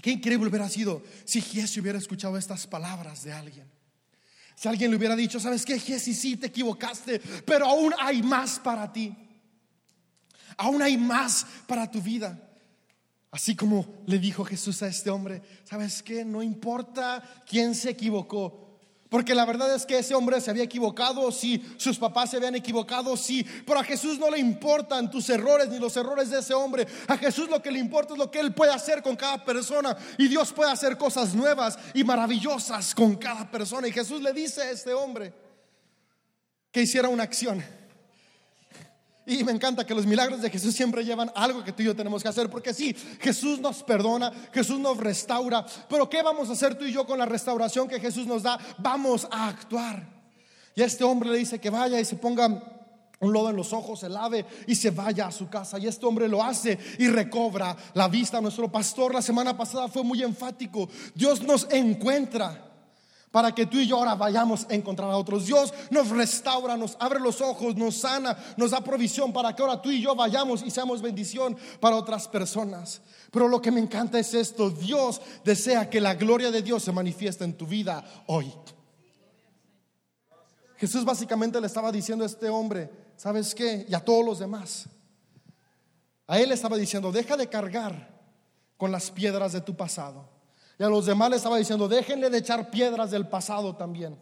Qué 0.00 0.10
increíble 0.10 0.48
hubiera 0.48 0.68
sido 0.68 1.02
si 1.24 1.40
Jesse 1.40 1.78
hubiera 1.78 1.98
escuchado 1.98 2.36
estas 2.36 2.66
palabras 2.66 3.24
de 3.24 3.32
alguien. 3.32 3.70
Si 4.54 4.68
alguien 4.68 4.90
le 4.90 4.96
hubiera 4.96 5.16
dicho, 5.16 5.40
¿sabes 5.40 5.64
qué, 5.64 5.78
Jesse? 5.78 6.14
Sí, 6.14 6.36
te 6.36 6.48
equivocaste, 6.48 7.18
pero 7.46 7.66
aún 7.66 7.94
hay 7.98 8.22
más 8.22 8.58
para 8.58 8.92
ti. 8.92 9.16
Aún 10.56 10.82
hay 10.82 10.96
más 10.96 11.46
para 11.66 11.90
tu 11.90 12.02
vida. 12.02 12.38
Así 13.30 13.54
como 13.54 14.02
le 14.06 14.18
dijo 14.18 14.44
Jesús 14.44 14.82
a 14.82 14.88
este 14.88 15.08
hombre, 15.08 15.40
¿sabes 15.64 16.02
qué? 16.02 16.24
No 16.24 16.42
importa 16.42 17.22
quién 17.48 17.74
se 17.74 17.90
equivocó, 17.90 18.69
porque 19.10 19.34
la 19.34 19.44
verdad 19.44 19.74
es 19.74 19.84
que 19.84 19.98
ese 19.98 20.14
hombre 20.14 20.40
se 20.40 20.50
había 20.50 20.62
equivocado, 20.62 21.32
sí, 21.32 21.62
sus 21.76 21.98
papás 21.98 22.30
se 22.30 22.36
habían 22.36 22.54
equivocado, 22.54 23.16
sí, 23.16 23.44
pero 23.66 23.80
a 23.80 23.84
Jesús 23.84 24.20
no 24.20 24.30
le 24.30 24.38
importan 24.38 25.10
tus 25.10 25.28
errores 25.28 25.68
ni 25.68 25.80
los 25.80 25.96
errores 25.96 26.30
de 26.30 26.38
ese 26.38 26.54
hombre. 26.54 26.86
A 27.08 27.18
Jesús 27.18 27.50
lo 27.50 27.60
que 27.60 27.72
le 27.72 27.80
importa 27.80 28.12
es 28.12 28.18
lo 28.20 28.30
que 28.30 28.38
Él 28.38 28.54
puede 28.54 28.72
hacer 28.72 29.02
con 29.02 29.16
cada 29.16 29.44
persona. 29.44 29.96
Y 30.16 30.28
Dios 30.28 30.52
puede 30.52 30.70
hacer 30.70 30.96
cosas 30.96 31.34
nuevas 31.34 31.76
y 31.92 32.04
maravillosas 32.04 32.94
con 32.94 33.16
cada 33.16 33.50
persona. 33.50 33.88
Y 33.88 33.92
Jesús 33.92 34.22
le 34.22 34.32
dice 34.32 34.62
a 34.62 34.70
este 34.70 34.94
hombre 34.94 35.34
que 36.70 36.82
hiciera 36.82 37.08
una 37.08 37.24
acción. 37.24 37.64
Y 39.26 39.44
me 39.44 39.52
encanta 39.52 39.86
que 39.86 39.94
los 39.94 40.06
milagros 40.06 40.40
de 40.40 40.50
Jesús 40.50 40.74
siempre 40.74 41.04
llevan 41.04 41.30
algo 41.34 41.62
que 41.62 41.72
tú 41.72 41.82
y 41.82 41.86
yo 41.86 41.94
tenemos 41.94 42.22
que 42.22 42.28
hacer, 42.28 42.48
porque 42.48 42.72
sí, 42.72 42.96
Jesús 43.20 43.60
nos 43.60 43.82
perdona, 43.82 44.32
Jesús 44.52 44.80
nos 44.80 44.96
restaura, 44.96 45.64
pero 45.88 46.08
¿qué 46.08 46.22
vamos 46.22 46.48
a 46.48 46.52
hacer 46.52 46.76
tú 46.76 46.84
y 46.84 46.92
yo 46.92 47.06
con 47.06 47.18
la 47.18 47.26
restauración 47.26 47.86
que 47.86 48.00
Jesús 48.00 48.26
nos 48.26 48.42
da? 48.42 48.58
Vamos 48.78 49.28
a 49.30 49.48
actuar. 49.48 50.08
Y 50.74 50.82
este 50.82 51.04
hombre 51.04 51.30
le 51.30 51.38
dice 51.38 51.60
que 51.60 51.70
vaya 51.70 52.00
y 52.00 52.04
se 52.04 52.16
ponga 52.16 52.46
un 53.20 53.32
lodo 53.32 53.50
en 53.50 53.56
los 53.56 53.72
ojos, 53.72 54.00
se 54.00 54.08
lave 54.08 54.46
y 54.66 54.74
se 54.74 54.90
vaya 54.90 55.26
a 55.26 55.32
su 55.32 55.48
casa. 55.48 55.78
Y 55.78 55.86
este 55.86 56.06
hombre 56.06 56.26
lo 56.26 56.42
hace 56.42 56.78
y 56.98 57.06
recobra 57.08 57.76
la 57.94 58.08
vista. 58.08 58.40
Nuestro 58.40 58.72
pastor 58.72 59.12
la 59.12 59.22
semana 59.22 59.56
pasada 59.56 59.88
fue 59.88 60.02
muy 60.02 60.22
enfático. 60.22 60.88
Dios 61.14 61.42
nos 61.42 61.66
encuentra 61.70 62.69
para 63.30 63.54
que 63.54 63.66
tú 63.66 63.78
y 63.78 63.86
yo 63.86 63.96
ahora 63.96 64.14
vayamos 64.14 64.66
a 64.68 64.74
encontrar 64.74 65.10
a 65.10 65.16
otros. 65.16 65.46
Dios 65.46 65.72
nos 65.90 66.08
restaura, 66.08 66.76
nos 66.76 66.96
abre 66.98 67.20
los 67.20 67.40
ojos, 67.40 67.76
nos 67.76 67.96
sana, 67.96 68.36
nos 68.56 68.72
da 68.72 68.80
provisión 68.80 69.32
para 69.32 69.54
que 69.54 69.62
ahora 69.62 69.80
tú 69.80 69.90
y 69.90 70.00
yo 70.00 70.14
vayamos 70.14 70.62
y 70.62 70.70
seamos 70.70 71.00
bendición 71.00 71.56
para 71.78 71.96
otras 71.96 72.26
personas. 72.26 73.00
Pero 73.30 73.46
lo 73.46 73.62
que 73.62 73.70
me 73.70 73.80
encanta 73.80 74.18
es 74.18 74.34
esto, 74.34 74.70
Dios 74.70 75.20
desea 75.44 75.88
que 75.88 76.00
la 76.00 76.14
gloria 76.14 76.50
de 76.50 76.62
Dios 76.62 76.82
se 76.82 76.92
manifieste 76.92 77.44
en 77.44 77.56
tu 77.56 77.66
vida 77.66 78.04
hoy. 78.26 78.52
Jesús 80.76 81.04
básicamente 81.04 81.60
le 81.60 81.66
estaba 81.66 81.92
diciendo 81.92 82.24
a 82.24 82.26
este 82.26 82.48
hombre, 82.48 82.90
¿sabes 83.16 83.54
qué? 83.54 83.86
Y 83.88 83.94
a 83.94 84.00
todos 84.00 84.24
los 84.24 84.38
demás. 84.38 84.88
A 86.26 86.40
él 86.40 86.48
le 86.48 86.54
estaba 86.54 86.76
diciendo, 86.76 87.12
deja 87.12 87.36
de 87.36 87.48
cargar 87.48 88.18
con 88.76 88.90
las 88.90 89.10
piedras 89.10 89.52
de 89.52 89.60
tu 89.60 89.76
pasado. 89.76 90.39
Y 90.80 90.82
a 90.82 90.88
los 90.88 91.04
demás 91.04 91.28
les 91.28 91.36
estaba 91.36 91.58
diciendo, 91.58 91.86
déjenle 91.86 92.30
de 92.30 92.38
echar 92.38 92.70
piedras 92.70 93.10
del 93.10 93.28
pasado 93.28 93.76
también. 93.76 94.18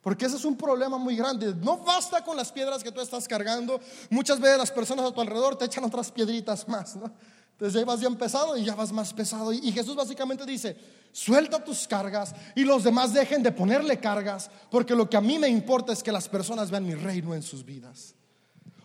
Porque 0.00 0.26
ese 0.26 0.36
es 0.36 0.44
un 0.44 0.56
problema 0.56 0.98
muy 0.98 1.16
grande. 1.16 1.52
No 1.52 1.78
basta 1.78 2.22
con 2.22 2.36
las 2.36 2.52
piedras 2.52 2.84
que 2.84 2.92
tú 2.92 3.00
estás 3.00 3.26
cargando. 3.26 3.80
Muchas 4.08 4.38
veces 4.38 4.56
las 4.56 4.70
personas 4.70 5.04
a 5.04 5.12
tu 5.12 5.20
alrededor 5.20 5.58
te 5.58 5.64
echan 5.64 5.82
otras 5.82 6.12
piedritas 6.12 6.68
más. 6.68 6.94
¿no? 6.94 7.10
Entonces 7.50 7.80
ya 7.80 7.84
vas 7.84 7.98
bien 7.98 8.14
pesado 8.14 8.56
y 8.56 8.64
ya 8.64 8.76
vas 8.76 8.92
más 8.92 9.12
pesado. 9.12 9.52
Y 9.52 9.72
Jesús 9.72 9.96
básicamente 9.96 10.46
dice, 10.46 10.76
suelta 11.10 11.64
tus 11.64 11.88
cargas 11.88 12.36
y 12.54 12.62
los 12.62 12.84
demás 12.84 13.12
dejen 13.12 13.42
de 13.42 13.50
ponerle 13.50 13.98
cargas. 13.98 14.48
Porque 14.70 14.94
lo 14.94 15.10
que 15.10 15.16
a 15.16 15.20
mí 15.20 15.40
me 15.40 15.48
importa 15.48 15.92
es 15.92 16.04
que 16.04 16.12
las 16.12 16.28
personas 16.28 16.70
vean 16.70 16.86
mi 16.86 16.94
reino 16.94 17.34
en 17.34 17.42
sus 17.42 17.64
vidas. 17.64 18.14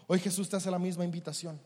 Hoy 0.08 0.20
Jesús 0.20 0.50
te 0.50 0.56
hace 0.56 0.72
la 0.72 0.80
misma 0.80 1.06
invitación. 1.06 1.62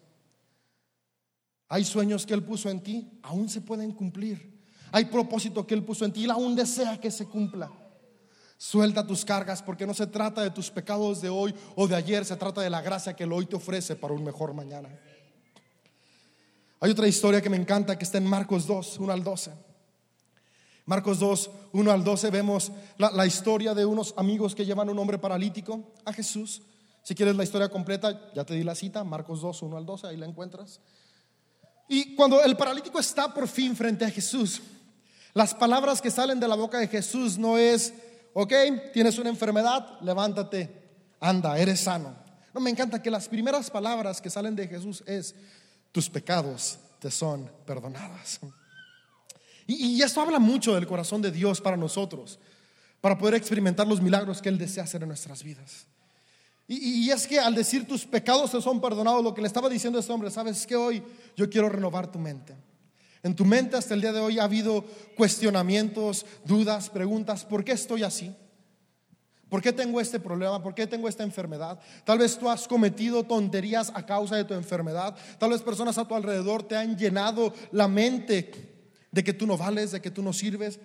Hay 1.69 1.85
sueños 1.85 2.25
que 2.25 2.33
Él 2.33 2.43
puso 2.43 2.69
en 2.69 2.83
ti, 2.83 3.19
aún 3.23 3.47
se 3.47 3.61
pueden 3.61 3.93
cumplir. 3.93 4.54
Hay 4.91 5.05
propósito 5.05 5.65
que 5.65 5.73
Él 5.73 5.83
puso 5.83 6.05
en 6.05 6.11
ti 6.11 6.21
y 6.21 6.23
Él 6.25 6.31
aún 6.31 6.55
desea 6.55 6.99
que 6.99 7.11
se 7.11 7.25
cumpla. 7.25 7.71
Suelta 8.57 9.05
tus 9.05 9.25
cargas 9.25 9.61
porque 9.61 9.85
no 9.85 9.93
se 9.93 10.07
trata 10.07 10.41
de 10.41 10.49
tus 10.49 10.71
pecados 10.71 11.21
de 11.21 11.29
hoy 11.29 11.53
o 11.75 11.87
de 11.87 11.95
ayer, 11.95 12.23
se 12.23 12.37
trata 12.37 12.61
de 12.61 12.69
la 12.69 12.81
gracia 12.81 13.15
que 13.15 13.25
Él 13.25 13.33
hoy 13.33 13.45
te 13.45 13.55
ofrece 13.55 13.95
para 13.95 14.13
un 14.13 14.23
mejor 14.23 14.53
mañana. 14.53 14.89
Hay 16.79 16.91
otra 16.91 17.07
historia 17.07 17.41
que 17.41 17.49
me 17.49 17.57
encanta 17.57 17.97
que 17.97 18.05
está 18.05 18.17
en 18.17 18.27
Marcos 18.27 18.67
2, 18.67 18.99
1 18.99 19.11
al 19.11 19.23
12. 19.23 19.51
Marcos 20.85 21.19
2, 21.19 21.49
1 21.73 21.91
al 21.91 22.03
12 22.03 22.29
vemos 22.29 22.71
la, 22.97 23.11
la 23.11 23.25
historia 23.25 23.73
de 23.73 23.85
unos 23.85 24.13
amigos 24.17 24.53
que 24.53 24.65
llevan 24.65 24.87
a 24.87 24.91
un 24.91 24.99
hombre 24.99 25.17
paralítico 25.17 25.93
a 26.05 26.13
Jesús. 26.13 26.61
Si 27.01 27.15
quieres 27.15 27.35
la 27.35 27.43
historia 27.43 27.69
completa, 27.69 28.31
ya 28.33 28.45
te 28.45 28.53
di 28.53 28.63
la 28.63 28.75
cita, 28.75 29.03
Marcos 29.03 29.41
2, 29.41 29.63
1 29.63 29.77
al 29.77 29.85
12, 29.85 30.07
ahí 30.07 30.17
la 30.17 30.25
encuentras. 30.25 30.79
Y 31.87 32.15
cuando 32.15 32.43
el 32.43 32.55
paralítico 32.57 32.99
está 32.99 33.33
por 33.33 33.47
fin 33.47 33.75
frente 33.75 34.05
a 34.05 34.09
Jesús, 34.09 34.61
las 35.35 35.53
palabras 35.53 36.01
que 36.01 36.09
salen 36.09 36.39
de 36.39 36.47
la 36.47 36.55
boca 36.55 36.79
de 36.79 36.87
Jesús 36.87 37.37
no 37.37 37.57
es, 37.57 37.93
ok, 38.33 38.53
tienes 38.93 39.19
una 39.19 39.29
enfermedad, 39.29 39.99
levántate, 39.99 40.71
anda, 41.19 41.59
eres 41.59 41.81
sano. 41.81 42.15
No, 42.53 42.61
me 42.61 42.69
encanta 42.69 43.03
que 43.03 43.11
las 43.11 43.27
primeras 43.27 43.69
palabras 43.69 44.21
que 44.21 44.29
salen 44.29 44.55
de 44.55 44.65
Jesús 44.65 45.03
es, 45.05 45.35
tus 45.91 46.09
pecados 46.09 46.79
te 46.99 47.11
son 47.11 47.51
perdonadas. 47.65 48.39
Y, 49.67 50.01
esto 50.01 50.21
habla 50.21 50.39
mucho 50.39 50.73
del 50.73 50.87
corazón 50.87 51.21
de 51.21 51.31
Dios 51.31 51.59
para 51.59 51.75
nosotros, 51.75 52.39
para 53.01 53.17
poder 53.17 53.35
experimentar 53.35 53.85
los 53.85 54.01
milagros 54.01 54.41
que 54.41 54.47
Él 54.47 54.57
desea 54.57 54.85
hacer 54.85 55.01
en 55.01 55.09
nuestras 55.09 55.43
vidas. 55.43 55.85
Y, 56.65 57.07
y, 57.07 57.11
es 57.11 57.27
que 57.27 57.39
al 57.39 57.53
decir 57.53 57.85
tus 57.85 58.05
pecados 58.05 58.51
te 58.51 58.61
son 58.61 58.79
perdonados, 58.79 59.21
lo 59.21 59.33
que 59.33 59.41
le 59.41 59.47
estaba 59.47 59.67
diciendo 59.67 59.99
a 59.99 60.01
este 60.01 60.13
hombre, 60.13 60.31
sabes 60.31 60.65
que 60.65 60.77
hoy 60.77 61.03
yo 61.35 61.49
quiero 61.49 61.67
renovar 61.67 62.09
tu 62.09 62.19
mente. 62.19 62.55
En 63.25 63.35
tu 63.35 63.43
mente 63.43 63.75
hasta 63.75 63.95
el 63.95 64.01
día 64.01 64.13
de 64.13 64.19
hoy 64.19 64.37
ha 64.37 64.43
habido 64.43 64.85
cuestionamientos, 65.17 66.27
dudas, 66.45 66.91
preguntas, 66.91 67.43
¿por 67.43 67.63
qué 67.65 67.71
estoy 67.71 68.03
así? 68.03 68.31
¿Por 69.49 69.63
qué 69.63 69.73
tengo 69.73 69.99
este 69.99 70.19
problema? 70.19 70.61
¿Por 70.61 70.75
qué 70.75 70.85
tengo 70.85 71.09
esta 71.09 71.23
enfermedad? 71.23 71.79
Tal 72.03 72.19
vez 72.19 72.37
tú 72.37 72.47
has 72.47 72.67
cometido 72.67 73.23
tonterías 73.23 73.91
a 73.95 74.05
causa 74.05 74.35
de 74.35 74.43
tu 74.43 74.53
enfermedad. 74.53 75.15
Tal 75.39 75.49
vez 75.49 75.63
personas 75.63 75.97
a 75.97 76.07
tu 76.07 76.13
alrededor 76.13 76.61
te 76.61 76.77
han 76.77 76.95
llenado 76.95 77.51
la 77.71 77.87
mente 77.87 78.51
de 79.09 79.23
que 79.23 79.33
tú 79.33 79.47
no 79.47 79.57
vales, 79.57 79.89
de 79.89 80.03
que 80.03 80.11
tú 80.11 80.21
no 80.21 80.31
sirves. 80.31 80.79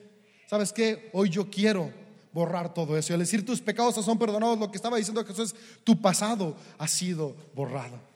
¿Sabes 0.47 0.73
qué? 0.73 1.11
Hoy 1.13 1.29
yo 1.29 1.51
quiero 1.51 1.93
borrar 2.33 2.73
todo 2.73 2.97
eso. 2.97 3.13
Y 3.13 3.15
al 3.15 3.21
decir 3.21 3.45
tus 3.45 3.61
pecados 3.61 4.03
son 4.03 4.19
perdonados, 4.19 4.59
lo 4.59 4.71
que 4.71 4.79
estaba 4.79 4.97
diciendo 4.97 5.23
Jesús 5.27 5.53
es, 5.53 5.85
tu 5.85 6.01
pasado 6.01 6.57
ha 6.79 6.89
sido 6.89 7.37
borrado. 7.55 8.10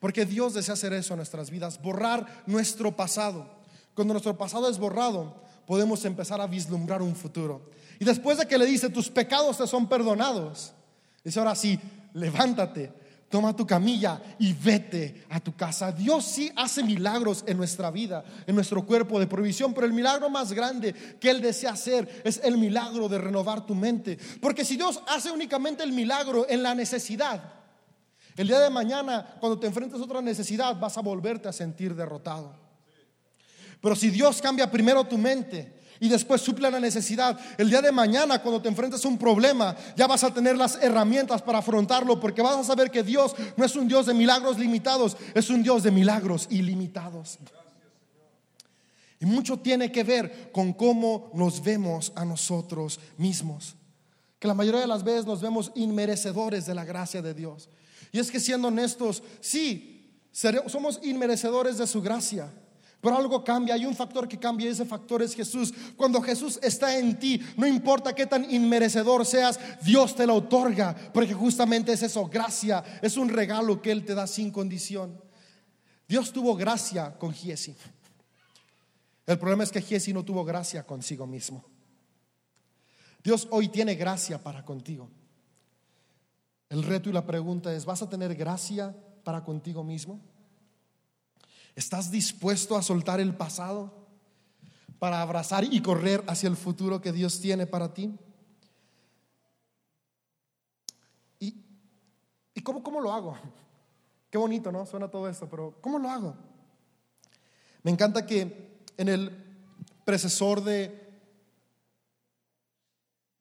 Porque 0.00 0.24
Dios 0.24 0.54
desea 0.54 0.72
hacer 0.74 0.92
eso 0.94 1.12
en 1.12 1.18
nuestras 1.18 1.50
vidas, 1.50 1.80
borrar 1.80 2.42
nuestro 2.46 2.96
pasado. 2.96 3.46
Cuando 3.94 4.14
nuestro 4.14 4.36
pasado 4.36 4.68
es 4.68 4.78
borrado, 4.78 5.42
podemos 5.66 6.04
empezar 6.04 6.40
a 6.40 6.46
vislumbrar 6.46 7.02
un 7.02 7.14
futuro. 7.14 7.70
Y 7.98 8.04
después 8.04 8.38
de 8.38 8.46
que 8.46 8.58
le 8.58 8.64
dice, 8.64 8.88
tus 8.88 9.10
pecados 9.10 9.58
te 9.58 9.66
son 9.66 9.86
perdonados, 9.88 10.72
dice 11.22 11.38
ahora 11.38 11.54
sí, 11.54 11.78
levántate, 12.14 12.90
toma 13.28 13.54
tu 13.54 13.66
camilla 13.66 14.20
y 14.38 14.54
vete 14.54 15.26
a 15.28 15.38
tu 15.38 15.54
casa. 15.54 15.92
Dios 15.92 16.24
sí 16.24 16.50
hace 16.56 16.82
milagros 16.82 17.44
en 17.46 17.58
nuestra 17.58 17.90
vida, 17.90 18.24
en 18.46 18.54
nuestro 18.54 18.84
cuerpo 18.86 19.20
de 19.20 19.26
provisión, 19.26 19.74
pero 19.74 19.86
el 19.86 19.92
milagro 19.92 20.30
más 20.30 20.52
grande 20.52 20.94
que 21.20 21.30
Él 21.30 21.42
desea 21.42 21.72
hacer 21.72 22.22
es 22.24 22.40
el 22.42 22.56
milagro 22.56 23.06
de 23.06 23.18
renovar 23.18 23.66
tu 23.66 23.74
mente. 23.74 24.18
Porque 24.40 24.64
si 24.64 24.76
Dios 24.76 25.02
hace 25.06 25.30
únicamente 25.30 25.84
el 25.84 25.92
milagro 25.92 26.46
en 26.48 26.62
la 26.62 26.74
necesidad, 26.74 27.59
el 28.40 28.48
día 28.48 28.58
de 28.58 28.70
mañana, 28.70 29.36
cuando 29.38 29.58
te 29.58 29.66
enfrentes 29.66 30.00
a 30.00 30.02
otra 30.02 30.22
necesidad, 30.22 30.74
vas 30.80 30.96
a 30.96 31.02
volverte 31.02 31.46
a 31.46 31.52
sentir 31.52 31.94
derrotado. 31.94 32.54
Pero 33.82 33.94
si 33.94 34.08
Dios 34.08 34.40
cambia 34.40 34.70
primero 34.70 35.04
tu 35.04 35.18
mente, 35.18 35.78
y 36.00 36.08
después 36.08 36.40
suple 36.40 36.70
la 36.70 36.80
necesidad. 36.80 37.38
El 37.58 37.68
día 37.68 37.82
de 37.82 37.92
mañana, 37.92 38.40
cuando 38.40 38.62
te 38.62 38.70
enfrentes 38.70 39.04
a 39.04 39.08
un 39.08 39.18
problema, 39.18 39.76
ya 39.94 40.06
vas 40.06 40.24
a 40.24 40.32
tener 40.32 40.56
las 40.56 40.82
herramientas 40.82 41.42
para 41.42 41.58
afrontarlo, 41.58 42.18
porque 42.18 42.40
vas 42.40 42.56
a 42.56 42.64
saber 42.64 42.90
que 42.90 43.02
Dios 43.02 43.34
no 43.58 43.64
es 43.66 43.76
un 43.76 43.86
Dios 43.86 44.06
de 44.06 44.14
milagros 44.14 44.58
limitados, 44.58 45.18
es 45.34 45.50
un 45.50 45.62
Dios 45.62 45.82
de 45.82 45.90
milagros 45.90 46.46
ilimitados. 46.48 47.38
Y 49.20 49.26
mucho 49.26 49.58
tiene 49.58 49.92
que 49.92 50.02
ver 50.02 50.50
con 50.50 50.72
cómo 50.72 51.30
nos 51.34 51.62
vemos 51.62 52.10
a 52.14 52.24
nosotros 52.24 52.98
mismos. 53.18 53.76
Que 54.38 54.48
la 54.48 54.54
mayoría 54.54 54.80
de 54.80 54.86
las 54.86 55.04
veces 55.04 55.26
nos 55.26 55.42
vemos 55.42 55.72
inmerecedores 55.74 56.64
de 56.64 56.74
la 56.74 56.86
gracia 56.86 57.20
de 57.20 57.34
Dios. 57.34 57.68
Y 58.12 58.18
es 58.18 58.30
que 58.30 58.40
siendo 58.40 58.68
honestos, 58.68 59.22
sí, 59.40 60.18
somos 60.32 61.00
inmerecedores 61.02 61.78
de 61.78 61.86
su 61.86 62.00
gracia. 62.02 62.52
Pero 63.00 63.16
algo 63.16 63.42
cambia, 63.42 63.74
hay 63.74 63.86
un 63.86 63.96
factor 63.96 64.28
que 64.28 64.38
cambia 64.38 64.66
y 64.66 64.72
ese 64.72 64.84
factor 64.84 65.22
es 65.22 65.34
Jesús. 65.34 65.72
Cuando 65.96 66.20
Jesús 66.20 66.58
está 66.62 66.98
en 66.98 67.18
ti, 67.18 67.40
no 67.56 67.66
importa 67.66 68.14
qué 68.14 68.26
tan 68.26 68.50
inmerecedor 68.50 69.24
seas, 69.24 69.58
Dios 69.82 70.14
te 70.14 70.26
lo 70.26 70.34
otorga, 70.34 70.94
porque 71.14 71.32
justamente 71.32 71.92
es 71.92 72.02
eso, 72.02 72.26
gracia, 72.26 72.84
es 73.00 73.16
un 73.16 73.30
regalo 73.30 73.80
que 73.80 73.90
Él 73.90 74.04
te 74.04 74.14
da 74.14 74.26
sin 74.26 74.50
condición. 74.50 75.18
Dios 76.06 76.30
tuvo 76.30 76.54
gracia 76.56 77.16
con 77.18 77.32
Giesi. 77.32 77.74
El 79.26 79.38
problema 79.38 79.64
es 79.64 79.70
que 79.70 79.80
Giesi 79.80 80.12
no 80.12 80.24
tuvo 80.24 80.44
gracia 80.44 80.82
consigo 80.82 81.26
mismo. 81.26 81.64
Dios 83.22 83.48
hoy 83.50 83.68
tiene 83.68 83.94
gracia 83.94 84.42
para 84.42 84.62
contigo. 84.62 85.08
El 86.70 86.84
reto 86.84 87.10
y 87.10 87.12
la 87.12 87.26
pregunta 87.26 87.74
es, 87.74 87.84
¿vas 87.84 88.00
a 88.00 88.08
tener 88.08 88.34
gracia 88.36 88.96
para 89.24 89.42
contigo 89.44 89.82
mismo? 89.82 90.20
¿Estás 91.74 92.12
dispuesto 92.12 92.76
a 92.76 92.82
soltar 92.82 93.18
el 93.18 93.34
pasado 93.34 93.92
para 95.00 95.20
abrazar 95.20 95.64
y 95.64 95.82
correr 95.82 96.22
hacia 96.28 96.48
el 96.48 96.56
futuro 96.56 97.00
que 97.00 97.12
Dios 97.12 97.40
tiene 97.40 97.66
para 97.66 97.92
ti? 97.92 98.16
¿Y, 101.40 101.56
y 102.54 102.60
cómo, 102.62 102.84
cómo 102.84 103.00
lo 103.00 103.12
hago? 103.12 103.36
Qué 104.30 104.38
bonito, 104.38 104.70
¿no? 104.70 104.86
Suena 104.86 105.08
todo 105.08 105.28
esto, 105.28 105.48
pero 105.48 105.76
¿cómo 105.80 105.98
lo 105.98 106.08
hago? 106.08 106.36
Me 107.82 107.90
encanta 107.90 108.24
que 108.24 108.84
en 108.96 109.08
el 109.08 109.32
precesor 110.04 110.62
de, 110.62 111.20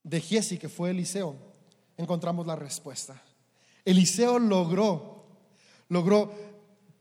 de 0.01 0.19
que 0.59 0.69
fue 0.69 0.89
Eliseo, 0.89 1.48
encontramos 1.99 2.47
la 2.47 2.55
respuesta. 2.55 3.21
Eliseo 3.85 4.39
logró, 4.39 5.25
logró 5.89 6.31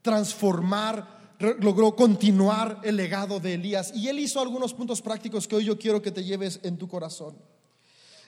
transformar 0.01 1.19
logró 1.39 1.95
continuar 1.95 2.81
el 2.83 2.97
legado 2.97 3.39
de 3.39 3.53
Elías. 3.53 3.93
Y 3.95 4.09
él 4.09 4.19
hizo 4.19 4.41
algunos 4.41 4.73
puntos 4.73 5.01
prácticos 5.01 5.47
que 5.47 5.55
hoy 5.55 5.63
yo 5.65 5.79
quiero 5.79 6.01
que 6.01 6.11
te 6.11 6.23
lleves 6.23 6.59
en 6.63 6.77
tu 6.77 6.87
corazón. 6.87 7.37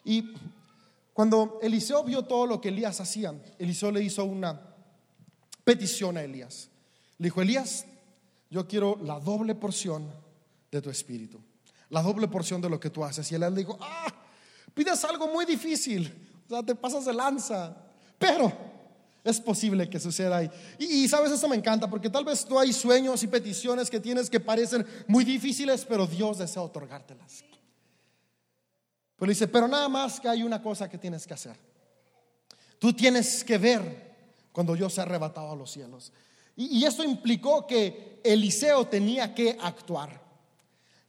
Y 0.06 0.34
cuando 1.14 1.60
Eliseo 1.62 2.04
vio 2.04 2.24
todo 2.24 2.48
lo 2.48 2.62
que 2.62 2.70
Elías 2.70 3.02
hacía, 3.02 3.34
Eliseo 3.60 3.92
le 3.92 4.02
hizo 4.02 4.24
una 4.24 4.62
petición 5.66 6.18
a 6.18 6.24
Elías. 6.24 6.70
Le 7.18 7.26
dijo, 7.26 7.42
Elías, 7.42 7.86
yo 8.50 8.66
quiero 8.66 8.98
la 9.04 9.20
doble 9.20 9.56
porción 9.56 10.10
de 10.72 10.82
tu 10.82 10.90
espíritu, 10.90 11.38
la 11.90 12.02
doble 12.02 12.30
porción 12.30 12.62
de 12.62 12.70
lo 12.70 12.80
que 12.80 12.90
tú 12.90 13.04
haces. 13.04 13.30
Y 13.30 13.36
él 13.36 13.42
le 13.42 13.52
dijo, 13.52 13.78
ah, 13.82 14.08
pides 14.74 15.04
algo 15.04 15.28
muy 15.28 15.46
difícil, 15.46 16.31
o 16.52 16.56
sea, 16.56 16.64
te 16.64 16.76
pasas 16.76 17.06
de 17.06 17.14
lanza, 17.14 17.74
pero 18.18 18.52
es 19.24 19.40
posible 19.40 19.90
que 19.90 20.00
suceda 20.00 20.38
ahí. 20.38 20.52
Y, 20.78 21.08
sabes, 21.08 21.32
eso 21.32 21.48
me 21.48 21.56
encanta 21.56 21.90
porque 21.90 22.10
tal 22.10 22.26
vez 22.26 22.44
tú 22.44 22.60
hay 22.60 22.74
sueños 22.74 23.24
y 23.24 23.28
peticiones 23.28 23.90
que 23.90 24.00
tienes 24.00 24.30
que 24.30 24.40
parecen 24.40 24.86
muy 25.08 25.24
difíciles, 25.24 25.86
pero 25.86 26.06
Dios 26.06 26.40
desea 26.40 26.62
otorgártelas. 26.62 27.46
Pero 29.16 29.30
dice, 29.30 29.48
pero 29.48 29.68
nada 29.68 29.88
más 29.88 30.20
que 30.20 30.28
hay 30.28 30.44
una 30.44 30.62
cosa 30.62 30.90
que 30.90 30.98
tienes 30.98 31.26
que 31.26 31.34
hacer. 31.34 31.56
Tú 32.80 32.92
tienes 32.92 33.44
que 33.44 33.58
ver 33.58 34.12
cuando 34.52 34.76
yo 34.76 34.90
se 34.90 35.00
arrebatado 35.00 35.52
a 35.52 35.56
los 35.56 35.72
cielos. 35.72 36.12
Y, 36.58 36.80
y 36.80 36.86
esto 36.86 37.04
implicó 37.04 37.66
que 37.66 38.20
Eliseo 38.24 38.88
tenía 38.88 39.34
que 39.34 39.58
actuar. 39.62 40.31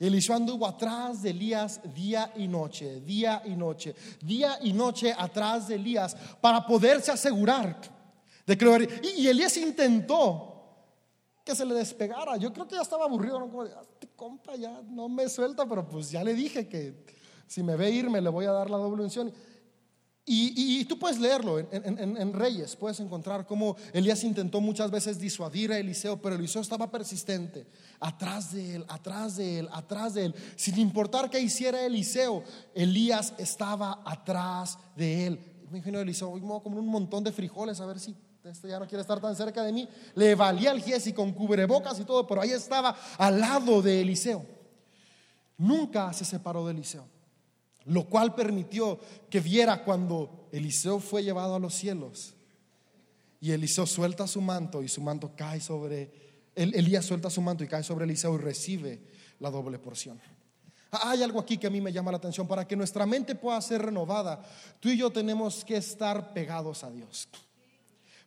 Eliseo 0.07 0.35
anduvo 0.35 0.67
atrás 0.67 1.23
de 1.23 1.31
Elías 1.31 1.81
día 1.95 2.33
y 2.35 2.49
noche, 2.49 3.01
día 3.03 3.41
y 3.45 3.51
noche, 3.51 3.95
día 4.21 4.59
y 4.61 4.73
noche 4.73 5.15
atrás 5.17 5.69
de 5.69 5.77
Elías 5.77 6.17
para 6.41 6.67
poderse 6.67 7.13
asegurar 7.13 7.81
de 8.45 9.01
Y, 9.17 9.29
Elías 9.29 9.57
intentó 9.57 10.49
que 11.45 11.55
se 11.55 11.65
le 11.65 11.75
despegara. 11.75 12.37
Yo 12.37 12.53
creo 12.53 12.67
que 12.67 12.75
ya 12.75 12.83
estaba 12.83 13.05
aburrido, 13.05 13.39
¿no? 13.39 13.49
Como 13.49 13.63
ah, 13.63 13.83
este 13.93 14.09
compa 14.17 14.57
ya 14.57 14.83
no 14.89 15.09
me 15.09 15.29
suelta, 15.29 15.67
pero 15.67 15.89
pues 15.89 16.11
ya 16.11 16.25
le 16.25 16.35
dije 16.35 16.69
que 16.69 17.07
si 17.47 17.63
me 17.63 17.77
ve 17.77 17.91
irme 17.91 18.21
le 18.21 18.29
voy 18.29 18.47
a 18.47 18.51
dar 18.51 18.71
la 18.71 18.79
doble 18.79 19.05
unción. 19.05 19.33
Y, 20.25 20.85
tú 20.85 20.99
puedes 21.01 21.19
leerlo 21.19 21.59
en, 21.59 22.33
Reyes, 22.33 22.77
puedes 22.77 23.01
encontrar 23.01 23.45
cómo 23.45 23.77
Elías 23.93 24.23
intentó 24.23 24.61
muchas 24.61 24.91
veces 24.91 25.19
disuadir 25.19 25.73
a 25.73 25.79
Eliseo, 25.79 26.23
pero 26.23 26.37
Eliseo 26.37 26.63
estaba 26.63 26.91
persistente, 26.93 27.67
atrás 27.99 28.53
de 28.53 28.77
él, 28.77 28.85
atrás 28.89 29.37
de 29.37 29.59
él, 29.59 29.69
atrás 29.73 30.15
de 30.15 30.27
él. 30.27 30.35
Sin 30.55 30.79
importar 30.79 31.29
qué 31.29 31.41
hiciera 31.41 31.85
Eliseo, 31.85 32.45
Elías 32.73 33.35
estaba 33.37 34.01
atrás 34.05 34.79
de 34.97 35.27
él. 35.27 35.41
Me 35.71 35.79
imagino 35.79 35.99
Eliseo, 35.99 36.31
como 36.31 36.79
un 36.79 36.87
montón 36.87 37.25
de 37.25 37.33
frijoles, 37.33 37.81
a 37.81 37.87
ver 37.87 37.99
si 37.99 38.15
este 38.45 38.69
ya 38.69 38.79
no 38.79 38.87
quiere 38.87 39.03
estar 39.03 39.21
tan 39.21 39.35
cerca 39.35 39.63
de 39.63 39.73
mí. 39.73 39.89
Le 40.15 40.35
valía 40.35 40.71
el 40.71 40.83
y 40.87 41.13
con 41.13 41.33
cubrebocas 41.33 41.99
y 41.99 42.05
todo, 42.05 42.27
pero 42.27 42.43
ahí 42.43 42.51
estaba 42.51 42.97
al 43.19 43.41
lado 43.41 43.83
de 43.83 44.03
Eliseo. 44.03 44.45
Nunca 45.59 46.13
se 46.13 46.25
separó 46.25 46.67
de 46.67 46.73
Eliseo, 46.73 47.07
lo 47.87 48.05
cual 48.05 48.35
permitió 48.35 48.99
que 49.29 49.41
viera 49.41 49.85
cuando 49.85 50.49
Eliseo 50.53 51.01
fue 51.01 51.23
llevado 51.23 51.55
a 51.55 51.59
los 51.59 51.75
cielos 51.75 52.35
y 53.41 53.51
Eliseo 53.51 53.87
suelta 53.87 54.27
su 54.27 54.41
manto 54.41 54.83
y 54.83 54.89
su 54.89 55.01
manto 55.01 55.33
cae 55.37 55.61
sobre, 55.61 56.11
Elías 56.55 57.05
suelta 57.05 57.31
su 57.31 57.43
manto 57.43 57.65
y 57.65 57.69
cae 57.69 57.83
sobre 57.83 58.05
Eliseo 58.05 58.35
y 58.35 58.39
recibe 58.39 59.01
la 59.41 59.51
doble 59.51 59.79
porción. 59.79 60.21
Hay 60.91 61.23
algo 61.23 61.41
aquí 61.41 61.57
que 61.57 61.67
a 61.67 61.71
mí 61.71 61.81
me 61.81 61.93
llama 61.93 62.11
la 62.11 62.19
atención. 62.19 62.47
Para 62.47 62.69
que 62.69 62.77
nuestra 62.77 63.07
mente 63.07 63.35
pueda 63.35 63.59
ser 63.63 63.81
renovada, 63.81 64.43
tú 64.79 64.91
y 64.91 64.99
yo 64.99 65.11
tenemos 65.11 65.65
que 65.65 65.79
estar 65.79 66.35
pegados 66.35 66.85
a 66.85 66.91
Dios 66.91 67.29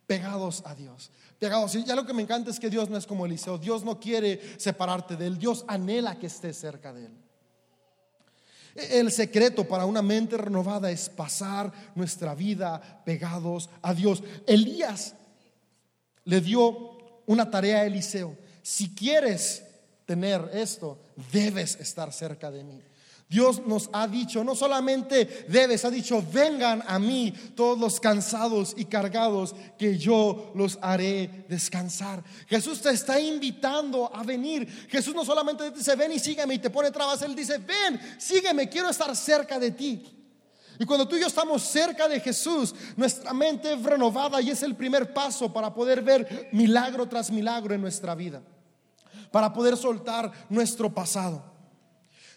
pegados 0.06 0.62
a 0.66 0.76
Dios. 0.76 1.12
Pegados. 1.40 1.76
Y 1.76 1.84
ya 1.84 1.96
lo 1.96 2.06
que 2.06 2.14
me 2.14 2.22
encanta 2.22 2.50
es 2.50 2.60
que 2.60 2.70
Dios 2.70 2.90
no 2.90 2.98
es 2.98 3.06
como 3.06 3.26
Eliseo. 3.26 3.58
Dios 3.58 3.84
no 3.84 4.00
quiere 4.00 4.60
separarte 4.60 5.16
de 5.16 5.28
él. 5.28 5.38
Dios 5.38 5.66
anhela 5.68 6.18
que 6.18 6.28
estés 6.28 6.58
cerca 6.58 6.94
de 6.94 7.08
él. 7.08 7.25
El 8.76 9.10
secreto 9.12 9.66
para 9.66 9.86
una 9.86 10.02
mente 10.02 10.36
renovada 10.36 10.92
es 10.92 11.08
pasar 11.08 11.72
nuestra 11.96 12.36
vida 12.36 13.02
pegados 13.06 13.70
a 13.82 13.94
Dios. 13.94 14.22
Elías 14.46 15.16
le 16.26 16.42
dio 16.42 17.22
una 17.26 17.50
tarea 17.50 17.80
a 17.80 17.86
Eliseo. 17.86 18.36
Si 18.62 18.94
quieres 18.94 19.64
tener 20.06 20.50
esto, 20.54 21.00
debes 21.32 21.76
estar 21.80 22.12
cerca 22.12 22.52
de 22.52 22.64
mí. 22.66 22.82
Dios 23.28 23.66
nos 23.66 23.90
ha 23.92 24.08
dicho, 24.08 24.44
no 24.44 24.54
solamente 24.56 25.46
debes, 25.50 25.84
ha 25.84 25.90
dicho, 25.90 26.24
vengan 26.32 26.84
a 26.86 27.00
mí 27.00 27.34
todos 27.56 27.80
los 27.80 28.00
cansados 28.00 28.76
y 28.78 28.86
cargados, 28.86 29.56
que 29.80 29.98
yo 29.98 30.52
los 30.54 30.78
haré 30.80 31.46
descansar. 31.50 32.24
Jesús 32.48 32.82
te 32.82 32.92
está 32.92 33.20
invitando 33.20 34.16
a 34.16 34.22
venir. 34.24 34.68
Jesús 34.90 35.16
no 35.16 35.26
solamente 35.26 35.72
dice, 35.72 35.96
ven 35.96 36.12
y 36.12 36.20
sígueme 36.20 36.54
y 36.54 36.60
te 36.60 36.70
pone 36.70 36.92
trabas, 36.92 37.24
Él 37.24 37.36
dice, 37.36 37.58
ven, 37.58 38.00
sígueme, 38.20 38.70
quiero 38.70 38.90
estar 38.90 39.16
cerca 39.16 39.58
de 39.58 39.72
ti. 39.72 40.04
Y 40.78 40.86
cuando 40.86 41.08
tú 41.08 41.16
y 41.16 41.22
yo 41.22 41.28
estamos 41.28 41.64
cerca 41.64 42.08
de 42.08 42.20
Jesús, 42.20 42.76
nuestra 42.96 43.34
mente 43.34 43.74
es 43.74 43.82
renovada 43.82 44.40
y 44.40 44.52
es 44.52 44.62
el 44.62 44.76
primer 44.76 45.14
paso 45.14 45.52
para 45.52 45.74
poder 45.74 46.04
ver 46.04 46.50
milagro 46.52 47.08
tras 47.08 47.32
milagro 47.32 47.74
en 47.74 47.82
nuestra 47.82 48.14
vida, 48.14 48.44
para 49.32 49.52
poder 49.52 49.78
soltar 49.78 50.32
nuestro 50.50 50.94
pasado. 50.94 51.55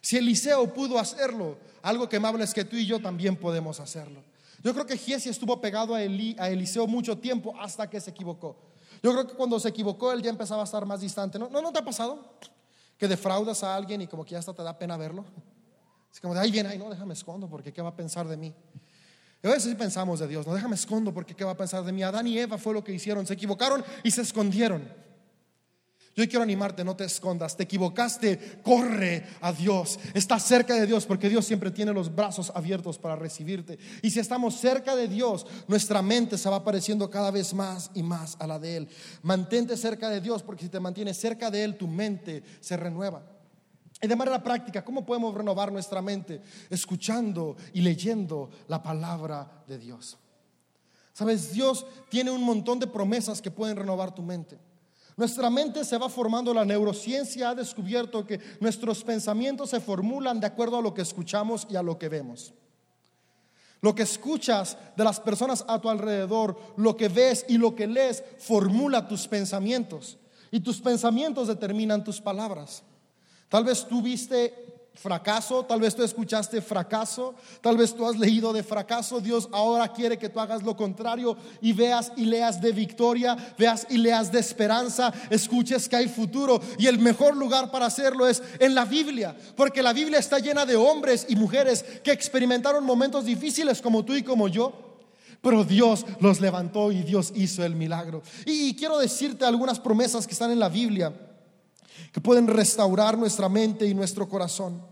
Si 0.01 0.17
Eliseo 0.17 0.73
pudo 0.73 0.99
hacerlo, 0.99 1.59
algo 1.83 2.09
que 2.09 2.17
habla 2.17 2.45
es 2.45 2.55
que 2.55 2.65
tú 2.65 2.77
y 2.77 2.87
yo 2.87 3.01
también 3.01 3.37
podemos 3.37 3.81
hacerlo. 3.81 4.23
Yo 4.63 4.75
creo 4.75 4.87
que 4.87 4.97
Giesi 4.97 5.29
estuvo 5.29 5.61
pegado 5.61 5.95
a, 5.95 6.03
Eliseo 6.03 6.87
mucho 6.87 7.17
tiempo 7.19 7.55
hasta 7.59 7.89
que 7.89 8.01
se 8.01 8.11
equivocó. 8.11 8.57
Yo 9.03 9.13
creo 9.13 9.27
que 9.27 9.35
cuando 9.35 9.61
se 9.61 9.69
equivocó 9.69 10.13
él 10.13 10.23
ya 10.23 10.31
empezaba 10.31 10.63
a 10.63 10.65
estar 10.65 10.85
más 10.85 11.01
distante. 11.01 11.39
¿No, 11.39 11.49
no, 11.49 11.73
te 11.73 11.79
ha 11.79 11.85
pasado? 11.85 12.35
Que 12.97 13.07
defraudas 13.07 13.63
a 13.63 13.77
alguien 13.77 14.03
y 14.03 14.07
como 14.09 14.25
que 14.25 14.33
ya 14.33 14.39
hasta 14.39 14.53
te 14.53 14.63
da 14.63 14.77
pena 14.77 14.97
verlo. 14.97 15.25
Es 16.13 16.21
como 16.21 16.35
de 16.35 16.41
ahí 16.41 16.59
ay 16.59 16.79
no, 16.79 16.91
déjame 16.91 17.15
escondo 17.15 17.49
porque 17.49 17.73
qué 17.73 17.81
va 17.81 17.91
a 17.91 17.97
pensar 17.97 18.27
de 18.27 18.37
mí. 18.37 18.53
Y 19.43 19.47
a 19.47 19.51
veces 19.51 19.73
pensamos 19.77 20.19
de 20.19 20.27
Dios, 20.27 20.45
no 20.47 20.55
déjame 20.55 20.75
escondo 20.75 21.15
porque 21.15 21.37
¿qué 21.37 21.45
va 21.45 21.53
a 21.53 21.57
pensar 21.57 21.85
de 21.85 21.93
mí? 21.93 22.03
Adán 22.03 22.27
y 22.27 22.37
Eva 22.39 22.59
fue 22.59 22.75
lo 22.75 22.83
que 22.83 22.93
hicieron, 22.93 23.25
se 23.25 23.35
equivocaron 23.35 23.85
y 24.03 24.11
se 24.11 24.23
escondieron. 24.23 25.08
Yo 26.19 26.29
quiero 26.29 26.43
animarte, 26.43 26.83
no 26.83 26.97
te 26.97 27.05
escondas, 27.05 27.57
te 27.57 27.63
equivocaste, 27.63 28.59
corre 28.65 29.25
a 29.41 29.53
Dios, 29.53 30.01
está 30.15 30.41
cerca 30.41 30.75
de 30.75 30.85
Dios 30.85 31.07
porque 31.07 31.29
Dios 31.29 31.45
siempre 31.45 31.71
tiene 31.71 31.93
los 31.93 32.13
brazos 32.13 32.51
abiertos 32.57 32.99
para 32.99 33.15
recibirte. 33.15 33.79
Y 34.03 34.11
si 34.11 34.19
estamos 34.19 34.57
cerca 34.57 34.97
de 34.97 35.07
Dios, 35.07 35.47
nuestra 35.69 36.03
mente 36.03 36.37
se 36.37 36.51
va 36.51 36.65
pareciendo 36.65 37.09
cada 37.09 37.31
vez 37.31 37.55
más 37.55 37.93
y 37.95 38.03
más 38.03 38.37
a 38.41 38.49
la 38.49 38.59
de 38.59 38.79
Él. 38.79 38.89
Mantente 39.23 39.77
cerca 39.77 40.11
de 40.11 40.21
Dios 40.21 40.43
porque 40.43 40.65
si 40.65 40.71
te 40.71 40.81
mantienes 40.81 41.17
cerca 41.17 41.53
de 41.53 41.63
Él, 41.63 41.77
tu 41.77 41.87
mente 41.87 42.43
se 42.59 42.77
renueva. 42.77 43.23
Y 44.03 44.09
de 44.09 44.17
manera 44.17 44.43
práctica, 44.43 44.85
¿cómo 44.85 45.07
podemos 45.07 45.33
renovar 45.33 45.71
nuestra 45.71 46.03
mente? 46.03 46.43
Escuchando 46.69 47.57
y 47.75 47.81
leyendo 47.81 48.51
la 48.67 48.83
palabra 48.83 49.63
de 49.69 49.79
Dios. 49.79 50.19
Sabes, 51.13 51.53
Dios 51.53 51.87
tiene 52.09 52.33
un 52.33 52.43
montón 52.43 52.81
de 52.81 52.89
promesas 52.89 53.41
que 53.41 53.53
pueden 53.53 53.77
renovar 53.77 54.13
tu 54.13 54.23
mente. 54.23 54.59
Nuestra 55.19 55.51
mente 55.51 55.85
se 55.85 55.99
va 55.99 56.09
formando, 56.09 56.55
la 56.55 56.65
neurociencia 56.65 57.51
ha 57.51 57.55
descubierto 57.57 58.25
que 58.25 58.39
nuestros 58.61 59.03
pensamientos 59.03 59.71
se 59.71 59.81
formulan 59.81 60.39
de 60.39 60.47
acuerdo 60.47 60.79
a 60.79 60.81
lo 60.81 60.95
que 60.95 61.03
escuchamos 61.03 61.67
y 61.69 61.75
a 61.75 61.83
lo 61.83 61.99
que 61.99 62.09
vemos. 62.09 62.55
Lo 63.81 63.97
que 63.97 64.05
escuchas 64.05 64.79
de 64.97 65.03
las 65.03 65.19
personas 65.19 65.65
a 65.67 65.81
tu 65.81 65.91
alrededor, 65.91 66.57
lo 66.77 66.97
que 66.97 67.09
ves 67.09 67.45
y 67.49 67.59
lo 67.59 67.75
que 67.75 67.89
lees, 67.89 68.23
formula 68.39 69.09
tus 69.09 69.27
pensamientos. 69.27 70.19
Y 70.53 70.61
tus 70.61 70.81
pensamientos 70.81 71.49
determinan 71.49 72.05
tus 72.05 72.21
palabras. 72.21 72.85
Tal 73.49 73.65
vez 73.65 73.89
tú 73.89 74.01
viste 74.01 74.78
fracaso, 75.01 75.65
tal 75.65 75.81
vez 75.81 75.95
tú 75.95 76.03
escuchaste 76.03 76.61
fracaso, 76.61 77.35
tal 77.61 77.77
vez 77.77 77.95
tú 77.95 78.07
has 78.07 78.19
leído 78.19 78.53
de 78.53 78.65
fracaso, 78.65 79.21
Dios 79.21 79.49
ahora 79.53 79.93
quiere 79.93 80.19
que 80.19 80.29
tú 80.29 80.41
hagas 80.41 80.63
lo 80.63 80.77
contrario 80.77 81.37
y 81.61 81.73
veas 81.73 82.13
y 82.17 82.25
leas 82.25 82.61
de 82.61 82.73
victoria, 82.73 83.37
veas 83.57 83.87
y 83.89 83.99
leas 83.99 84.33
de 84.33 84.41
esperanza, 84.41 85.13
escuches 85.31 85.89
que 85.89 85.97
hay 85.97 86.09
futuro 86.09 86.61
y 86.79 86.87
el 86.87 86.99
mejor 86.99 87.37
lugar 87.37 87.71
para 87.71 87.87
hacerlo 87.87 88.27
es 88.27 88.43
en 88.59 88.75
la 88.75 88.85
Biblia, 88.85 89.37
porque 89.57 89.83
la 89.83 89.93
Biblia 89.93 90.19
está 90.19 90.41
llena 90.41 90.67
de 90.67 90.75
hombres 90.75 91.27
y 91.29 91.37
mujeres 91.37 91.85
que 92.03 92.11
experimentaron 92.13 92.85
momentos 92.85 93.25
difíciles 93.25 93.81
como 93.81 94.05
tú 94.05 94.15
y 94.15 94.23
como 94.23 94.49
yo. 94.49 94.85
Pero 95.41 95.63
Dios 95.63 96.05
los 96.19 96.41
levantó 96.41 96.91
y 96.91 97.03
Dios 97.03 97.33
hizo 97.37 97.65
el 97.65 97.77
milagro. 97.77 98.23
Y 98.45 98.75
quiero 98.75 98.99
decirte 98.99 99.45
algunas 99.45 99.79
promesas 99.79 100.27
que 100.27 100.33
están 100.33 100.51
en 100.51 100.59
la 100.59 100.69
Biblia 100.69 101.13
que 102.13 102.21
pueden 102.21 102.47
restaurar 102.47 103.17
nuestra 103.17 103.49
mente 103.49 103.87
y 103.87 103.95
nuestro 103.95 104.29
corazón. 104.29 104.83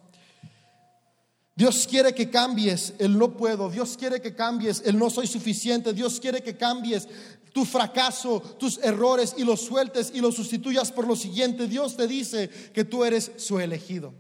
Dios 1.55 1.87
quiere 1.89 2.15
que 2.15 2.29
cambies 2.29 2.93
el 2.99 3.17
no 3.17 3.35
puedo, 3.35 3.71
Dios 3.71 3.97
quiere 3.97 4.21
que 4.21 4.35
cambies 4.35 4.83
el 4.85 4.99
no 4.99 5.09
soy 5.09 5.27
suficiente, 5.27 5.95
Dios 5.95 6.21
quiere 6.21 6.43
que 6.43 6.57
cambies 6.57 7.09
tu 7.55 7.65
fracaso, 7.65 8.43
tus 8.59 8.77
errores 8.85 9.35
y 9.39 9.45
los 9.45 9.63
sueltes 9.63 10.13
y 10.15 10.21
los 10.21 10.35
sustituyas 10.35 10.93
por 10.93 11.07
lo 11.07 11.17
siguiente. 11.17 11.67
Dios 11.67 11.97
te 11.97 12.07
dice 12.07 12.51
que 12.75 12.85
tú 12.85 13.03
eres 13.03 13.33
su 13.39 13.59
elegido. 13.59 14.13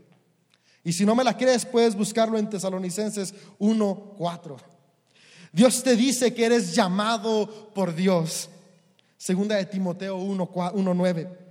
Y 0.82 0.95
si 0.95 1.05
no 1.05 1.14
me 1.14 1.24
la 1.24 1.37
crees, 1.37 1.66
puedes 1.66 1.95
buscarlo 1.95 2.39
en 2.39 2.49
Tesalonicenses 2.49 3.34
1:4. 3.59 4.57
Dios 5.53 5.82
te 5.82 5.97
dice 5.97 6.32
que 6.32 6.47
eres 6.47 6.74
llamado 6.74 7.70
por 7.74 7.95
Dios. 7.95 8.49
Segunda 9.18 9.57
de 9.57 9.66
Timoteo 9.66 10.16
1:9. 10.16 11.45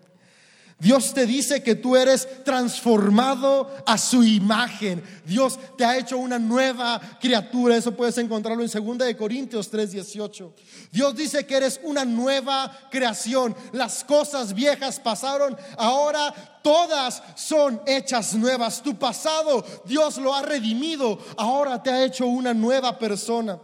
Dios 0.77 1.13
te 1.13 1.25
dice 1.25 1.63
que 1.63 1.75
tú 1.75 1.95
eres 1.95 2.27
transformado 2.43 3.71
a 3.85 3.97
su 3.97 4.23
imagen. 4.23 5.01
Dios 5.25 5.57
te 5.77 5.85
ha 5.85 5.97
hecho 5.97 6.17
una 6.17 6.37
nueva 6.37 6.99
criatura. 7.21 7.77
Eso 7.77 7.93
puedes 7.93 8.17
encontrarlo 8.17 8.61
en 8.61 8.69
2 8.69 8.97
de 8.97 9.15
Corintios 9.15 9.71
3:18. 9.71 10.51
Dios 10.91 11.15
dice 11.15 11.45
que 11.45 11.55
eres 11.55 11.79
una 11.81 12.03
nueva 12.03 12.77
creación. 12.91 13.55
Las 13.71 14.03
cosas 14.03 14.53
viejas 14.53 14.99
pasaron, 14.99 15.55
ahora 15.77 16.33
todas 16.61 17.23
son 17.35 17.81
hechas 17.85 18.33
nuevas. 18.33 18.83
Tu 18.83 18.99
pasado 18.99 19.65
Dios 19.85 20.17
lo 20.17 20.35
ha 20.35 20.41
redimido, 20.41 21.19
ahora 21.37 21.81
te 21.81 21.89
ha 21.89 22.03
hecho 22.03 22.27
una 22.27 22.53
nueva 22.53 22.99
persona. 22.99 23.59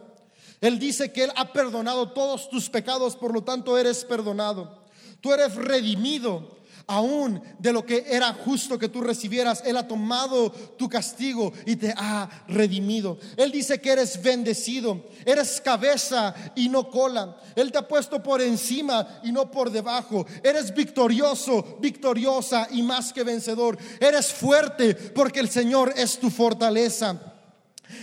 Él 0.61 0.79
dice 0.79 1.11
que 1.11 1.25
Él 1.25 1.33
ha 1.35 1.51
perdonado 1.51 2.13
todos 2.13 2.49
tus 2.49 2.69
pecados, 2.69 3.17
por 3.17 3.33
lo 3.33 3.43
tanto 3.43 3.77
eres 3.77 4.05
perdonado. 4.05 4.79
Tú 5.19 5.33
eres 5.33 5.55
redimido 5.55 6.60
aún 6.91 7.41
de 7.57 7.71
lo 7.71 7.85
que 7.85 8.03
era 8.09 8.33
justo 8.33 8.77
que 8.77 8.89
tú 8.89 8.99
recibieras, 8.99 9.63
Él 9.65 9.77
ha 9.77 9.87
tomado 9.87 10.51
tu 10.51 10.89
castigo 10.89 11.53
y 11.65 11.77
te 11.77 11.93
ha 11.95 12.29
redimido. 12.49 13.17
Él 13.37 13.49
dice 13.49 13.79
que 13.79 13.91
eres 13.91 14.21
bendecido, 14.21 15.05
eres 15.25 15.61
cabeza 15.61 16.35
y 16.53 16.67
no 16.67 16.89
cola. 16.89 17.37
Él 17.55 17.71
te 17.71 17.77
ha 17.77 17.87
puesto 17.87 18.21
por 18.21 18.41
encima 18.41 19.21
y 19.23 19.31
no 19.31 19.49
por 19.49 19.71
debajo. 19.71 20.25
Eres 20.43 20.75
victorioso, 20.75 21.77
victoriosa 21.79 22.67
y 22.71 22.83
más 22.83 23.13
que 23.13 23.23
vencedor. 23.23 23.77
Eres 23.97 24.33
fuerte 24.33 24.93
porque 24.93 25.39
el 25.39 25.49
Señor 25.49 25.93
es 25.95 26.19
tu 26.19 26.29
fortaleza. 26.29 27.17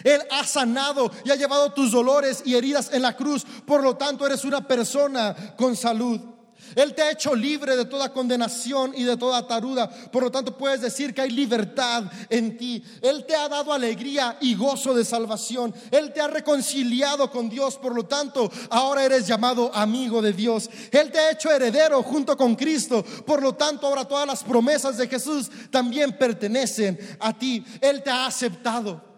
Él 0.02 0.22
ha 0.30 0.44
sanado 0.44 1.10
y 1.26 1.30
ha 1.30 1.36
llevado 1.36 1.72
tus 1.72 1.92
dolores 1.92 2.42
y 2.46 2.54
heridas 2.54 2.90
en 2.92 3.02
la 3.02 3.14
cruz. 3.14 3.44
Por 3.66 3.82
lo 3.82 3.96
tanto, 3.96 4.26
eres 4.26 4.46
una 4.46 4.66
persona 4.66 5.54
con 5.58 5.76
salud. 5.76 6.37
Él 6.78 6.94
te 6.94 7.02
ha 7.02 7.10
hecho 7.10 7.34
libre 7.34 7.76
de 7.76 7.86
toda 7.86 8.12
condenación 8.12 8.92
y 8.94 9.02
de 9.02 9.16
toda 9.16 9.44
taruda. 9.48 9.90
Por 9.90 10.22
lo 10.22 10.30
tanto, 10.30 10.56
puedes 10.56 10.80
decir 10.80 11.12
que 11.12 11.22
hay 11.22 11.30
libertad 11.30 12.04
en 12.30 12.56
ti. 12.56 12.84
Él 13.02 13.24
te 13.26 13.34
ha 13.34 13.48
dado 13.48 13.72
alegría 13.72 14.36
y 14.40 14.54
gozo 14.54 14.94
de 14.94 15.04
salvación. 15.04 15.74
Él 15.90 16.12
te 16.12 16.20
ha 16.20 16.28
reconciliado 16.28 17.32
con 17.32 17.48
Dios. 17.48 17.76
Por 17.76 17.96
lo 17.96 18.04
tanto, 18.04 18.48
ahora 18.70 19.02
eres 19.02 19.26
llamado 19.26 19.74
amigo 19.74 20.22
de 20.22 20.32
Dios. 20.32 20.70
Él 20.92 21.10
te 21.10 21.18
ha 21.18 21.32
hecho 21.32 21.50
heredero 21.50 22.00
junto 22.04 22.36
con 22.36 22.54
Cristo. 22.54 23.04
Por 23.26 23.42
lo 23.42 23.56
tanto, 23.56 23.88
ahora 23.88 24.04
todas 24.04 24.28
las 24.28 24.44
promesas 24.44 24.96
de 24.96 25.08
Jesús 25.08 25.50
también 25.72 26.16
pertenecen 26.16 26.96
a 27.18 27.36
ti. 27.36 27.64
Él 27.80 28.04
te 28.04 28.10
ha 28.10 28.26
aceptado. 28.26 29.17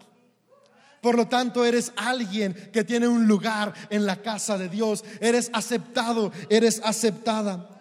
Por 1.01 1.15
lo 1.15 1.27
tanto, 1.27 1.65
eres 1.65 1.91
alguien 1.95 2.53
que 2.71 2.83
tiene 2.83 3.07
un 3.07 3.27
lugar 3.27 3.73
en 3.89 4.05
la 4.05 4.21
casa 4.21 4.57
de 4.57 4.69
Dios. 4.69 5.03
Eres 5.19 5.49
aceptado, 5.53 6.31
eres 6.49 6.79
aceptada. 6.83 7.71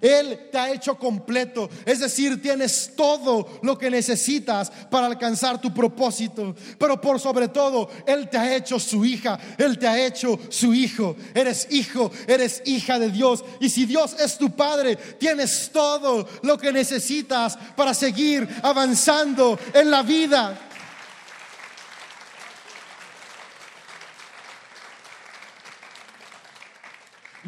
Él 0.00 0.48
te 0.52 0.58
ha 0.58 0.72
hecho 0.72 0.96
completo, 0.96 1.68
es 1.84 2.00
decir, 2.00 2.40
tienes 2.40 2.92
todo 2.96 3.58
lo 3.62 3.76
que 3.76 3.90
necesitas 3.90 4.70
para 4.90 5.06
alcanzar 5.06 5.60
tu 5.60 5.72
propósito. 5.72 6.54
Pero 6.78 7.00
por 7.00 7.18
sobre 7.18 7.48
todo, 7.48 7.90
Él 8.06 8.28
te 8.28 8.38
ha 8.38 8.54
hecho 8.54 8.78
su 8.78 9.04
hija, 9.04 9.38
Él 9.58 9.78
te 9.78 9.88
ha 9.88 10.06
hecho 10.06 10.38
su 10.48 10.72
hijo. 10.72 11.16
Eres 11.34 11.66
hijo, 11.70 12.10
eres 12.26 12.62
hija 12.64 12.98
de 12.98 13.10
Dios. 13.10 13.44
Y 13.60 13.70
si 13.70 13.86
Dios 13.86 14.14
es 14.20 14.38
tu 14.38 14.50
Padre, 14.50 14.96
tienes 14.96 15.70
todo 15.72 16.28
lo 16.42 16.58
que 16.58 16.72
necesitas 16.72 17.58
para 17.76 17.94
seguir 17.94 18.48
avanzando 18.62 19.58
en 19.74 19.90
la 19.90 20.02
vida. 20.02 20.67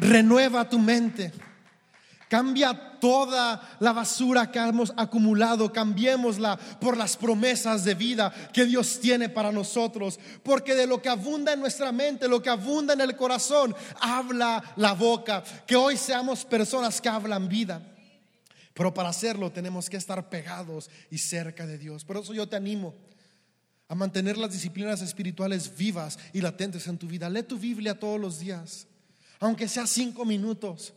Renueva 0.01 0.67
tu 0.67 0.79
mente. 0.79 1.31
Cambia 2.27 2.97
toda 2.99 3.77
la 3.79 3.93
basura 3.93 4.49
que 4.49 4.57
hemos 4.57 4.91
acumulado, 4.97 5.71
cambiémosla 5.71 6.57
por 6.79 6.97
las 6.97 7.15
promesas 7.15 7.83
de 7.83 7.93
vida 7.93 8.33
que 8.51 8.65
Dios 8.65 8.99
tiene 8.99 9.29
para 9.29 9.51
nosotros. 9.51 10.19
Porque 10.41 10.73
de 10.73 10.87
lo 10.87 11.03
que 11.03 11.09
abunda 11.09 11.53
en 11.53 11.59
nuestra 11.59 11.91
mente, 11.91 12.27
lo 12.27 12.41
que 12.41 12.49
abunda 12.49 12.95
en 12.95 13.01
el 13.01 13.15
corazón, 13.15 13.75
habla 13.99 14.63
la 14.75 14.93
boca. 14.93 15.43
Que 15.67 15.75
hoy 15.75 15.97
seamos 15.97 16.45
personas 16.45 16.99
que 16.99 17.09
hablan 17.09 17.47
vida. 17.47 17.87
Pero 18.73 18.91
para 18.93 19.09
hacerlo 19.09 19.51
tenemos 19.51 19.87
que 19.87 19.97
estar 19.97 20.29
pegados 20.29 20.89
y 21.11 21.19
cerca 21.19 21.67
de 21.67 21.77
Dios. 21.77 22.05
Por 22.05 22.17
eso 22.17 22.33
yo 22.33 22.49
te 22.49 22.55
animo 22.55 22.95
a 23.87 23.93
mantener 23.93 24.37
las 24.39 24.51
disciplinas 24.51 25.01
espirituales 25.01 25.77
vivas 25.77 26.17
y 26.33 26.41
latentes 26.41 26.87
en 26.87 26.97
tu 26.97 27.05
vida. 27.05 27.29
Lee 27.29 27.43
tu 27.43 27.59
Biblia 27.59 27.99
todos 27.99 28.19
los 28.19 28.39
días 28.39 28.87
aunque 29.41 29.67
sea 29.67 29.85
cinco 29.85 30.23
minutos. 30.23 30.93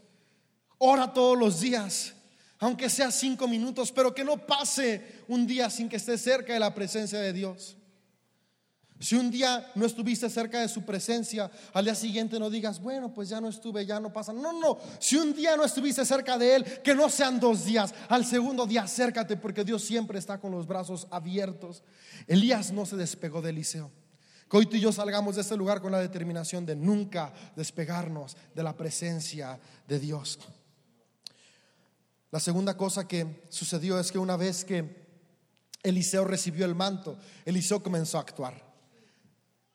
Ora 0.79 1.13
todos 1.13 1.37
los 1.37 1.61
días, 1.61 2.15
aunque 2.59 2.89
sea 2.89 3.11
cinco 3.11 3.49
minutos, 3.49 3.91
pero 3.91 4.15
que 4.15 4.23
no 4.23 4.37
pase 4.47 5.23
un 5.27 5.47
día 5.47 5.69
sin 5.71 5.89
que 5.89 5.97
estés 5.97 6.21
cerca 6.21 6.53
de 6.53 6.61
la 6.61 6.75
presencia 6.75 7.19
de 7.19 7.33
Dios. 7.33 7.77
Si 9.01 9.17
un 9.17 9.31
día 9.31 9.71
no 9.75 9.87
estuviste 9.87 10.31
cerca 10.31 10.61
de 10.61 10.69
su 10.69 10.83
presencia, 10.83 11.51
al 11.73 11.85
día 11.85 11.95
siguiente 11.95 12.39
no 12.39 12.49
digas, 12.49 12.81
bueno, 12.81 13.13
pues 13.13 13.29
ya 13.29 13.41
no 13.41 13.49
estuve, 13.49 13.85
ya 13.85 13.99
no 13.99 14.13
pasa. 14.13 14.33
No, 14.33 14.53
no, 14.53 14.79
si 14.99 15.17
un 15.17 15.35
día 15.35 15.57
no 15.57 15.65
estuviste 15.65 16.05
cerca 16.05 16.39
de 16.39 16.57
Él, 16.57 16.65
que 16.83 16.95
no 16.95 17.09
sean 17.09 17.41
dos 17.41 17.65
días, 17.65 17.95
al 18.09 18.25
segundo 18.25 18.67
día 18.67 18.83
acércate 18.83 19.37
porque 19.37 19.65
Dios 19.65 19.83
siempre 19.83 20.19
está 20.19 20.39
con 20.39 20.53
los 20.53 20.67
brazos 20.67 21.07
abiertos. 21.11 21.83
Elías 22.27 22.73
no 22.73 22.87
se 22.87 22.97
despegó 22.97 23.43
de 23.43 23.51
Eliseo. 23.51 24.04
Hoy 24.57 24.67
tú 24.67 24.77
y 24.77 24.81
yo 24.81 24.93
salgamos 24.93 25.35
de 25.35 25.41
este 25.41 25.57
lugar 25.57 25.83
con 25.83 25.91
la 25.91 25.99
determinación 25.99 26.65
de 26.65 26.77
nunca 26.77 27.33
despegarnos 27.57 28.37
de 28.55 28.63
la 28.63 28.77
presencia 28.77 29.59
de 29.89 29.99
Dios. 29.99 30.39
La 32.31 32.39
segunda 32.39 32.77
cosa 32.77 33.09
que 33.09 33.43
sucedió 33.49 33.99
es 33.99 34.13
que 34.13 34.19
una 34.21 34.37
vez 34.37 34.65
que 34.65 35.09
Eliseo 35.83 36.25
recibió 36.25 36.67
el 36.67 36.77
manto, 36.77 37.19
Eliseo 37.45 37.83
comenzó 37.83 38.17
a 38.17 38.21
actuar. 38.21 38.55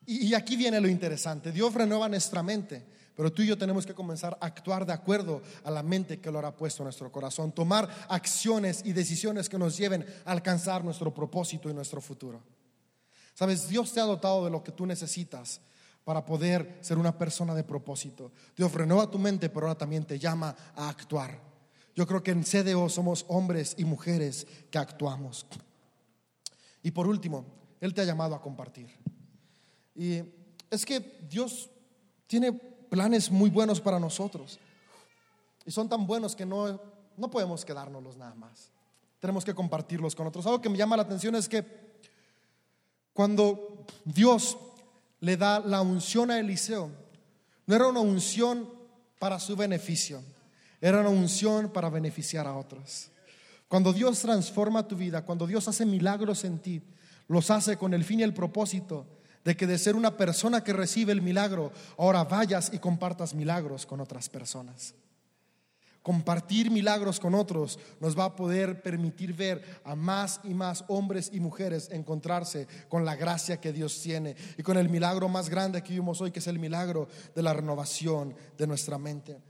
Y, 0.06 0.32
aquí 0.32 0.56
viene 0.56 0.80
lo 0.80 0.88
interesante. 0.88 1.52
Dios 1.52 1.74
renueva 1.74 2.08
nuestra 2.08 2.42
mente, 2.42 2.82
pero 3.14 3.30
tú 3.30 3.42
y 3.42 3.48
yo 3.48 3.58
tenemos 3.58 3.84
que 3.84 3.92
comenzar 3.92 4.38
a 4.40 4.46
actuar 4.46 4.86
de 4.86 4.94
acuerdo 4.94 5.42
a 5.62 5.70
la 5.70 5.82
mente 5.82 6.20
que 6.20 6.30
lo 6.30 6.38
ha 6.38 6.56
puesto 6.56 6.82
en 6.82 6.86
nuestro 6.86 7.12
corazón, 7.12 7.52
tomar 7.52 7.86
acciones 8.08 8.80
y 8.82 8.94
decisiones 8.94 9.50
que 9.50 9.58
nos 9.58 9.76
lleven 9.76 10.06
a 10.24 10.32
alcanzar 10.32 10.82
nuestro 10.82 11.12
propósito 11.12 11.68
y 11.68 11.74
nuestro 11.74 12.00
futuro. 12.00 12.40
Sabes, 13.40 13.70
Dios 13.70 13.90
te 13.90 14.00
ha 14.00 14.04
dotado 14.04 14.44
de 14.44 14.50
lo 14.50 14.62
que 14.62 14.70
tú 14.70 14.84
necesitas 14.84 15.62
para 16.04 16.26
poder 16.26 16.76
ser 16.82 16.98
una 16.98 17.16
persona 17.16 17.54
de 17.54 17.64
propósito. 17.64 18.32
Dios 18.54 18.70
renueva 18.70 19.10
tu 19.10 19.18
mente, 19.18 19.48
pero 19.48 19.64
ahora 19.64 19.78
también 19.78 20.04
te 20.04 20.18
llama 20.18 20.54
a 20.76 20.90
actuar. 20.90 21.40
Yo 21.96 22.06
creo 22.06 22.22
que 22.22 22.32
en 22.32 22.44
CDO 22.44 22.90
somos 22.90 23.24
hombres 23.28 23.76
y 23.78 23.86
mujeres 23.86 24.46
que 24.70 24.76
actuamos. 24.76 25.46
Y 26.82 26.90
por 26.90 27.06
último, 27.06 27.46
Él 27.80 27.94
te 27.94 28.02
ha 28.02 28.04
llamado 28.04 28.34
a 28.34 28.42
compartir. 28.42 28.90
Y 29.94 30.20
es 30.68 30.84
que 30.84 31.00
Dios 31.26 31.70
tiene 32.26 32.52
planes 32.52 33.30
muy 33.30 33.48
buenos 33.48 33.80
para 33.80 33.98
nosotros. 33.98 34.60
Y 35.64 35.70
son 35.70 35.88
tan 35.88 36.06
buenos 36.06 36.36
que 36.36 36.44
no, 36.44 36.78
no 37.16 37.30
podemos 37.30 37.64
quedárnoslos 37.64 38.18
nada 38.18 38.34
más. 38.34 38.70
Tenemos 39.18 39.46
que 39.46 39.54
compartirlos 39.54 40.14
con 40.14 40.26
otros. 40.26 40.44
Algo 40.44 40.60
que 40.60 40.68
me 40.68 40.76
llama 40.76 40.94
la 40.94 41.04
atención 41.04 41.34
es 41.36 41.48
que 41.48 41.89
cuando 43.20 43.84
Dios 44.06 44.56
le 45.20 45.36
da 45.36 45.60
la 45.60 45.82
unción 45.82 46.30
a 46.30 46.40
Eliseo, 46.40 46.90
no 47.66 47.76
era 47.76 47.86
una 47.86 48.00
unción 48.00 48.66
para 49.18 49.38
su 49.38 49.54
beneficio, 49.56 50.22
era 50.80 51.00
una 51.00 51.10
unción 51.10 51.70
para 51.70 51.90
beneficiar 51.90 52.46
a 52.46 52.56
otros. 52.56 53.10
Cuando 53.68 53.92
Dios 53.92 54.20
transforma 54.20 54.88
tu 54.88 54.96
vida, 54.96 55.22
cuando 55.22 55.46
Dios 55.46 55.68
hace 55.68 55.84
milagros 55.84 56.44
en 56.44 56.60
ti, 56.60 56.80
los 57.28 57.50
hace 57.50 57.76
con 57.76 57.92
el 57.92 58.04
fin 58.04 58.20
y 58.20 58.22
el 58.22 58.32
propósito 58.32 59.04
de 59.44 59.54
que 59.54 59.66
de 59.66 59.76
ser 59.76 59.96
una 59.96 60.16
persona 60.16 60.64
que 60.64 60.72
recibe 60.72 61.12
el 61.12 61.20
milagro, 61.20 61.72
ahora 61.98 62.24
vayas 62.24 62.70
y 62.72 62.78
compartas 62.78 63.34
milagros 63.34 63.84
con 63.84 64.00
otras 64.00 64.30
personas. 64.30 64.94
Compartir 66.02 66.70
milagros 66.70 67.20
con 67.20 67.34
otros 67.34 67.78
nos 68.00 68.18
va 68.18 68.24
a 68.24 68.36
poder 68.36 68.80
permitir 68.82 69.34
ver 69.34 69.62
a 69.84 69.94
más 69.94 70.40
y 70.44 70.54
más 70.54 70.84
hombres 70.88 71.30
y 71.32 71.40
mujeres 71.40 71.90
encontrarse 71.92 72.66
con 72.88 73.04
la 73.04 73.16
gracia 73.16 73.60
que 73.60 73.72
Dios 73.72 74.00
tiene 74.00 74.34
y 74.56 74.62
con 74.62 74.78
el 74.78 74.88
milagro 74.88 75.28
más 75.28 75.50
grande 75.50 75.82
que 75.82 75.92
vimos 75.92 76.20
hoy, 76.22 76.30
que 76.30 76.38
es 76.38 76.46
el 76.46 76.58
milagro 76.58 77.06
de 77.34 77.42
la 77.42 77.52
renovación 77.52 78.34
de 78.56 78.66
nuestra 78.66 78.96
mente. 78.96 79.42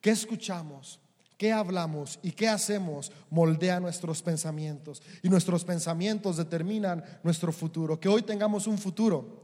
¿Qué 0.00 0.10
escuchamos? 0.10 0.98
¿Qué 1.38 1.52
hablamos 1.52 2.18
y 2.22 2.32
qué 2.32 2.48
hacemos 2.48 3.10
moldea 3.30 3.80
nuestros 3.80 4.22
pensamientos 4.22 5.02
y 5.22 5.28
nuestros 5.28 5.64
pensamientos 5.64 6.36
determinan 6.36 7.02
nuestro 7.24 7.52
futuro. 7.52 7.98
Que 7.98 8.08
hoy 8.08 8.22
tengamos 8.22 8.68
un 8.68 8.78
futuro 8.78 9.41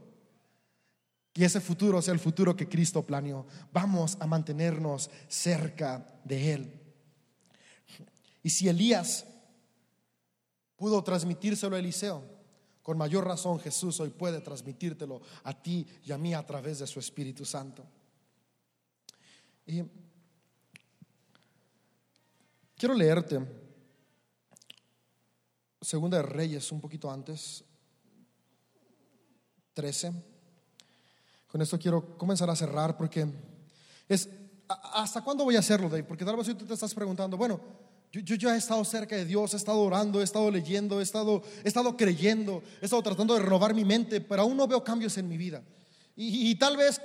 y 1.33 1.43
ese 1.43 1.61
futuro 1.61 2.01
sea 2.01 2.13
el 2.13 2.19
futuro 2.19 2.55
que 2.55 2.67
Cristo 2.67 3.05
planeó. 3.05 3.45
Vamos 3.71 4.17
a 4.19 4.27
mantenernos 4.27 5.09
cerca 5.27 6.19
de 6.23 6.53
Él. 6.53 6.81
Y 8.43 8.49
si 8.49 8.67
Elías 8.67 9.25
pudo 10.75 11.03
transmitírselo 11.03 11.75
a 11.75 11.79
Eliseo, 11.79 12.23
con 12.81 12.97
mayor 12.97 13.25
razón 13.25 13.59
Jesús 13.59 13.99
hoy 13.99 14.09
puede 14.09 14.41
transmitírtelo 14.41 15.21
a 15.43 15.53
ti 15.53 15.85
y 16.03 16.11
a 16.11 16.17
mí 16.17 16.33
a 16.33 16.45
través 16.45 16.79
de 16.79 16.87
su 16.87 16.99
Espíritu 16.99 17.45
Santo. 17.45 17.85
Y 19.65 19.83
quiero 22.75 22.95
leerte 22.95 23.39
Segunda 25.81 26.17
de 26.17 26.23
Reyes 26.23 26.71
un 26.71 26.81
poquito 26.81 27.09
antes, 27.09 27.63
13. 29.73 30.28
Con 31.49 31.61
esto 31.61 31.79
quiero 31.79 32.17
comenzar 32.17 32.49
a 32.49 32.55
cerrar 32.55 32.95
porque 32.95 33.27
es, 34.07 34.29
¿hasta 34.67 35.21
cuándo 35.23 35.43
voy 35.43 35.55
a 35.55 35.59
hacerlo, 35.59 35.89
Dave? 35.89 36.03
Porque 36.03 36.23
tal 36.23 36.37
vez 36.37 36.47
tú 36.47 36.65
te 36.65 36.73
estás 36.73 36.93
preguntando, 36.93 37.37
bueno, 37.37 37.59
yo, 38.11 38.35
ya 38.35 38.55
he 38.55 38.57
estado 38.57 38.83
cerca 38.85 39.15
de 39.15 39.25
Dios, 39.25 39.53
he 39.53 39.57
estado 39.57 39.79
orando, 39.79 40.21
he 40.21 40.23
estado 40.23 40.49
leyendo, 40.49 40.99
he 40.99 41.03
estado, 41.03 41.43
he 41.63 41.67
estado 41.67 41.95
creyendo, 41.95 42.63
he 42.81 42.85
estado 42.85 43.03
tratando 43.03 43.35
de 43.35 43.41
renovar 43.41 43.75
mi 43.75 43.85
mente, 43.85 44.19
pero 44.19 44.41
aún 44.41 44.57
no 44.57 44.67
veo 44.67 44.83
cambios 44.83 45.17
en 45.17 45.27
mi 45.27 45.37
vida. 45.37 45.61
Y, 46.21 46.53
tal 46.55 46.75
vez 46.75 46.99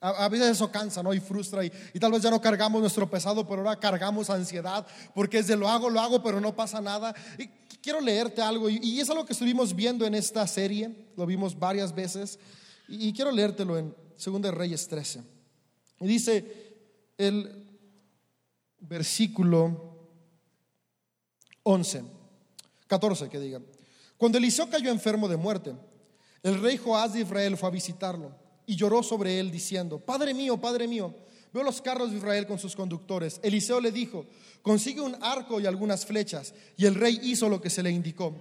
a, 0.00 0.28
veces 0.30 0.52
eso 0.52 0.70
cansa, 0.70 1.02
¿no? 1.02 1.12
Y 1.12 1.20
frustra. 1.20 1.62
Y, 1.62 1.70
y, 1.92 2.00
tal 2.00 2.10
vez 2.10 2.22
ya 2.22 2.30
no 2.30 2.40
cargamos 2.40 2.80
nuestro 2.80 3.10
pesado, 3.10 3.46
pero 3.46 3.60
ahora 3.60 3.78
cargamos 3.78 4.30
ansiedad. 4.30 4.86
Porque 5.14 5.40
es 5.40 5.46
de 5.46 5.56
lo 5.56 5.68
hago, 5.68 5.90
lo 5.90 6.00
hago, 6.00 6.22
pero 6.22 6.40
no 6.40 6.56
pasa 6.56 6.80
nada. 6.80 7.14
Y 7.36 7.48
quiero 7.82 8.00
leerte 8.00 8.40
algo. 8.40 8.70
Y, 8.70 8.78
y 8.82 9.00
es 9.00 9.10
algo 9.10 9.26
que 9.26 9.34
estuvimos 9.34 9.76
viendo 9.76 10.06
en 10.06 10.14
esta 10.14 10.46
serie. 10.46 11.10
Lo 11.18 11.26
vimos 11.26 11.58
varias 11.58 11.94
veces. 11.94 12.38
Y, 12.88 13.12
quiero 13.12 13.30
leértelo 13.30 13.78
en 13.78 13.94
2 14.24 14.42
Reyes 14.54 14.86
13. 14.88 15.22
Y 16.00 16.06
dice 16.06 16.74
el 17.16 17.64
versículo 18.80 20.08
11, 21.62 22.04
14 22.86 23.28
que 23.28 23.40
diga. 23.40 23.60
Cuando 24.16 24.38
Eliseo 24.38 24.68
cayó 24.68 24.90
enfermo 24.90 25.28
de 25.28 25.36
muerte, 25.36 25.74
el 26.42 26.60
rey 26.60 26.76
Joás 26.76 27.14
de 27.14 27.20
Israel 27.20 27.56
fue 27.56 27.68
a 27.68 27.72
visitarlo 27.72 28.36
y 28.66 28.76
lloró 28.76 29.02
sobre 29.02 29.40
él 29.40 29.50
diciendo, 29.50 29.98
Padre 29.98 30.34
mío, 30.34 30.60
Padre 30.60 30.86
mío, 30.86 31.14
veo 31.52 31.62
los 31.62 31.80
carros 31.80 32.10
de 32.10 32.18
Israel 32.18 32.46
con 32.46 32.58
sus 32.58 32.76
conductores. 32.76 33.40
Eliseo 33.42 33.80
le 33.80 33.92
dijo, 33.92 34.26
consigue 34.62 35.00
un 35.00 35.16
arco 35.22 35.60
y 35.60 35.66
algunas 35.66 36.04
flechas. 36.04 36.54
Y 36.76 36.86
el 36.86 36.94
rey 36.94 37.18
hizo 37.22 37.48
lo 37.48 37.60
que 37.60 37.70
se 37.70 37.82
le 37.82 37.90
indicó. 37.90 38.36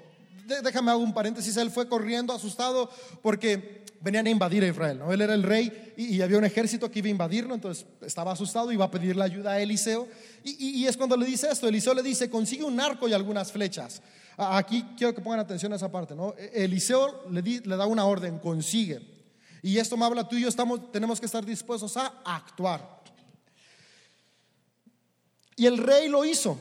Déjame 0.45 0.91
hago 0.91 1.01
un 1.01 1.13
paréntesis, 1.13 1.55
él 1.57 1.71
fue 1.71 1.87
corriendo 1.87 2.33
asustado 2.33 2.89
porque 3.21 3.83
venían 4.03 4.27
a 4.27 4.29
invadir 4.29 4.63
a 4.63 4.67
Israel. 4.67 4.99
¿no? 4.99 5.13
Él 5.13 5.21
era 5.21 5.33
el 5.33 5.43
rey 5.43 5.93
y, 5.95 6.21
había 6.21 6.37
un 6.37 6.43
ejército 6.43 6.91
que 6.91 6.99
iba 6.99 7.07
a 7.07 7.11
invadirlo, 7.11 7.55
entonces 7.55 7.85
estaba 8.01 8.33
asustado 8.33 8.71
y 8.71 8.75
iba 8.75 8.85
a 8.85 8.91
pedirle 8.91 9.23
ayuda 9.23 9.51
a 9.51 9.61
Eliseo. 9.61 10.07
Y, 10.43 10.85
es 10.85 10.97
cuando 10.97 11.15
le 11.15 11.25
dice 11.25 11.47
esto, 11.49 11.67
Eliseo 11.67 11.93
le 11.93 12.03
dice, 12.03 12.29
consigue 12.29 12.63
un 12.63 12.79
arco 12.79 13.07
y 13.07 13.13
algunas 13.13 13.51
flechas. 13.51 14.01
Aquí 14.35 14.83
quiero 14.97 15.15
que 15.15 15.21
pongan 15.21 15.39
atención 15.39 15.71
a 15.71 15.77
esa 15.77 15.89
parte. 15.89 16.15
¿no? 16.15 16.33
E, 16.37 16.65
Eliseo 16.65 17.29
le, 17.29 17.61
da 17.61 17.85
una 17.85 18.05
orden, 18.05 18.39
consigue. 18.39 19.01
Y 19.61 19.77
esto 19.77 19.95
me 19.95 20.03
habla 20.03 20.27
tú 20.27 20.35
y 20.35 20.41
yo, 20.41 20.49
tenemos 20.91 21.19
que 21.21 21.25
estar 21.25 21.45
dispuestos 21.45 21.95
a 21.95 22.21
actuar. 22.25 23.01
Y 25.55 25.65
el 25.65 25.77
rey 25.77 26.09
lo 26.09 26.25
hizo. 26.25 26.57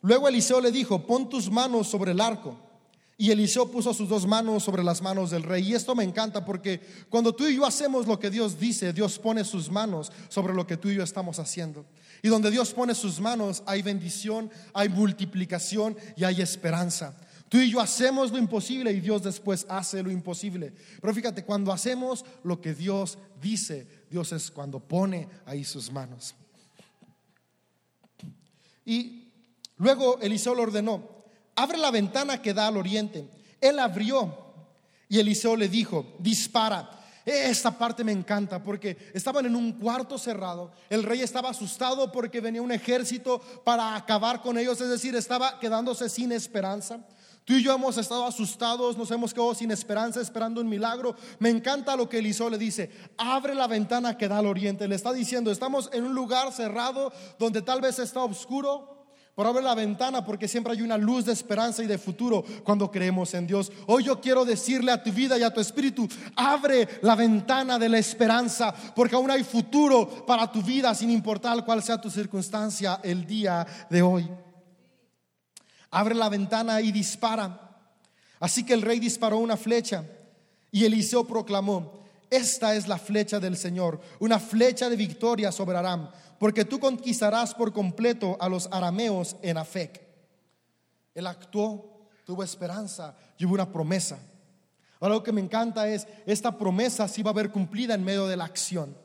Luego 0.00 0.26
Eliseo 0.26 0.60
le 0.60 0.72
dijo, 0.72 1.06
pon 1.06 1.28
tus 1.28 1.48
manos 1.48 1.86
sobre 1.86 2.10
el 2.10 2.20
arco. 2.20 2.56
Y 3.18 3.30
Eliseo 3.30 3.70
puso 3.70 3.94
sus 3.94 4.08
dos 4.08 4.26
manos 4.26 4.64
sobre 4.64 4.82
las 4.82 5.00
manos 5.02 5.30
del 5.30 5.42
rey. 5.42 5.68
Y 5.68 5.74
esto 5.74 5.94
me 5.94 6.02
encanta 6.02 6.44
porque 6.44 6.80
cuando 7.08 7.34
tú 7.34 7.46
y 7.46 7.56
yo 7.56 7.66
hacemos 7.66 8.06
lo 8.06 8.18
que 8.18 8.30
Dios 8.30 8.58
dice, 8.58 8.92
Dios 8.92 9.18
pone 9.18 9.44
sus 9.44 9.70
manos 9.70 10.10
sobre 10.28 10.54
lo 10.54 10.66
que 10.66 10.76
tú 10.76 10.88
y 10.88 10.96
yo 10.96 11.02
estamos 11.02 11.38
haciendo. 11.38 11.84
Y 12.22 12.28
donde 12.28 12.50
Dios 12.50 12.72
pone 12.72 12.94
sus 12.94 13.20
manos 13.20 13.62
hay 13.66 13.82
bendición, 13.82 14.50
hay 14.72 14.88
multiplicación 14.88 15.96
y 16.16 16.24
hay 16.24 16.40
esperanza. 16.40 17.14
Tú 17.52 17.58
y 17.58 17.70
yo 17.70 17.80
hacemos 17.80 18.32
lo 18.32 18.38
imposible 18.38 18.90
y 18.92 19.00
Dios 19.00 19.22
después 19.22 19.66
hace 19.68 20.02
lo 20.02 20.10
imposible. 20.10 20.72
Pero 21.02 21.12
fíjate, 21.12 21.44
cuando 21.44 21.70
hacemos 21.70 22.24
lo 22.42 22.62
que 22.62 22.74
Dios 22.74 23.18
dice, 23.42 23.86
Dios 24.10 24.32
es 24.32 24.50
cuando 24.50 24.80
pone 24.80 25.28
ahí 25.44 25.62
sus 25.62 25.92
manos. 25.92 26.34
Y 28.86 29.28
luego 29.76 30.18
Eliseo 30.20 30.54
lo 30.54 30.62
ordenó, 30.62 31.11
abre 31.54 31.78
la 31.78 31.90
ventana 31.90 32.40
que 32.40 32.54
da 32.54 32.66
al 32.66 32.76
oriente. 32.76 33.28
Él 33.60 33.78
abrió 33.78 34.36
y 35.08 35.18
Eliseo 35.18 35.56
le 35.56 35.68
dijo, 35.68 36.06
dispara. 36.18 36.98
Esta 37.24 37.70
parte 37.70 38.02
me 38.02 38.10
encanta 38.10 38.60
porque 38.62 39.10
estaban 39.14 39.46
en 39.46 39.54
un 39.54 39.72
cuarto 39.72 40.18
cerrado. 40.18 40.72
El 40.90 41.04
rey 41.04 41.20
estaba 41.20 41.50
asustado 41.50 42.10
porque 42.10 42.40
venía 42.40 42.60
un 42.60 42.72
ejército 42.72 43.38
para 43.64 43.94
acabar 43.94 44.42
con 44.42 44.58
ellos, 44.58 44.80
es 44.80 44.88
decir, 44.88 45.14
estaba 45.14 45.60
quedándose 45.60 46.08
sin 46.08 46.32
esperanza. 46.32 46.98
Tú 47.44 47.54
y 47.54 47.62
yo 47.62 47.74
hemos 47.74 47.96
estado 47.96 48.24
asustados, 48.24 48.96
nos 48.96 49.10
hemos 49.10 49.34
quedado 49.34 49.54
sin 49.54 49.70
esperanza, 49.72 50.20
esperando 50.20 50.60
un 50.60 50.68
milagro. 50.68 51.16
Me 51.40 51.50
encanta 51.50 51.96
lo 51.96 52.08
que 52.08 52.18
Eliseo 52.18 52.48
le 52.48 52.58
dice, 52.58 52.90
abre 53.16 53.54
la 53.54 53.66
ventana 53.66 54.16
que 54.16 54.28
da 54.28 54.38
al 54.38 54.46
oriente. 54.46 54.86
Le 54.86 54.94
está 54.94 55.12
diciendo, 55.12 55.50
estamos 55.50 55.90
en 55.92 56.04
un 56.04 56.14
lugar 56.14 56.52
cerrado 56.52 57.12
donde 57.38 57.62
tal 57.62 57.80
vez 57.80 57.98
está 57.98 58.22
oscuro, 58.22 58.91
por 59.34 59.46
abrir 59.46 59.64
la 59.64 59.74
ventana 59.74 60.24
porque 60.24 60.46
siempre 60.46 60.72
hay 60.72 60.82
una 60.82 60.98
luz 60.98 61.24
de 61.24 61.32
esperanza 61.32 61.82
y 61.82 61.86
de 61.86 61.96
futuro 61.96 62.44
cuando 62.64 62.90
creemos 62.90 63.32
en 63.34 63.46
Dios. 63.46 63.72
Hoy 63.86 64.04
yo 64.04 64.20
quiero 64.20 64.44
decirle 64.44 64.92
a 64.92 65.02
tu 65.02 65.10
vida 65.10 65.38
y 65.38 65.42
a 65.42 65.52
tu 65.52 65.60
espíritu, 65.60 66.06
abre 66.36 66.86
la 67.00 67.14
ventana 67.14 67.78
de 67.78 67.88
la 67.88 67.98
esperanza 67.98 68.74
porque 68.94 69.16
aún 69.16 69.30
hay 69.30 69.42
futuro 69.42 70.26
para 70.26 70.50
tu 70.50 70.62
vida 70.62 70.94
sin 70.94 71.10
importar 71.10 71.64
cuál 71.64 71.82
sea 71.82 72.00
tu 72.00 72.10
circunstancia 72.10 73.00
el 73.02 73.26
día 73.26 73.66
de 73.88 74.02
hoy. 74.02 74.28
Abre 75.90 76.14
la 76.14 76.28
ventana 76.28 76.80
y 76.80 76.92
dispara. 76.92 77.70
Así 78.38 78.64
que 78.64 78.74
el 78.74 78.82
rey 78.82 78.98
disparó 78.98 79.38
una 79.38 79.56
flecha 79.56 80.04
y 80.70 80.84
Eliseo 80.84 81.24
proclamó, 81.24 82.01
esta 82.32 82.74
es 82.74 82.88
la 82.88 82.98
flecha 82.98 83.38
del 83.38 83.56
Señor, 83.56 84.00
una 84.18 84.40
flecha 84.40 84.88
de 84.88 84.96
victoria 84.96 85.52
sobre 85.52 85.78
Aram 85.78 86.08
porque 86.42 86.64
tú 86.64 86.80
conquistarás 86.80 87.54
por 87.54 87.72
completo 87.72 88.36
a 88.40 88.48
los 88.48 88.68
arameos 88.72 89.36
en 89.42 89.58
Afec. 89.58 90.04
Él 91.14 91.28
actuó, 91.28 92.08
tuvo 92.26 92.42
esperanza 92.42 93.14
y 93.38 93.44
hubo 93.44 93.54
una 93.54 93.70
promesa. 93.70 94.18
Algo 94.98 95.22
que 95.22 95.30
me 95.30 95.40
encanta 95.40 95.86
es, 95.86 96.04
esta 96.26 96.58
promesa 96.58 97.06
sí 97.06 97.22
va 97.22 97.30
a 97.30 97.32
haber 97.32 97.52
cumplida 97.52 97.94
en 97.94 98.02
medio 98.02 98.26
de 98.26 98.36
la 98.36 98.44
acción. 98.44 98.96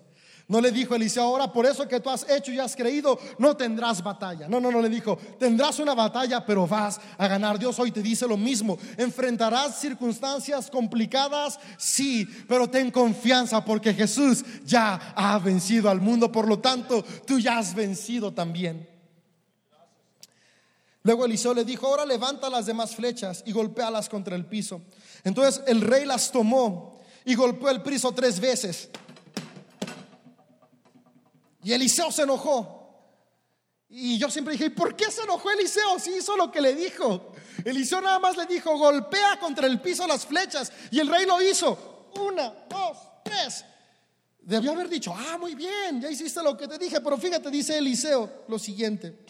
No 0.49 0.61
le 0.61 0.71
dijo 0.71 0.95
Eliseo, 0.95 1.23
ahora 1.23 1.51
por 1.51 1.65
eso 1.65 1.85
que 1.85 1.99
tú 1.99 2.09
has 2.09 2.25
hecho 2.29 2.53
y 2.53 2.59
has 2.59 2.73
creído, 2.73 3.19
no 3.37 3.57
tendrás 3.57 4.01
batalla. 4.01 4.47
No, 4.47 4.61
no, 4.61 4.71
no 4.71 4.81
le 4.81 4.87
dijo, 4.87 5.17
tendrás 5.37 5.77
una 5.79 5.93
batalla, 5.93 6.45
pero 6.45 6.65
vas 6.65 7.01
a 7.17 7.27
ganar. 7.27 7.59
Dios 7.59 7.77
hoy 7.79 7.91
te 7.91 8.01
dice 8.01 8.25
lo 8.25 8.37
mismo. 8.37 8.77
Enfrentarás 8.95 9.81
circunstancias 9.81 10.71
complicadas, 10.71 11.59
sí, 11.77 12.25
pero 12.47 12.69
ten 12.69 12.91
confianza 12.91 13.65
porque 13.65 13.93
Jesús 13.93 14.45
ya 14.65 15.13
ha 15.17 15.37
vencido 15.39 15.89
al 15.89 15.99
mundo. 15.99 16.31
Por 16.31 16.47
lo 16.47 16.59
tanto, 16.59 17.03
tú 17.25 17.39
ya 17.39 17.57
has 17.57 17.75
vencido 17.75 18.33
también. 18.33 18.87
Luego 21.03 21.25
Eliseo 21.25 21.53
le 21.53 21.65
dijo, 21.65 21.87
ahora 21.87 22.05
levanta 22.05 22.49
las 22.49 22.65
demás 22.65 22.95
flechas 22.95 23.43
y 23.45 23.51
golpéalas 23.51 24.07
contra 24.07 24.37
el 24.37 24.45
piso. 24.45 24.81
Entonces 25.25 25.61
el 25.67 25.81
rey 25.81 26.05
las 26.05 26.31
tomó 26.31 27.01
y 27.25 27.35
golpeó 27.35 27.69
el 27.69 27.81
piso 27.81 28.13
tres 28.13 28.39
veces. 28.39 28.89
Y 31.67 31.73
Eliseo 31.73 32.13
se 32.13 32.21
enojó. 32.21 33.11
Y 33.89 34.17
yo 34.17 34.29
siempre 34.31 34.53
dije, 34.53 34.69
¿por 34.69 34.95
qué 34.95 35.11
se 35.11 35.23
enojó 35.23 35.51
Eliseo 35.51 35.99
si 35.99 36.11
hizo 36.11 36.37
lo 36.37 36.49
que 36.49 36.61
le 36.61 36.73
dijo? 36.73 37.33
Eliseo 37.65 37.99
nada 37.99 38.19
más 38.19 38.37
le 38.37 38.45
dijo, 38.45 38.77
golpea 38.77 39.37
contra 39.37 39.67
el 39.67 39.81
piso 39.81 40.07
las 40.07 40.25
flechas. 40.25 40.71
Y 40.91 40.99
el 41.01 41.09
rey 41.09 41.25
lo 41.25 41.41
hizo. 41.41 42.07
Una, 42.21 42.53
dos, 42.69 42.97
tres. 43.21 43.65
Debió 44.39 44.71
haber 44.71 44.87
dicho, 44.87 45.13
ah, 45.13 45.37
muy 45.37 45.55
bien, 45.55 45.99
ya 45.99 46.09
hiciste 46.09 46.41
lo 46.41 46.55
que 46.55 46.69
te 46.69 46.77
dije. 46.77 47.01
Pero 47.01 47.17
fíjate, 47.17 47.51
dice 47.51 47.77
Eliseo 47.77 48.45
lo 48.47 48.57
siguiente. 48.57 49.25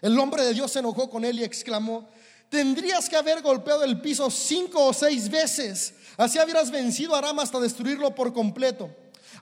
El 0.00 0.18
hombre 0.18 0.42
de 0.42 0.54
Dios 0.54 0.72
se 0.72 0.80
enojó 0.80 1.08
con 1.08 1.24
él 1.24 1.38
y 1.38 1.44
exclamó, 1.44 2.08
tendrías 2.48 3.08
que 3.08 3.14
haber 3.14 3.40
golpeado 3.40 3.84
el 3.84 4.00
piso 4.00 4.28
cinco 4.32 4.86
o 4.86 4.92
seis 4.92 5.30
veces. 5.30 5.94
Así 6.16 6.40
hubieras 6.40 6.72
vencido 6.72 7.14
a 7.14 7.18
Aram 7.18 7.38
hasta 7.38 7.60
destruirlo 7.60 8.16
por 8.16 8.32
completo. 8.32 8.90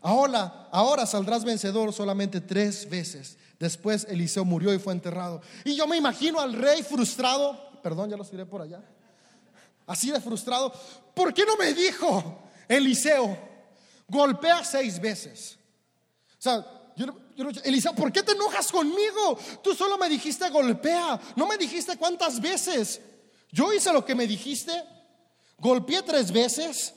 Ahora, 0.00 0.68
ahora 0.70 1.06
saldrás 1.06 1.44
vencedor 1.44 1.92
solamente 1.92 2.40
tres 2.40 2.88
veces. 2.88 3.36
Después 3.58 4.06
Eliseo 4.08 4.44
murió 4.44 4.72
y 4.72 4.78
fue 4.78 4.92
enterrado. 4.92 5.42
Y 5.64 5.76
yo 5.76 5.86
me 5.86 5.98
imagino 5.98 6.40
al 6.40 6.54
rey 6.54 6.82
frustrado, 6.82 7.80
perdón, 7.82 8.08
ya 8.08 8.16
lo 8.16 8.24
tiré 8.24 8.46
por 8.46 8.62
allá, 8.62 8.82
así 9.86 10.10
de 10.10 10.20
frustrado. 10.20 10.72
¿Por 11.14 11.34
qué 11.34 11.44
no 11.44 11.56
me 11.56 11.74
dijo 11.74 12.42
Eliseo, 12.66 13.36
golpea 14.08 14.64
seis 14.64 14.98
veces? 14.98 15.58
O 16.38 16.42
sea, 16.42 16.66
yo, 16.96 17.06
Eliseo, 17.64 17.94
¿por 17.94 18.10
qué 18.10 18.22
te 18.22 18.32
enojas 18.32 18.72
conmigo? 18.72 19.38
Tú 19.62 19.74
solo 19.74 19.98
me 19.98 20.08
dijiste 20.08 20.48
golpea, 20.48 21.20
no 21.36 21.46
me 21.46 21.58
dijiste 21.58 21.98
cuántas 21.98 22.40
veces. 22.40 23.00
Yo 23.52 23.72
hice 23.72 23.92
lo 23.92 24.04
que 24.04 24.14
me 24.14 24.26
dijiste, 24.26 24.72
golpeé 25.58 26.02
tres 26.02 26.32
veces, 26.32 26.94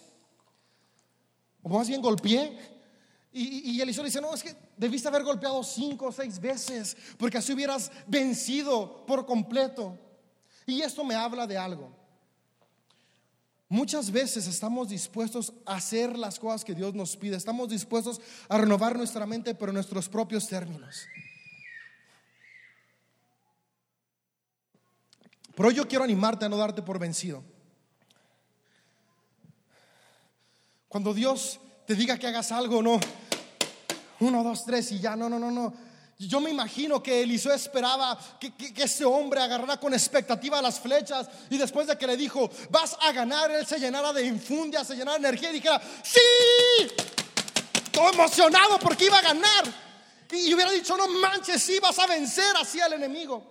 o 1.61 1.69
más 1.69 1.87
bien 1.87 2.01
golpeé. 2.01 2.72
Y, 3.35 3.81
Eliseo 3.81 4.03
dice, 4.03 4.21
no, 4.21 4.31
es 4.33 4.43
que 4.43 4.55
debiste 4.77 5.07
haber 5.07 5.23
golpeado 5.23 5.63
cinco 5.63 6.05
o 6.05 6.11
seis 6.11 6.39
veces, 6.39 6.95
porque 7.17 7.39
así 7.39 7.51
hubieras 7.51 7.91
vencido 8.05 9.03
por 9.07 9.25
completo. 9.25 9.97
Y 10.67 10.81
esto 10.81 11.03
me 11.03 11.15
habla 11.15 11.47
de 11.47 11.57
algo. 11.57 11.91
Muchas 13.67 14.11
veces 14.11 14.45
estamos 14.45 14.89
dispuestos 14.89 15.51
a 15.65 15.77
hacer 15.77 16.15
las 16.15 16.37
cosas 16.37 16.63
que 16.63 16.75
Dios 16.75 16.93
nos 16.93 17.17
pide, 17.17 17.35
estamos 17.35 17.69
dispuestos 17.69 18.21
a 18.47 18.59
renovar 18.59 18.95
nuestra 18.95 19.25
mente, 19.25 19.55
pero 19.55 19.71
en 19.71 19.75
nuestros 19.75 20.07
propios 20.07 20.47
términos. 20.47 21.07
Pero 25.55 25.71
yo 25.71 25.87
quiero 25.87 26.03
animarte 26.03 26.45
a 26.45 26.49
no 26.49 26.57
darte 26.57 26.83
por 26.83 26.99
vencido. 26.99 27.43
Cuando 30.87 31.15
Dios 31.15 31.59
te 31.87 31.95
diga 31.95 32.17
que 32.17 32.27
hagas 32.27 32.51
algo, 32.51 32.81
no. 32.81 32.99
Uno, 34.23 34.41
dos, 34.43 34.63
tres 34.63 34.91
y 34.93 34.99
ya, 34.99 35.15
no, 35.15 35.29
no, 35.29 35.37
no, 35.37 35.51
no. 35.51 35.73
Yo 36.17 36.39
me 36.39 36.49
imagino 36.49 37.03
que 37.03 37.23
Eliseo 37.23 37.53
esperaba 37.53 38.17
que, 38.39 38.53
ese 38.77 39.03
hombre 39.03 39.41
agarrara 39.41 39.77
con 39.77 39.93
expectativa 39.93 40.61
las 40.61 40.79
flechas 40.79 41.27
y 41.49 41.57
después 41.57 41.87
de 41.87 41.97
que 41.97 42.07
le 42.07 42.15
dijo, 42.15 42.49
vas 42.69 42.95
a 43.01 43.11
ganar, 43.11 43.51
él 43.51 43.65
se 43.65 43.79
llenara 43.79 44.13
de 44.13 44.25
infundia, 44.25 44.85
se 44.85 44.95
llenara 44.95 45.17
de 45.19 45.27
energía 45.27 45.49
y 45.49 45.53
dijera, 45.55 45.81
sí, 46.03 46.21
todo 47.91 48.13
emocionado 48.13 48.79
porque 48.79 49.05
iba 49.05 49.17
a 49.17 49.23
ganar. 49.23 49.65
Y, 50.31 50.53
hubiera 50.53 50.71
dicho, 50.71 50.95
no 50.95 51.07
manches, 51.07 51.61
sí, 51.61 51.79
vas 51.79 51.99
a 51.99 52.07
vencer 52.07 52.55
así 52.61 52.79
al 52.79 52.93
enemigo. 52.93 53.43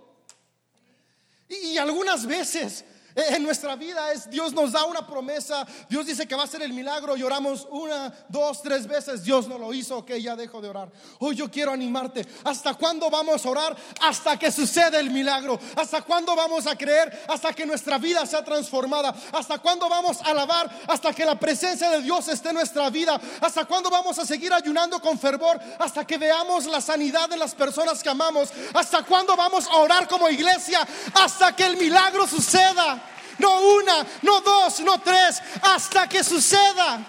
y 1.49 1.77
algunas 1.77 2.25
veces 2.25 2.85
en 3.15 3.43
nuestra 3.43 3.77
vida 3.77 4.13
es 4.13 4.29
Dios 4.31 4.53
nos 4.53 4.73
da 4.73 4.85
una 4.85 5.07
promesa, 5.07 5.67
Dios 5.89 6.07
dice 6.07 6.27
que 6.27 6.35
va 6.35 6.45
a 6.45 6.47
ser 6.47 6.63
el 6.63 6.73
milagro, 6.73 7.17
lloramos 7.17 7.67
una, 7.71 8.13
dos, 8.29 8.63
tres 8.63 8.87
veces, 8.87 9.23
Dios 9.23 9.49
no 9.49 9.59
lo 9.59 9.73
hizo, 9.75 9.99
ok, 9.99 10.13
ya 10.13 10.37
dejo 10.37 10.61
de 10.61 10.69
orar. 10.69 10.91
Hoy 11.19 11.37
yo 11.37 11.51
quiero 11.51 11.73
animarte, 11.73 12.27
¿hasta 12.45 12.75
cuándo 12.75 13.11
vamos 13.11 13.45
a 13.45 13.51
orar? 13.51 13.77
Hasta 14.01 14.39
que 14.39 14.51
suceda 14.51 14.99
el 14.99 15.11
milagro. 15.11 15.59
¿Hasta 15.77 16.03
cuándo 16.03 16.35
vamos 16.35 16.67
a 16.67 16.77
creer? 16.77 17.25
Hasta 17.29 17.53
que 17.53 17.67
nuestra 17.67 17.99
vida 17.99 18.25
sea 18.27 18.45
transformada. 18.45 19.15
¿Hasta 19.33 19.59
cuándo 19.59 19.89
vamos 19.89 20.21
a 20.21 20.31
alabar? 20.31 20.71
Hasta 20.89 21.13
que 21.13 21.25
la 21.25 21.39
presencia 21.39 21.91
de 21.91 22.03
Dios 22.03 22.29
esté 22.29 22.51
en 22.51 22.57
nuestra 22.57 22.89
vida. 22.91 23.21
¿Hasta 23.41 23.65
cuándo 23.65 23.91
vamos 23.91 24.19
a 24.19 24.27
seguir 24.27 24.53
ayunando 24.53 25.01
con 25.01 25.19
fervor? 25.19 25.61
Hasta 25.79 26.05
que 26.07 26.19
veamos 26.19 26.67
la 26.67 26.81
sanidad 26.81 27.29
de 27.29 27.37
las 27.37 27.55
personas 27.55 28.03
que 28.03 28.09
amamos. 28.09 28.51
¿Hasta 28.75 29.03
cuándo 29.05 29.37
vamos 29.37 29.67
a 29.67 29.77
orar 29.77 30.09
como 30.09 30.29
iglesia? 30.29 30.87
Hasta 31.15 31.55
que 31.55 31.65
el 31.65 31.77
milagro 31.77 32.27
suceda 32.27 33.02
no 33.39 33.61
una, 33.77 34.07
no 34.23 34.41
dos, 34.41 34.81
no 34.81 35.01
tres, 35.01 35.43
hasta 35.63 36.09
que 36.09 36.23
suceda. 36.23 37.05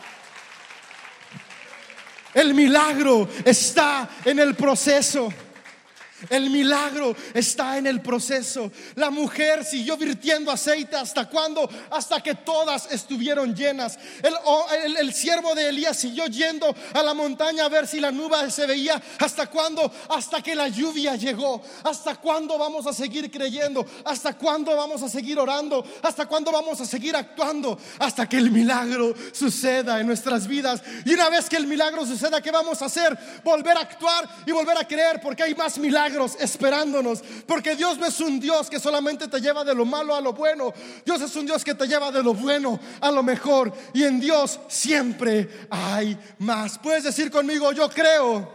El 2.34 2.53
milagro 2.53 3.30
está 3.45 4.09
en 4.26 4.39
el 4.39 4.55
proceso. 4.55 5.32
El 6.30 6.49
milagro 6.49 7.15
está 7.34 7.78
en 7.78 7.88
el 7.88 8.01
proceso. 8.01 8.71
La 8.95 9.09
mujer 9.09 9.65
siguió 9.65 9.97
virtiendo 9.97 10.51
aceite 10.51 10.95
hasta 10.95 11.28
cuando, 11.28 11.69
hasta 11.91 12.21
que 12.21 12.36
todas 12.36 12.91
estuvieron 12.91 13.55
llenas. 13.55 13.97
El, 14.21 14.97
el, 14.97 15.13
siervo 15.13 15.53
de 15.53 15.69
Elías 15.69 15.97
siguió 15.97 16.26
yendo 16.28 16.74
a 16.93 17.03
la 17.03 17.13
montaña 17.13 17.65
a 17.65 17.69
ver 17.69 17.88
si 17.88 17.99
la 17.99 18.11
nube 18.11 18.49
se 18.51 18.65
veía. 18.65 19.01
¿Hasta 19.19 19.47
cuándo? 19.47 19.91
Hasta 20.09 20.41
que 20.41 20.55
la 20.55 20.67
lluvia 20.67 21.15
llegó. 21.15 21.61
¿Hasta 21.84 22.15
cuándo 22.15 22.57
vamos 22.57 22.88
a 22.88 22.93
seguir 22.93 23.30
creyendo? 23.30 23.86
¿Hasta 24.05 24.34
cuándo 24.38 24.76
vamos 24.76 25.01
a 25.03 25.09
seguir 25.09 25.38
orando? 25.39 25.86
¿Hasta 26.01 26.26
cuándo 26.26 26.51
vamos 26.51 26.80
a 26.82 26.86
seguir 26.86 27.15
actuando? 27.15 27.78
Hasta 27.99 28.28
que 28.28 28.38
el 28.38 28.51
milagro 28.51 29.13
suceda 29.34 29.99
en 29.99 30.07
nuestras 30.07 30.47
vidas. 30.47 30.82
Y 31.05 31.13
una 31.13 31.30
vez 31.30 31.49
que 31.49 31.57
el 31.57 31.67
milagro 31.67 32.05
suceda, 32.05 32.41
¿qué 32.41 32.51
vamos 32.51 32.82
a 32.82 32.86
hacer? 32.86 33.17
Volver 33.43 33.78
a 33.78 33.82
actuar 33.82 34.28
y 34.45 34.51
volver 34.51 34.78
a 34.78 34.88
creer 34.88 35.19
porque 35.21 35.43
hay 35.43 35.55
más 35.55 35.78
milagros 35.78 36.12
esperándonos. 36.39 37.24
Porque 37.45 37.76
Dios 37.76 37.97
no 37.97 38.05
es 38.05 38.20
un 38.20 38.39
Dios 38.39 38.70
que 38.70 38.80
solamente 38.80 39.28
te 39.28 39.39
lleva 39.39 39.64
de 39.64 39.76
lo 39.76 39.86
malo 39.86 40.16
a 40.16 40.22
lo 40.22 40.34
bueno. 40.34 40.74
Dios 41.05 41.22
es 41.22 41.36
un 41.36 41.45
Dios 41.45 41.64
que 41.64 41.76
te 41.76 41.88
lleva 41.88 42.11
de 42.11 42.24
lo 42.24 42.34
bueno 42.34 42.80
a 43.01 43.11
lo 43.11 43.24
mejor. 43.24 43.74
Y 43.93 44.03
en 44.03 44.20
Dios 44.20 44.59
siempre 44.68 45.68
hay 45.70 46.18
más. 46.39 46.78
Puedes 46.80 47.03
decir 47.03 47.32
conmigo, 47.32 47.72
yo 47.72 47.89
creo 47.89 48.53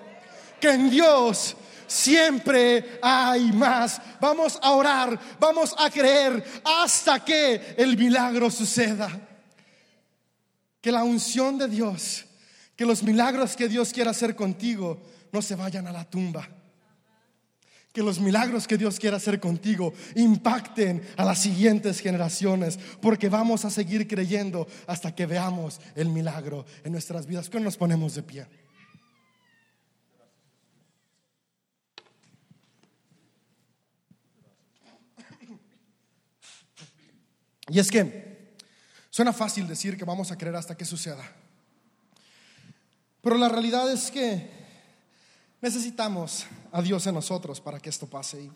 que 0.60 0.70
en 0.70 0.90
Dios 0.90 1.56
siempre 1.86 2.98
hay 3.02 3.50
más. 3.52 4.00
Vamos 4.20 4.58
a 4.62 4.72
orar, 4.72 5.18
vamos 5.40 5.74
a 5.78 5.90
creer 5.90 6.44
hasta 6.64 7.24
que 7.24 7.74
el 7.76 7.96
milagro 7.96 8.50
suceda. 8.50 9.08
Que 10.80 10.92
la 10.92 11.02
unción 11.02 11.58
de 11.58 11.66
Dios, 11.66 12.24
que 12.76 12.86
los 12.86 13.02
milagros 13.02 13.56
que 13.56 13.68
Dios 13.68 13.92
quiera 13.92 14.12
hacer 14.12 14.36
contigo 14.36 15.02
no 15.32 15.42
se 15.42 15.56
vayan 15.56 15.86
a 15.88 15.92
la 15.92 16.04
tumba 16.04 16.48
que 17.92 18.02
los 18.02 18.20
milagros 18.20 18.66
que 18.66 18.76
Dios 18.76 18.98
quiera 18.98 19.16
hacer 19.16 19.40
contigo 19.40 19.92
impacten 20.14 21.02
a 21.16 21.24
las 21.24 21.40
siguientes 21.40 22.00
generaciones, 22.00 22.78
porque 23.00 23.28
vamos 23.28 23.64
a 23.64 23.70
seguir 23.70 24.06
creyendo 24.06 24.68
hasta 24.86 25.14
que 25.14 25.26
veamos 25.26 25.80
el 25.94 26.08
milagro 26.08 26.66
en 26.84 26.92
nuestras 26.92 27.26
vidas. 27.26 27.48
Que 27.48 27.60
nos 27.60 27.76
ponemos 27.76 28.14
de 28.14 28.22
pie. 28.22 28.46
Y 37.70 37.78
es 37.78 37.90
que 37.90 38.54
suena 39.10 39.32
fácil 39.32 39.66
decir 39.66 39.96
que 39.96 40.04
vamos 40.04 40.30
a 40.30 40.38
creer 40.38 40.56
hasta 40.56 40.76
que 40.76 40.84
suceda. 40.84 41.24
Pero 43.20 43.36
la 43.36 43.48
realidad 43.48 43.90
es 43.92 44.10
que 44.10 44.57
necesitamos 45.60 46.46
a 46.72 46.82
Dios 46.82 47.06
en 47.06 47.14
nosotros 47.14 47.60
para 47.60 47.80
que 47.80 47.90
esto 47.90 48.06
pase. 48.06 48.50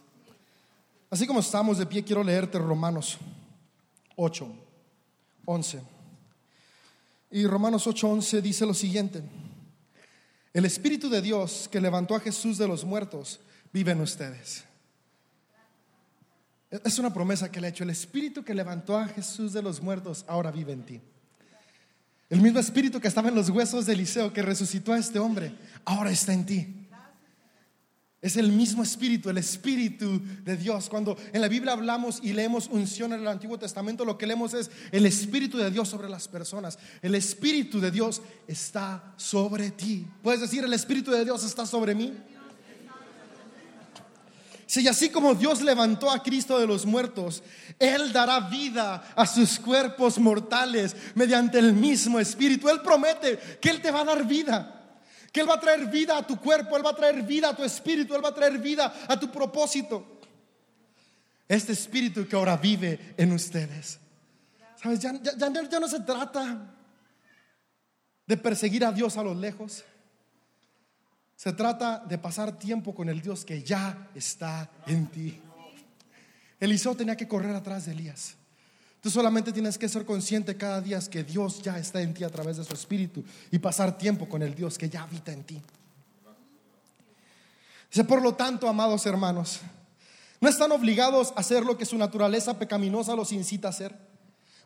Así 1.11 1.27
como 1.27 1.41
estamos 1.41 1.79
de 1.79 1.87
pie, 1.87 2.05
quiero 2.05 2.25
leerte 2.25 2.59
Romanos 2.59 3.19
8, 4.17 4.49
11. 5.45 5.83
Y 7.33 7.47
Romanos 7.47 7.87
8, 7.87 8.09
11 8.09 8.43
dice 8.43 8.67
lo 8.67 8.75
siguiente. 8.75 9.23
El 10.53 10.65
Espíritu 10.65 11.09
de 11.09 11.23
Dios 11.23 11.69
que 11.71 11.81
levantó 11.81 12.15
a 12.15 12.21
Jesús 12.21 12.59
de 12.59 12.69
los 12.69 12.85
muertos 12.85 13.41
vive 13.73 13.93
en 13.93 14.01
ustedes. 14.01 14.65
Es 16.71 16.99
una 16.99 17.13
promesa 17.13 17.51
que 17.51 17.61
le 17.61 17.67
ha 17.67 17.71
hecho. 17.71 17.85
El 17.85 17.91
Espíritu 17.91 18.45
que 18.45 18.55
levantó 18.55 18.97
a 18.97 19.07
Jesús 19.07 19.53
de 19.53 19.63
los 19.63 19.83
muertos 19.83 20.25
ahora 20.27 20.51
vive 20.51 20.73
en 20.73 20.85
ti. 20.85 21.01
El 22.31 22.41
mismo 22.41 22.59
espíritu 22.59 22.99
que 22.99 23.09
estaba 23.09 23.29
en 23.29 23.35
los 23.35 23.51
huesos 23.51 23.85
de 23.85 23.93
Eliseo, 23.93 24.33
que 24.33 24.41
resucitó 24.41 24.95
a 24.95 24.99
este 24.99 25.19
hombre, 25.19 25.55
ahora 25.85 26.11
está 26.11 26.33
en 26.33 26.47
ti. 26.47 26.82
Es 28.23 28.37
el 28.37 28.53
mismo 28.53 28.85
espíritu, 28.85 29.31
el 29.31 29.39
espíritu 29.39 30.23
de 30.45 30.57
Dios. 30.57 30.89
Cuando 30.89 31.17
en 31.33 31.41
la 31.41 31.49
Biblia 31.49 31.73
hablamos 31.73 32.21
y 32.23 32.33
leemos 32.33 32.69
unción 32.69 33.13
en 33.13 33.21
el 33.21 33.27
Antiguo 33.27 33.59
Testamento, 33.59 34.05
lo 34.05 34.17
que 34.17 34.29
leemos 34.29 34.55
es 34.55 34.71
el 34.93 35.07
espíritu 35.07 35.59
de 35.59 35.73
Dios 35.73 35.89
sobre 35.89 36.09
las 36.09 36.29
personas. 36.29 36.79
El 37.03 37.17
espíritu 37.17 37.81
de 37.81 37.91
Dios 37.91 38.23
está 38.47 39.13
sobre 39.17 39.73
ti. 39.73 40.07
¿Puedes 40.23 40.41
decir, 40.41 40.63
el 40.63 40.73
espíritu 40.73 41.11
de 41.11 41.25
Dios 41.25 41.43
está 41.43 41.67
sobre 41.67 41.97
mí? 41.97 42.13
Si 44.67 44.87
así 44.87 45.11
como 45.11 45.35
Dios 45.35 45.61
levantó 45.61 46.09
a 46.09 46.23
Cristo 46.23 46.61
de 46.61 46.67
los 46.69 46.87
muertos, 46.87 47.43
Él 47.77 48.13
dará 48.13 48.39
vida 48.39 49.03
a 49.17 49.27
sus 49.27 49.59
cuerpos 49.59 50.21
mortales 50.21 50.95
mediante 51.17 51.59
el 51.59 51.73
mismo 51.73 52.21
Espíritu. 52.21 52.69
Él 52.69 52.81
promete 52.83 53.59
que 53.61 53.69
Él 53.69 53.83
te 53.83 53.91
va 53.91 54.03
a 54.03 54.05
dar 54.05 54.25
vida 54.25 54.82
que 55.33 55.41
Él 55.41 55.49
va 55.49 55.55
a 55.55 55.61
traer 55.61 55.87
vida 55.87 56.19
a 56.19 56.27
tu 56.27 56.39
cuerpo, 56.39 56.77
Él 56.77 56.85
va 56.85 56.91
a 56.91 56.97
traer 56.97 57.23
vida 57.23 57.49
a 57.49 57.57
tu 57.57 57.65
espíritu, 57.65 58.15
Él 58.15 58.23
va 58.23 58.29
a 58.29 58.35
traer 58.35 58.59
vida 58.59 58.93
a 59.09 59.19
tu 59.19 59.33
propósito. 59.33 60.21
Este 61.49 61.73
espíritu 61.73 62.29
que 62.29 62.37
ahora 62.37 62.57
vive 62.57 63.15
en 63.17 63.33
ustedes. 63.33 63.99
¿Sabes? 64.77 65.01
Ya, 65.01 65.13
no 65.13 65.89
se 65.89 66.01
trata 66.01 66.75
de 68.27 68.37
perseguir 68.37 68.85
a 68.85 68.93
Dios 68.93 69.17
a 69.17 69.23
lo 69.23 69.35
lejos. 69.35 69.85
Se 71.37 71.53
trata 71.53 71.99
de 71.99 72.19
pasar 72.19 72.59
tiempo 72.59 72.95
con 72.95 73.09
el 73.09 73.21
Dios 73.21 73.45
que 73.45 73.63
ya 73.63 74.11
está 74.15 74.71
en 74.87 75.07
ti. 75.07 75.41
Eliseo 76.61 76.95
tenía 76.95 77.17
que 77.17 77.27
correr 77.27 77.57
atrás 77.57 77.87
de 77.87 77.93
Elías. 77.93 78.37
Tú 79.03 79.11
solamente 79.11 79.53
tienes 79.53 79.77
que 79.77 79.89
ser 79.89 80.07
consciente 80.07 80.57
cada 80.57 80.81
día 80.81 81.01
que 81.11 81.25
Dios 81.25 81.61
ya 81.61 81.77
está 81.77 82.01
en 82.01 82.15
ti 82.15 82.23
a 82.23 82.31
través 82.31 82.57
de 82.57 82.65
su 82.65 82.73
espíritu 82.73 83.25
y 83.51 83.59
pasar 83.59 83.99
tiempo 83.99 84.29
con 84.29 84.43
el 84.43 84.55
Dios 84.55 84.79
que 84.79 84.89
ya 84.89 85.03
habita 85.03 85.33
en 85.33 85.43
ti. 85.43 85.61
Dice, 87.91 88.05
por 88.05 88.23
lo 88.23 88.35
tanto, 88.37 88.69
amados 88.69 89.05
hermanos, 89.05 89.59
no 90.41 90.49
están 90.49 90.71
obligados 90.71 91.33
a 91.33 91.41
hacer 91.41 91.65
lo 91.65 91.77
que 91.77 91.85
su 91.85 91.99
naturaleza 91.99 92.61
pecaminosa 92.61 93.17
los 93.17 93.33
incita 93.33 93.67
a 93.67 93.71
hacer. 93.71 93.93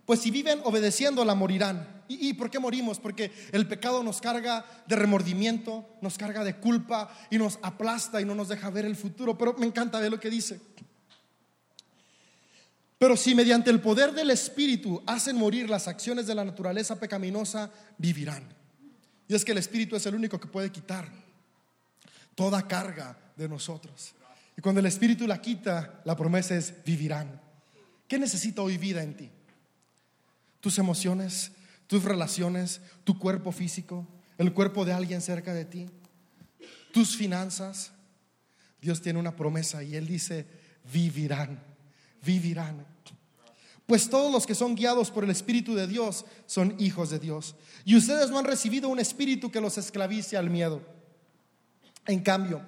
Pues 0.04 0.20
si 0.20 0.30
viven 0.30 0.60
obedeciéndola, 0.64 1.34
morirán. 1.34 2.04
¿Y, 2.06 2.28
¿Y, 2.28 2.34
por 2.34 2.50
qué 2.50 2.58
morimos? 2.58 3.00
Porque 3.00 3.32
el 3.52 3.66
pecado 3.66 4.02
nos 4.02 4.20
carga 4.20 4.66
de 4.86 4.96
remordimiento, 4.96 5.88
nos 6.02 6.18
carga 6.18 6.44
de 6.44 6.56
culpa 6.56 7.08
y 7.30 7.38
nos 7.38 7.58
aplasta 7.62 8.20
y 8.20 8.26
no 8.26 8.34
nos 8.34 8.48
deja 8.48 8.68
ver 8.68 8.84
el 8.84 8.96
futuro. 8.96 9.36
Pero 9.38 9.54
me 9.54 9.66
encanta 9.66 9.98
ver 9.98 10.10
lo 10.10 10.20
que 10.20 10.28
dice. 10.28 10.60
Pero 12.98 13.16
si 13.16 13.34
mediante 13.34 13.70
el 13.70 13.80
poder 13.80 14.12
del 14.12 14.30
Espíritu 14.30 15.02
hacen 15.06 15.36
morir 15.36 15.68
las 15.68 15.86
acciones 15.86 16.26
de 16.26 16.34
la 16.34 16.44
naturaleza 16.44 16.98
pecaminosa, 16.98 17.70
vivirán. 17.98 18.44
Y 19.28 19.34
es 19.34 19.44
que 19.44 19.52
el 19.52 19.58
Espíritu 19.58 19.96
es 19.96 20.06
el 20.06 20.14
único 20.14 20.40
que 20.40 20.48
puede 20.48 20.72
quitar 20.72 21.10
toda 22.34 22.66
carga 22.66 23.18
de 23.36 23.48
nosotros. 23.48 24.14
Y 24.56 24.62
cuando 24.62 24.80
el 24.80 24.86
Espíritu 24.86 25.26
la 25.26 25.42
quita, 25.42 26.00
la 26.04 26.16
promesa 26.16 26.56
es 26.56 26.72
vivirán. 26.84 27.40
¿Qué 28.08 28.18
necesita 28.18 28.62
hoy 28.62 28.78
vida 28.78 29.02
en 29.02 29.14
ti? 29.14 29.30
Tus 30.60 30.78
emociones, 30.78 31.52
tus 31.86 32.02
relaciones, 32.04 32.80
tu 33.04 33.18
cuerpo 33.18 33.52
físico, 33.52 34.06
el 34.38 34.54
cuerpo 34.54 34.86
de 34.86 34.94
alguien 34.94 35.20
cerca 35.20 35.52
de 35.52 35.66
ti, 35.66 35.90
tus 36.92 37.14
finanzas. 37.16 37.92
Dios 38.80 39.02
tiene 39.02 39.18
una 39.18 39.36
promesa 39.36 39.82
y 39.82 39.96
Él 39.96 40.06
dice, 40.06 40.46
vivirán 40.90 41.75
vivirán. 42.26 42.84
Pues 43.86 44.10
todos 44.10 44.32
los 44.32 44.46
que 44.46 44.54
son 44.56 44.74
guiados 44.74 45.12
por 45.12 45.22
el 45.22 45.30
Espíritu 45.30 45.74
de 45.74 45.86
Dios 45.86 46.24
son 46.46 46.74
hijos 46.78 47.10
de 47.10 47.20
Dios. 47.20 47.54
Y 47.84 47.96
ustedes 47.96 48.30
no 48.30 48.38
han 48.38 48.44
recibido 48.44 48.88
un 48.88 48.98
espíritu 48.98 49.50
que 49.50 49.60
los 49.60 49.78
esclavice 49.78 50.36
al 50.36 50.50
miedo. 50.50 50.82
En 52.04 52.20
cambio, 52.20 52.62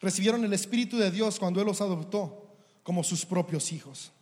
recibieron 0.00 0.42
el 0.44 0.52
Espíritu 0.54 0.96
de 0.96 1.10
Dios 1.10 1.38
cuando 1.38 1.60
Él 1.60 1.66
los 1.66 1.82
adoptó 1.82 2.56
como 2.82 3.04
sus 3.04 3.26
propios 3.26 3.70
hijos. 3.70 4.12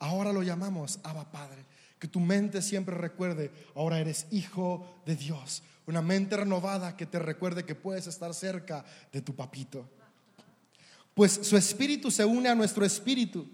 Ahora 0.00 0.32
lo 0.32 0.42
llamamos 0.42 0.98
Abba 1.04 1.30
Padre. 1.30 1.64
Que 2.00 2.08
tu 2.08 2.18
mente 2.18 2.62
siempre 2.62 2.96
recuerde, 2.96 3.52
ahora 3.74 4.00
eres 4.00 4.26
hijo 4.30 5.02
de 5.06 5.14
Dios. 5.14 5.62
Una 5.86 6.02
mente 6.02 6.36
renovada 6.36 6.96
que 6.96 7.06
te 7.06 7.18
recuerde 7.18 7.64
que 7.64 7.74
puedes 7.74 8.06
estar 8.06 8.34
cerca 8.34 8.84
de 9.12 9.20
tu 9.20 9.36
papito. 9.36 9.86
Pues 11.14 11.40
su 11.42 11.56
espíritu 11.56 12.10
se 12.10 12.24
une 12.24 12.48
a 12.48 12.54
nuestro 12.54 12.84
espíritu 12.84 13.46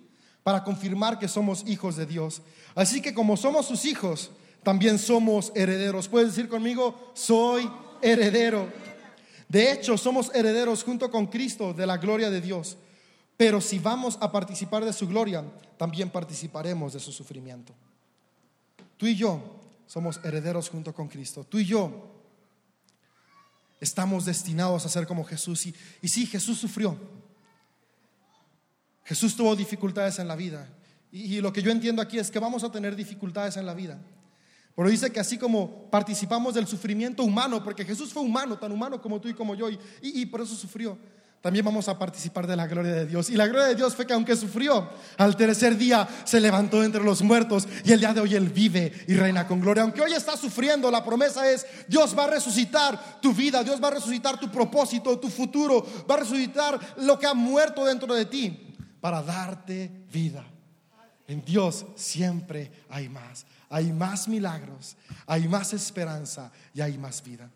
para 0.47 0.63
confirmar 0.63 1.19
que 1.19 1.27
somos 1.27 1.65
hijos 1.67 1.97
de 1.97 2.07
Dios. 2.07 2.41
Así 2.77 3.03
que 3.03 3.13
como 3.13 3.37
somos 3.37 3.67
sus 3.67 3.85
hijos, 3.85 4.31
también 4.63 4.97
somos 4.97 5.51
herederos. 5.57 6.07
Puedes 6.07 6.29
decir 6.29 6.49
conmigo, 6.49 7.11
soy 7.15 7.69
heredero. 8.01 8.69
De 9.49 9.73
hecho, 9.73 9.99
somos 9.99 10.33
herederos 10.33 10.85
junto 10.85 11.11
con 11.11 11.27
Cristo 11.27 11.75
de 11.75 11.85
la 11.85 11.97
gloria 11.97 12.31
de 12.31 12.41
Dios. 12.41 12.77
Pero 13.37 13.61
si 13.61 13.81
vamos 13.81 14.19
a 14.21 14.31
participar 14.31 14.85
de 14.85 14.93
su 14.93 15.09
gloria, 15.09 15.43
también 15.77 16.11
participaremos 16.11 16.93
de 16.93 17.01
su 17.01 17.11
sufrimiento. 17.11 17.75
Tú 18.97 19.07
y 19.07 19.17
yo 19.17 19.43
somos 19.89 20.21
herederos 20.23 20.69
junto 20.69 20.95
con 20.95 21.09
Cristo. 21.09 21.43
Tú 21.43 21.59
y 21.59 21.65
yo 21.65 21.91
estamos 23.81 24.25
destinados 24.25 24.87
a 24.87 24.91
ser 24.91 25.09
como 25.09 25.25
Jesús. 25.25 25.67
Y, 25.67 25.75
y 26.03 26.07
sí, 26.07 26.25
Jesús 26.25 26.57
sufrió. 26.57 26.97
Jesús 29.07 29.37
tuvo 29.37 29.55
dificultades 29.55 30.19
en 30.19 30.27
la 30.27 30.35
vida. 30.35 30.69
Y, 31.13 31.41
lo 31.41 31.53
que 31.53 31.63
yo 31.63 31.71
entiendo 31.71 32.03
aquí 32.03 32.19
es 32.19 32.31
que 32.31 32.41
vamos 32.41 32.65
a 32.65 32.71
tener 32.71 32.97
dificultades 32.97 33.57
en 33.57 33.65
la 33.65 33.73
vida. 33.73 33.99
Pero 34.75 34.89
dice 34.91 35.11
que 35.11 35.21
así 35.21 35.39
como 35.39 35.89
participamos 35.91 36.55
del 36.55 36.67
sufrimiento 36.67 37.23
humano, 37.23 37.63
porque 37.63 37.85
Jesús 37.85 38.13
fue 38.13 38.23
humano, 38.23 38.59
tan 38.59 38.73
humano 38.73 39.01
como 39.01 39.21
tú 39.21 39.29
y 39.29 39.35
como 39.35 39.55
yo, 39.55 39.71
y, 39.71 39.79
y, 40.03 40.27
por 40.27 40.41
eso 40.41 40.57
sufrió, 40.57 40.99
también 41.41 41.65
vamos 41.65 41.89
a 41.89 41.97
participar 41.97 42.49
de 42.49 42.57
la 42.57 42.67
gloria 42.67 42.93
de 42.93 43.07
Dios. 43.07 43.31
Y 43.31 43.37
la 43.37 43.47
gloria 43.47 43.69
de 43.69 43.77
Dios 43.77 43.95
fue 43.95 44.07
que 44.07 44.13
aunque 44.13 44.35
sufrió, 44.35 44.91
al 45.17 45.37
tercer 45.37 45.79
día 45.79 46.07
se 46.25 46.41
levantó 46.41 46.83
entre 46.83 47.05
los 47.05 47.23
muertos 47.23 47.69
y 47.85 47.93
el 47.93 48.01
día 48.01 48.13
de 48.13 48.21
hoy 48.21 48.35
Él 48.35 48.49
vive 48.49 48.93
y 49.07 49.15
reina 49.15 49.47
con 49.47 49.61
gloria. 49.61 49.85
Aunque 49.85 50.03
hoy 50.03 50.13
está 50.15 50.37
sufriendo, 50.37 50.91
la 50.91 51.05
promesa 51.05 51.49
es, 51.49 51.65
Dios 51.87 52.19
va 52.19 52.25
a 52.25 52.31
resucitar 52.31 53.21
tu 53.21 53.33
vida, 53.33 53.63
Dios 53.63 53.81
va 53.81 53.89
a 53.89 53.93
resucitar 53.93 54.41
tu 54.41 54.51
propósito, 54.51 55.17
tu 55.21 55.31
futuro, 55.31 55.87
va 56.11 56.17
a 56.17 56.19
resucitar 56.19 56.79
lo 56.99 57.17
que 57.17 57.27
ha 57.27 57.35
muerto 57.35 57.85
dentro 57.85 58.13
de 58.13 58.27
ti 58.27 58.66
para 59.07 59.23
darte 59.23 59.89
vida. 60.13 60.45
En 61.29 61.45
Dios 61.45 61.87
siempre 61.95 62.73
hay 62.89 63.09
más. 63.09 63.47
Hay 63.69 63.93
más 63.93 64.27
milagros, 64.27 64.97
hay 65.29 65.47
más 65.47 65.73
esperanza 65.75 66.51
y 66.75 66.81
hay 66.81 66.99
más 66.99 67.23
vida. 67.23 67.49